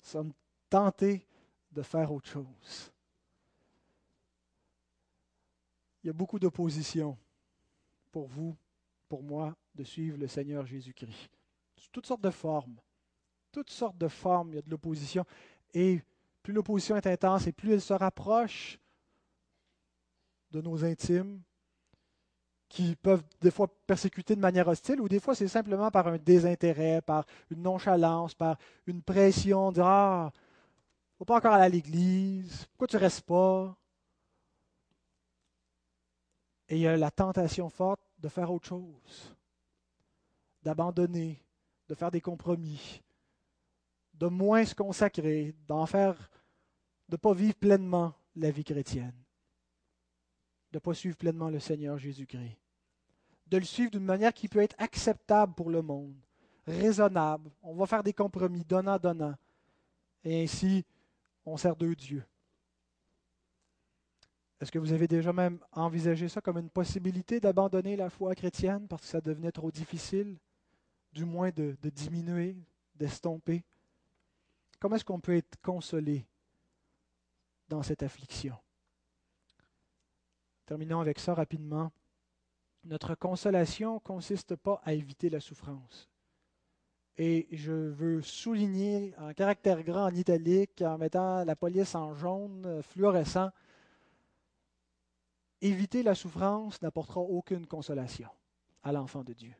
sommes 0.00 0.32
tentés 0.70 1.26
de 1.72 1.82
faire 1.82 2.12
autre 2.12 2.28
chose. 2.28 2.92
Il 6.04 6.06
y 6.06 6.10
a 6.10 6.12
beaucoup 6.12 6.38
d'opposition 6.38 7.18
pour 8.12 8.28
vous, 8.28 8.56
pour 9.08 9.24
moi, 9.24 9.56
de 9.74 9.82
suivre 9.82 10.18
le 10.18 10.28
Seigneur 10.28 10.64
Jésus-Christ. 10.64 11.32
Toutes 11.90 12.06
sortes 12.06 12.22
de 12.22 12.30
formes. 12.30 12.76
Toutes 13.50 13.70
sortes 13.70 13.98
de 13.98 14.06
formes, 14.06 14.50
il 14.50 14.54
y 14.54 14.58
a 14.58 14.62
de 14.62 14.70
l'opposition. 14.70 15.24
Et 15.74 16.00
plus 16.44 16.52
l'opposition 16.52 16.94
est 16.94 17.08
intense 17.08 17.48
et 17.48 17.52
plus 17.52 17.72
elle 17.72 17.80
se 17.80 17.92
rapproche 17.92 18.78
de 20.50 20.60
nos 20.60 20.84
intimes, 20.84 21.42
qui 22.68 22.96
peuvent 22.96 23.22
des 23.40 23.50
fois 23.50 23.68
persécuter 23.86 24.34
de 24.34 24.40
manière 24.40 24.68
hostile, 24.68 25.00
ou 25.00 25.08
des 25.08 25.20
fois 25.20 25.34
c'est 25.34 25.48
simplement 25.48 25.90
par 25.90 26.08
un 26.08 26.18
désintérêt, 26.18 27.00
par 27.00 27.24
une 27.50 27.62
nonchalance, 27.62 28.34
par 28.34 28.58
une 28.86 29.02
pression, 29.02 29.72
de 29.72 29.80
Ah, 29.82 30.32
faut 31.18 31.24
pas 31.24 31.36
encore 31.36 31.54
aller 31.54 31.64
à 31.64 31.68
l'église, 31.68 32.66
pourquoi 32.66 32.88
tu 32.88 32.96
ne 32.96 33.00
restes 33.00 33.24
pas? 33.24 33.76
Et 36.68 36.76
il 36.76 36.82
y 36.82 36.86
a 36.88 36.96
la 36.96 37.10
tentation 37.10 37.68
forte 37.70 38.00
de 38.18 38.28
faire 38.28 38.50
autre 38.50 38.66
chose, 38.66 39.36
d'abandonner, 40.62 41.40
de 41.88 41.94
faire 41.94 42.10
des 42.10 42.20
compromis, 42.20 43.02
de 44.14 44.26
moins 44.26 44.64
se 44.64 44.74
consacrer, 44.74 45.54
d'en 45.68 45.86
faire, 45.86 46.16
de 47.08 47.14
ne 47.14 47.16
pas 47.16 47.32
vivre 47.32 47.54
pleinement 47.54 48.12
la 48.34 48.50
vie 48.50 48.64
chrétienne 48.64 49.25
de 50.72 50.76
ne 50.76 50.80
pas 50.80 50.94
suivre 50.94 51.16
pleinement 51.16 51.50
le 51.50 51.60
Seigneur 51.60 51.98
Jésus-Christ. 51.98 52.58
De 53.46 53.58
le 53.58 53.64
suivre 53.64 53.90
d'une 53.90 54.04
manière 54.04 54.34
qui 54.34 54.48
peut 54.48 54.60
être 54.60 54.74
acceptable 54.78 55.54
pour 55.54 55.70
le 55.70 55.82
monde, 55.82 56.16
raisonnable. 56.66 57.50
On 57.62 57.74
va 57.74 57.86
faire 57.86 58.02
des 58.02 58.12
compromis, 58.12 58.64
donnant-donnant. 58.64 59.34
Et 60.24 60.42
ainsi, 60.42 60.84
on 61.44 61.56
sert 61.56 61.76
deux 61.76 61.94
dieux. 61.94 62.24
Est-ce 64.60 64.72
que 64.72 64.78
vous 64.78 64.92
avez 64.92 65.06
déjà 65.06 65.32
même 65.32 65.60
envisagé 65.72 66.28
ça 66.28 66.40
comme 66.40 66.58
une 66.58 66.70
possibilité 66.70 67.40
d'abandonner 67.40 67.94
la 67.94 68.10
foi 68.10 68.34
chrétienne 68.34 68.88
parce 68.88 69.02
que 69.02 69.08
ça 69.08 69.20
devenait 69.20 69.52
trop 69.52 69.70
difficile, 69.70 70.38
du 71.12 71.24
moins 71.24 71.50
de 71.50 71.76
diminuer, 71.90 72.56
d'estomper? 72.94 73.64
Comment 74.80 74.96
est-ce 74.96 75.04
qu'on 75.04 75.20
peut 75.20 75.36
être 75.36 75.60
consolé 75.60 76.26
dans 77.68 77.82
cette 77.82 78.02
affliction? 78.02 78.56
Terminons 80.66 81.00
avec 81.00 81.20
ça 81.20 81.32
rapidement. 81.32 81.92
Notre 82.84 83.14
consolation 83.14 83.94
ne 83.94 83.98
consiste 84.00 84.56
pas 84.56 84.80
à 84.84 84.92
éviter 84.94 85.30
la 85.30 85.40
souffrance. 85.40 86.10
Et 87.18 87.48
je 87.52 87.72
veux 87.72 88.20
souligner 88.20 89.14
en 89.18 89.32
caractère 89.32 89.82
grand 89.82 90.06
en 90.06 90.14
italique, 90.14 90.82
en 90.82 90.98
mettant 90.98 91.44
la 91.44 91.56
police 91.56 91.94
en 91.94 92.14
jaune 92.14 92.66
euh, 92.66 92.82
fluorescent, 92.82 93.50
éviter 95.62 96.02
la 96.02 96.14
souffrance 96.14 96.82
n'apportera 96.82 97.20
aucune 97.20 97.66
consolation 97.66 98.28
à 98.82 98.92
l'enfant 98.92 99.24
de 99.24 99.32
Dieu. 99.32 99.54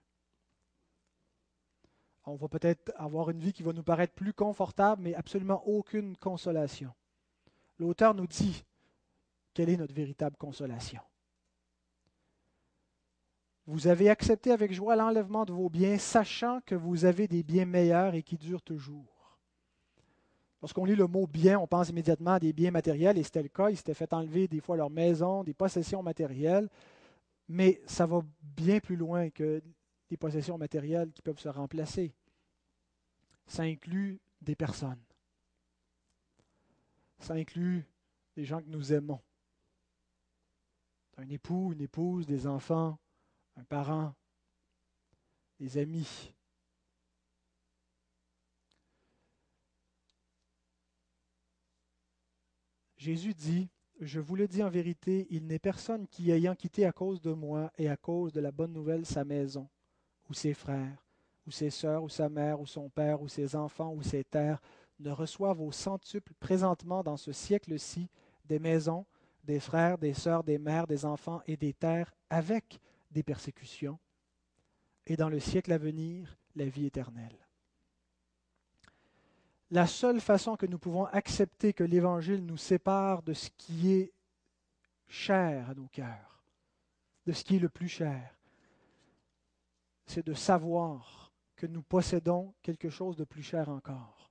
On 2.26 2.34
va 2.34 2.48
peut-être 2.48 2.92
avoir 2.96 3.30
une 3.30 3.38
vie 3.38 3.52
qui 3.52 3.62
va 3.62 3.72
nous 3.72 3.84
paraître 3.84 4.12
plus 4.12 4.34
confortable, 4.34 5.02
mais 5.02 5.14
absolument 5.14 5.62
aucune 5.66 6.16
consolation. 6.16 6.92
L'auteur 7.78 8.14
nous 8.14 8.26
dit 8.26 8.64
quelle 9.56 9.70
est 9.70 9.78
notre 9.78 9.94
véritable 9.94 10.36
consolation? 10.36 11.00
Vous 13.64 13.86
avez 13.86 14.10
accepté 14.10 14.52
avec 14.52 14.70
joie 14.70 14.96
l'enlèvement 14.96 15.46
de 15.46 15.52
vos 15.54 15.70
biens, 15.70 15.96
sachant 15.96 16.60
que 16.60 16.74
vous 16.74 17.06
avez 17.06 17.26
des 17.26 17.42
biens 17.42 17.64
meilleurs 17.64 18.14
et 18.14 18.22
qui 18.22 18.36
durent 18.36 18.60
toujours. 18.60 19.38
Lorsqu'on 20.60 20.84
lit 20.84 20.94
le 20.94 21.06
mot 21.06 21.26
bien, 21.26 21.58
on 21.58 21.66
pense 21.66 21.88
immédiatement 21.88 22.32
à 22.32 22.38
des 22.38 22.52
biens 22.52 22.70
matériels, 22.70 23.16
et 23.16 23.22
c'était 23.22 23.42
le 23.42 23.48
cas. 23.48 23.70
Ils 23.70 23.78
s'étaient 23.78 23.94
fait 23.94 24.12
enlever 24.12 24.46
des 24.46 24.60
fois 24.60 24.76
leur 24.76 24.90
maison, 24.90 25.42
des 25.42 25.54
possessions 25.54 26.02
matérielles, 26.02 26.68
mais 27.48 27.80
ça 27.86 28.04
va 28.04 28.20
bien 28.42 28.78
plus 28.78 28.96
loin 28.96 29.30
que 29.30 29.62
des 30.10 30.18
possessions 30.18 30.58
matérielles 30.58 31.12
qui 31.12 31.22
peuvent 31.22 31.40
se 31.40 31.48
remplacer. 31.48 32.14
Ça 33.46 33.62
inclut 33.62 34.20
des 34.42 34.54
personnes. 34.54 35.00
Ça 37.20 37.32
inclut 37.32 37.86
des 38.36 38.44
gens 38.44 38.60
que 38.60 38.68
nous 38.68 38.92
aimons 38.92 39.22
un 41.16 41.28
époux, 41.28 41.72
une 41.72 41.80
épouse, 41.80 42.26
des 42.26 42.46
enfants, 42.46 42.98
un 43.56 43.64
parent, 43.64 44.14
des 45.58 45.78
amis. 45.78 46.32
Jésus 52.96 53.34
dit, 53.34 53.68
Je 54.00 54.20
vous 54.20 54.36
le 54.36 54.48
dis 54.48 54.62
en 54.62 54.68
vérité, 54.68 55.26
il 55.30 55.46
n'est 55.46 55.58
personne 55.58 56.06
qui, 56.06 56.30
ayant 56.30 56.54
quitté 56.54 56.84
à 56.84 56.92
cause 56.92 57.20
de 57.20 57.32
moi 57.32 57.72
et 57.78 57.88
à 57.88 57.96
cause 57.96 58.32
de 58.32 58.40
la 58.40 58.52
bonne 58.52 58.72
nouvelle 58.72 59.06
sa 59.06 59.24
maison, 59.24 59.68
ou 60.28 60.34
ses 60.34 60.54
frères, 60.54 61.06
ou 61.46 61.50
ses 61.50 61.70
sœurs, 61.70 62.02
ou 62.02 62.08
sa 62.08 62.28
mère, 62.28 62.60
ou 62.60 62.66
son 62.66 62.90
père, 62.90 63.22
ou 63.22 63.28
ses 63.28 63.56
enfants, 63.56 63.92
ou 63.94 64.02
ses 64.02 64.24
terres, 64.24 64.60
ne 64.98 65.10
reçoive 65.10 65.60
au 65.60 65.72
centuple 65.72 66.32
présentement 66.40 67.02
dans 67.02 67.16
ce 67.16 67.32
siècle-ci 67.32 68.08
des 68.44 68.58
maisons, 68.58 69.06
des 69.46 69.60
frères, 69.60 69.96
des 69.96 70.12
sœurs, 70.12 70.44
des 70.44 70.58
mères, 70.58 70.86
des 70.86 71.04
enfants 71.04 71.40
et 71.46 71.56
des 71.56 71.72
terres 71.72 72.12
avec 72.28 72.80
des 73.10 73.22
persécutions, 73.22 73.98
et 75.06 75.16
dans 75.16 75.28
le 75.28 75.40
siècle 75.40 75.72
à 75.72 75.78
venir, 75.78 76.36
la 76.54 76.66
vie 76.66 76.86
éternelle. 76.86 77.46
La 79.70 79.86
seule 79.86 80.20
façon 80.20 80.56
que 80.56 80.66
nous 80.66 80.78
pouvons 80.78 81.06
accepter 81.06 81.72
que 81.72 81.84
l'Évangile 81.84 82.44
nous 82.44 82.56
sépare 82.56 83.22
de 83.22 83.32
ce 83.32 83.48
qui 83.56 83.92
est 83.92 84.12
cher 85.08 85.70
à 85.70 85.74
nos 85.74 85.88
cœurs, 85.88 86.44
de 87.24 87.32
ce 87.32 87.42
qui 87.44 87.56
est 87.56 87.60
le 87.60 87.68
plus 87.68 87.88
cher, 87.88 88.36
c'est 90.06 90.26
de 90.26 90.34
savoir 90.34 91.32
que 91.56 91.66
nous 91.66 91.82
possédons 91.82 92.54
quelque 92.62 92.90
chose 92.90 93.16
de 93.16 93.24
plus 93.24 93.42
cher 93.42 93.68
encore 93.68 94.25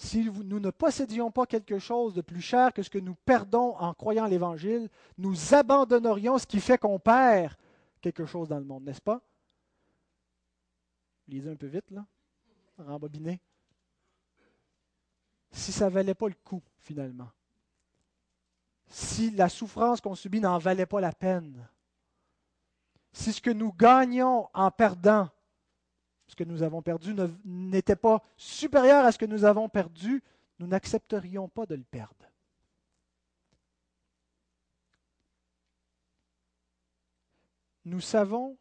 si 0.00 0.24
nous 0.24 0.60
ne 0.60 0.70
possédions 0.70 1.30
pas 1.30 1.44
quelque 1.44 1.78
chose 1.78 2.14
de 2.14 2.22
plus 2.22 2.40
cher 2.40 2.72
que 2.72 2.82
ce 2.82 2.88
que 2.88 2.98
nous 2.98 3.14
perdons 3.14 3.76
en 3.76 3.92
croyant 3.92 4.24
l'Évangile, 4.24 4.88
nous 5.18 5.54
abandonnerions 5.54 6.38
ce 6.38 6.46
qui 6.46 6.58
fait 6.58 6.78
qu'on 6.78 6.98
perd 6.98 7.54
quelque 8.00 8.24
chose 8.24 8.48
dans 8.48 8.58
le 8.58 8.64
monde, 8.64 8.84
n'est-ce 8.84 9.02
pas? 9.02 9.20
Lisez 11.28 11.50
un 11.50 11.54
peu 11.54 11.66
vite, 11.66 11.90
là. 11.90 12.06
Rembobiner. 12.78 13.40
Si 15.52 15.70
ça 15.70 15.90
ne 15.90 15.90
valait 15.90 16.14
pas 16.14 16.28
le 16.28 16.34
coup, 16.44 16.62
finalement. 16.78 17.28
Si 18.86 19.30
la 19.32 19.50
souffrance 19.50 20.00
qu'on 20.00 20.14
subit 20.14 20.40
n'en 20.40 20.56
valait 20.56 20.86
pas 20.86 21.02
la 21.02 21.12
peine. 21.12 21.68
Si 23.12 23.34
ce 23.34 23.42
que 23.42 23.50
nous 23.50 23.74
gagnons 23.74 24.48
en 24.54 24.70
perdant 24.70 25.28
ce 26.30 26.36
que 26.36 26.44
nous 26.44 26.62
avons 26.62 26.80
perdu 26.82 27.14
n'était 27.44 27.96
pas 27.96 28.22
supérieur 28.36 29.04
à 29.04 29.12
ce 29.12 29.18
que 29.18 29.26
nous 29.26 29.44
avons 29.44 29.68
perdu, 29.68 30.22
nous 30.58 30.66
n'accepterions 30.66 31.48
pas 31.48 31.66
de 31.66 31.74
le 31.74 31.82
perdre. 31.82 32.30
nous 37.84 38.00
savons 38.00 38.56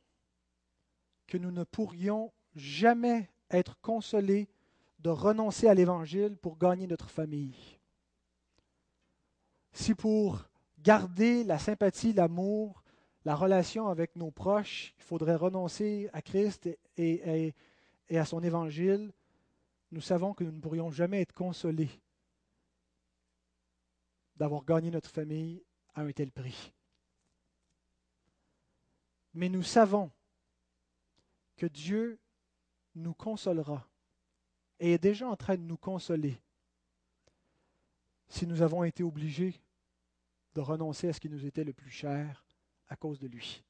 que 1.28 1.38
nous 1.38 1.51
ne 1.51 1.63
pourrions 1.63 2.34
jamais 2.55 3.30
être 3.51 3.80
consolés 3.82 4.49
de 4.99 5.09
renoncer 5.09 5.67
à 5.67 5.74
l'Évangile 5.74 6.36
pour 6.38 6.57
gagner 6.57 6.88
notre 6.88 7.09
famille. 7.09 7.80
Si 9.72 9.93
pour 9.93 10.49
garder 10.80 11.43
la 11.43 11.59
sympathie, 11.59 12.13
l'amour, 12.13 12.84
la 13.26 13.36
relation 13.36 13.89
avec 13.89 14.15
nos 14.15 14.32
proches, 14.32 14.93
il 14.97 15.03
faudrait 15.03 15.36
renoncer 15.36 16.09
à 16.13 16.22
Christ 16.22 16.70
et, 16.97 17.53
à 18.09 18.26
son 18.26 18.41
Évangile, 18.41 19.11
nous 19.91 20.01
savons 20.01 20.34
que 20.34 20.43
nous 20.43 20.51
ne 20.51 20.61
pourrions 20.61 20.91
jamais 20.91 21.22
être 21.22 21.34
consolés 21.34 21.89
d'avoir 24.36 24.63
gagné 24.63 24.89
notre 24.89 25.09
famille 25.09 25.63
à 25.95 26.01
un 26.01 26.11
tel 26.11 26.32
prix. 26.32 26.74
Mais 29.34 29.49
nous 29.49 29.63
savons 29.63 30.11
que 31.57 31.65
Dieu 31.65 32.20
nous 32.95 33.13
consolera 33.13 33.88
et 34.80 34.93
est 34.93 34.97
déjà 34.97 35.28
en 35.28 35.36
train 35.36 35.57
de 35.57 35.61
nous 35.61 35.78
consoler 35.78 36.39
si 38.30 38.47
nous 38.47 38.61
avons 38.61 38.84
été 38.84 39.03
obligés 39.03 39.59
de 40.53 40.61
renoncer 40.61 41.09
à 41.09 41.13
ce 41.13 41.20
qui 41.20 41.30
nous 41.30 41.45
était 41.45 41.63
le 41.63 41.74
plus 41.74 41.91
cher 41.91 42.45
à 42.89 42.95
cause 42.95 43.19
de 43.19 43.27
lui. 43.27 43.63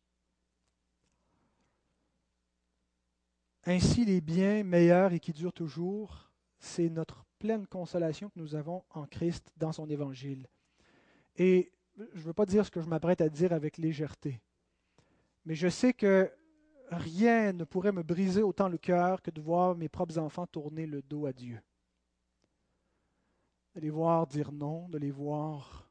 Ainsi, 3.66 4.06
les 4.06 4.22
biens 4.22 4.64
meilleurs 4.64 5.14
et 5.14 5.20
qui 5.20 5.34
durent 5.34 5.54
toujours, 5.54 6.32
c'est 6.60 6.90
notre 6.90 7.26
pleine 7.38 7.68
consolation 7.68 8.30
que 8.30 8.40
nous 8.40 8.56
avons 8.56 8.84
en 8.90 9.06
Christ 9.06 9.52
dans 9.58 9.72
son 9.72 9.90
évangile. 9.90 10.48
Et 11.36 11.72
je 11.98 12.20
ne 12.20 12.24
veux 12.24 12.34
pas 12.34 12.46
dire 12.46 12.66
ce 12.66 12.72
que 12.72 12.82
je 12.82 12.88
m'apprête 12.88 13.22
à 13.22 13.30
dire 13.30 13.54
avec 13.54 13.78
légèreté, 13.78 14.42
mais 15.46 15.56
je 15.56 15.68
sais 15.68 15.94
que 15.94 16.32
rien 16.90 17.54
ne 17.54 17.64
pourrait 17.64 17.92
me 17.92 18.04
briser 18.04 18.42
autant 18.42 18.68
le 18.68 18.78
cœur 18.78 19.22
que 19.22 19.32
de 19.32 19.42
voir 19.42 19.76
mes 19.76 19.90
propres 19.90 20.18
enfants 20.18 20.48
tourner 20.48 20.86
le 20.86 21.02
dos 21.02 21.26
à 21.26 21.34
Dieu. 21.34 21.62
De 23.76 23.82
les 23.82 23.90
voir 23.90 24.28
dire 24.28 24.52
non, 24.52 24.90
de 24.90 24.98
les 24.98 25.12
voir 25.12 25.89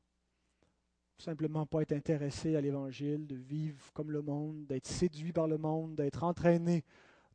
simplement 1.19 1.67
pas 1.67 1.83
être 1.83 1.93
intéressés 1.93 2.57
à 2.57 2.61
l'Évangile, 2.61 3.27
de 3.27 3.37
vivre 3.37 3.93
comme 3.93 4.11
le 4.11 4.23
monde, 4.23 4.67
d'être 4.67 4.87
séduits 4.87 5.33
par 5.33 5.49
le 5.49 5.59
monde, 5.59 5.97
d'être 5.97 6.23
entraînés 6.23 6.85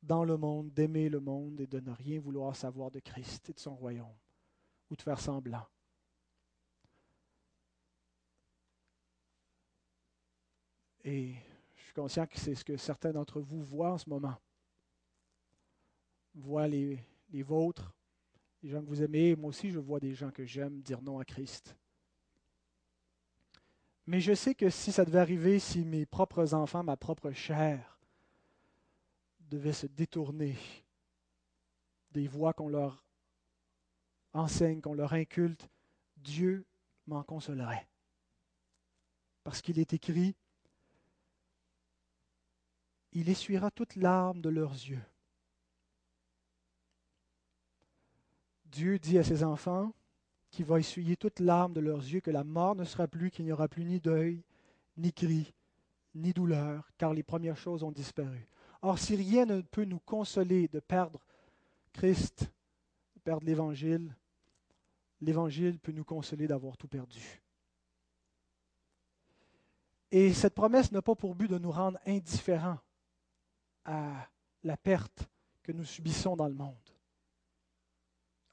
dans 0.02 0.24
le 0.24 0.38
monde, 0.38 0.72
d'aimer 0.74 1.10
le 1.10 1.20
monde 1.20 1.60
et 1.60 1.68
de 1.68 1.80
ne 1.80 1.92
rien 1.92 2.20
vouloir 2.20 2.56
savoir 2.56 2.92
de 2.92 3.00
Christ 3.00 3.50
et 3.50 3.54
de 3.54 3.60
son 3.60 3.76
royaume, 3.76 4.16
ou 4.90 4.96
de 4.96 5.02
faire 5.02 5.20
semblant. 5.20 5.66
Et 11.06 11.34
je 11.76 11.84
suis 11.84 11.94
conscient 11.94 12.26
que 12.26 12.40
c'est 12.40 12.56
ce 12.56 12.64
que 12.64 12.78
certains 12.78 13.12
d'entre 13.12 13.42
vous 13.42 13.62
voient 13.62 13.92
en 13.92 13.98
ce 13.98 14.10
moment. 14.10 14.36
Voient 16.34 16.68
les, 16.68 16.98
les 17.30 17.44
vôtres, 17.44 17.94
les 18.62 18.70
gens 18.70 18.82
que 18.82 18.88
vous 18.88 19.04
aimez. 19.04 19.36
Moi 19.36 19.50
aussi, 19.50 19.70
je 19.70 19.80
vois 19.80 20.00
des 20.00 20.16
gens 20.16 20.32
que 20.32 20.46
j'aime 20.46 20.82
dire 20.82 21.02
non 21.02 21.20
à 21.20 21.26
Christ. 21.26 21.76
Mais 24.06 24.20
je 24.20 24.34
sais 24.34 24.54
que 24.54 24.70
si 24.70 24.92
ça 24.92 25.06
devait 25.06 25.20
arriver, 25.20 25.60
si 25.60 25.86
mes 25.86 26.06
propres 26.06 26.54
enfants, 26.54 26.84
ma 26.84 26.98
propre 26.98 27.32
chair, 27.32 28.00
devaient 29.40 29.74
se 29.74 29.88
détourner 29.88 30.58
des 32.12 32.28
voies 32.28 32.54
qu'on 32.54 32.70
leur 32.70 33.04
enseigne, 34.34 34.82
qu'on 34.82 34.94
leur 34.94 35.14
inculte, 35.14 35.70
Dieu 36.18 36.66
m'en 37.08 37.24
consolerait. 37.24 37.88
Parce 39.44 39.62
qu'il 39.62 39.80
est 39.80 39.94
écrit, 39.94 40.36
il 43.12 43.30
essuiera 43.30 43.72
toute 43.72 43.96
larmes 43.96 44.42
de 44.42 44.50
leurs 44.50 44.74
yeux. 44.74 45.04
Dieu 48.66 48.98
dit 48.98 49.20
à 49.20 49.24
ses 49.24 49.44
enfants 49.44 49.94
qu'il 50.54 50.66
va 50.66 50.80
essuyer 50.80 51.18
toute 51.18 51.40
larmes 51.40 51.74
de 51.74 51.80
leurs 51.80 51.98
yeux, 51.98 52.22
que 52.22 52.30
la 52.30 52.44
mort 52.44 52.76
ne 52.76 52.84
sera 52.84 53.08
plus, 53.08 53.32
qu'il 53.32 53.44
n'y 53.44 53.52
aura 53.52 53.68
plus 53.68 53.84
ni 53.86 54.00
deuil, 54.00 54.44
ni 54.98 55.12
cri, 55.12 55.52
ni 56.14 56.32
douleur, 56.32 56.88
car 57.00 57.12
les 57.12 57.24
premières 57.24 57.58
choses 57.58 57.82
ont 57.82 57.92
disparu. 57.92 58.48
Or, 58.84 59.00
si 59.00 59.16
rien 59.16 59.46
ne 59.46 59.62
peut 59.62 59.84
nous 59.84 60.00
consoler 60.00 60.68
de 60.68 60.80
perdre 60.80 61.26
Christ, 61.92 62.52
de 63.16 63.20
perdre 63.22 63.48
l'Évangile, 63.48 64.16
l'Évangile 65.22 65.80
peut 65.80 65.92
nous 65.92 66.04
consoler 66.06 66.46
d'avoir 66.46 66.78
tout 66.78 66.88
perdu. 66.88 67.42
Et 70.12 70.34
cette 70.34 70.54
promesse 70.54 70.92
n'a 70.92 71.02
pas 71.02 71.16
pour 71.16 71.34
but 71.34 71.50
de 71.50 71.58
nous 71.58 71.72
rendre 71.72 71.98
indifférents 72.06 72.80
à 73.86 74.30
la 74.64 74.78
perte 74.78 75.28
que 75.64 75.72
nous 75.72 75.86
subissons 75.86 76.36
dans 76.36 76.48
le 76.48 76.54
monde. 76.54 76.76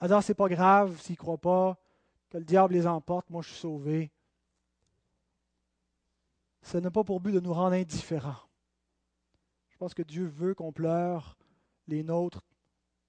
Alors, 0.01 0.23
c'est 0.23 0.33
pas 0.33 0.49
grave 0.49 0.99
s'ils 0.99 1.13
ne 1.13 1.19
croient 1.19 1.37
pas, 1.37 1.79
que 2.31 2.39
le 2.39 2.45
diable 2.45 2.75
les 2.75 2.87
emporte, 2.87 3.29
moi 3.29 3.43
je 3.43 3.49
suis 3.49 3.59
sauvé. 3.59 4.11
Ce 6.63 6.79
n'est 6.79 6.91
pas 6.91 7.05
pour 7.05 7.21
but 7.21 7.33
de 7.33 7.41
nous 7.41 7.53
rendre 7.53 7.75
indifférents. 7.75 8.49
Je 9.71 9.77
pense 9.77 9.95
que 9.95 10.03
Dieu 10.03 10.27
veut 10.27 10.55
qu'on 10.55 10.73
pleure 10.73 11.37
les 11.89 12.03
nôtres. 12.03 12.43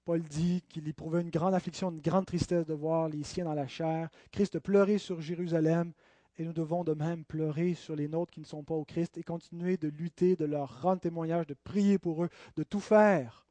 Paul 0.05 0.23
dit 0.23 0.63
qu'il 0.69 0.87
éprouvait 0.87 1.21
une 1.21 1.29
grande 1.29 1.53
affliction, 1.53 1.91
une 1.91 2.01
grande 2.01 2.25
tristesse 2.25 2.65
de 2.65 2.73
voir 2.73 3.07
les 3.07 3.23
siens 3.23 3.45
dans 3.45 3.53
la 3.53 3.67
chair. 3.67 4.09
Christ 4.31 4.59
pleurait 4.59 4.97
sur 4.97 5.21
Jérusalem 5.21 5.93
et 6.37 6.43
nous 6.43 6.53
devons 6.53 6.83
de 6.83 6.93
même 6.93 7.23
pleurer 7.23 7.75
sur 7.75 7.95
les 7.95 8.07
nôtres 8.07 8.33
qui 8.33 8.39
ne 8.39 8.45
sont 8.45 8.63
pas 8.63 8.73
au 8.73 8.85
Christ 8.85 9.17
et 9.17 9.23
continuer 9.23 9.77
de 9.77 9.89
lutter, 9.89 10.35
de 10.35 10.45
leur 10.45 10.81
rendre 10.81 11.01
témoignage, 11.01 11.45
de 11.45 11.53
prier 11.53 11.99
pour 11.99 12.23
eux, 12.23 12.29
de 12.55 12.63
tout 12.63 12.79
faire. 12.79 13.45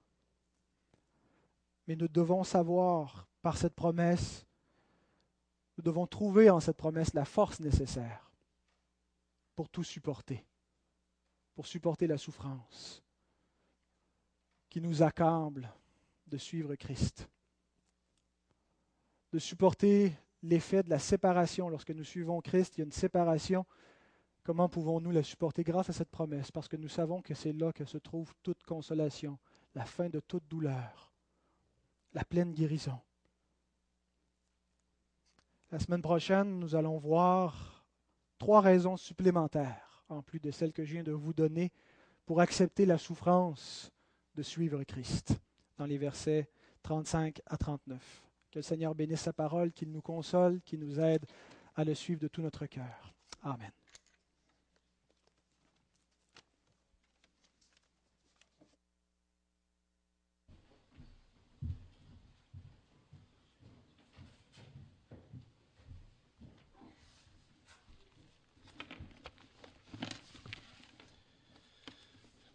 Mais 1.86 1.94
nous 1.94 2.08
devons 2.08 2.42
savoir 2.42 3.28
par 3.42 3.56
cette 3.56 3.74
promesse, 3.74 4.46
nous 5.80 5.92
devons 5.92 6.06
trouver 6.06 6.50
en 6.50 6.60
cette 6.60 6.76
promesse 6.76 7.14
la 7.14 7.24
force 7.24 7.58
nécessaire 7.58 8.30
pour 9.56 9.70
tout 9.70 9.82
supporter, 9.82 10.44
pour 11.54 11.66
supporter 11.66 12.06
la 12.06 12.18
souffrance 12.18 13.02
qui 14.68 14.82
nous 14.82 15.02
accable 15.02 15.72
de 16.26 16.36
suivre 16.36 16.74
Christ, 16.74 17.30
de 19.32 19.38
supporter 19.38 20.12
l'effet 20.42 20.82
de 20.82 20.90
la 20.90 20.98
séparation. 20.98 21.70
Lorsque 21.70 21.92
nous 21.92 22.04
suivons 22.04 22.42
Christ, 22.42 22.76
il 22.76 22.80
y 22.80 22.82
a 22.82 22.84
une 22.84 22.92
séparation. 22.92 23.64
Comment 24.42 24.68
pouvons-nous 24.68 25.12
la 25.12 25.22
supporter 25.22 25.64
grâce 25.64 25.88
à 25.88 25.94
cette 25.94 26.10
promesse? 26.10 26.50
Parce 26.50 26.68
que 26.68 26.76
nous 26.76 26.88
savons 26.88 27.22
que 27.22 27.32
c'est 27.32 27.54
là 27.54 27.72
que 27.72 27.86
se 27.86 27.96
trouve 27.96 28.34
toute 28.42 28.62
consolation, 28.64 29.38
la 29.74 29.86
fin 29.86 30.10
de 30.10 30.20
toute 30.20 30.46
douleur, 30.46 31.10
la 32.12 32.24
pleine 32.26 32.52
guérison. 32.52 33.00
La 35.72 35.78
semaine 35.78 36.02
prochaine, 36.02 36.58
nous 36.58 36.74
allons 36.74 36.98
voir 36.98 37.86
trois 38.38 38.60
raisons 38.60 38.96
supplémentaires, 38.96 40.04
en 40.08 40.20
plus 40.20 40.40
de 40.40 40.50
celles 40.50 40.72
que 40.72 40.84
je 40.84 40.94
viens 40.94 41.04
de 41.04 41.12
vous 41.12 41.32
donner, 41.32 41.70
pour 42.26 42.40
accepter 42.40 42.86
la 42.86 42.98
souffrance 42.98 43.92
de 44.34 44.42
suivre 44.42 44.82
Christ, 44.82 45.38
dans 45.78 45.86
les 45.86 45.96
versets 45.96 46.50
35 46.82 47.40
à 47.46 47.56
39. 47.56 48.22
Que 48.50 48.58
le 48.58 48.62
Seigneur 48.62 48.96
bénisse 48.96 49.20
sa 49.20 49.32
parole, 49.32 49.70
qu'il 49.70 49.92
nous 49.92 50.02
console, 50.02 50.60
qu'il 50.62 50.80
nous 50.80 50.98
aide 50.98 51.24
à 51.76 51.84
le 51.84 51.94
suivre 51.94 52.20
de 52.20 52.26
tout 52.26 52.42
notre 52.42 52.66
cœur. 52.66 53.14
Amen. 53.44 53.70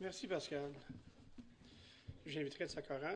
Merci 0.06 0.28
Pascal. 0.28 0.72
J'inviterai 2.28 2.66
de 2.66 2.70
Sakara. 2.70 3.00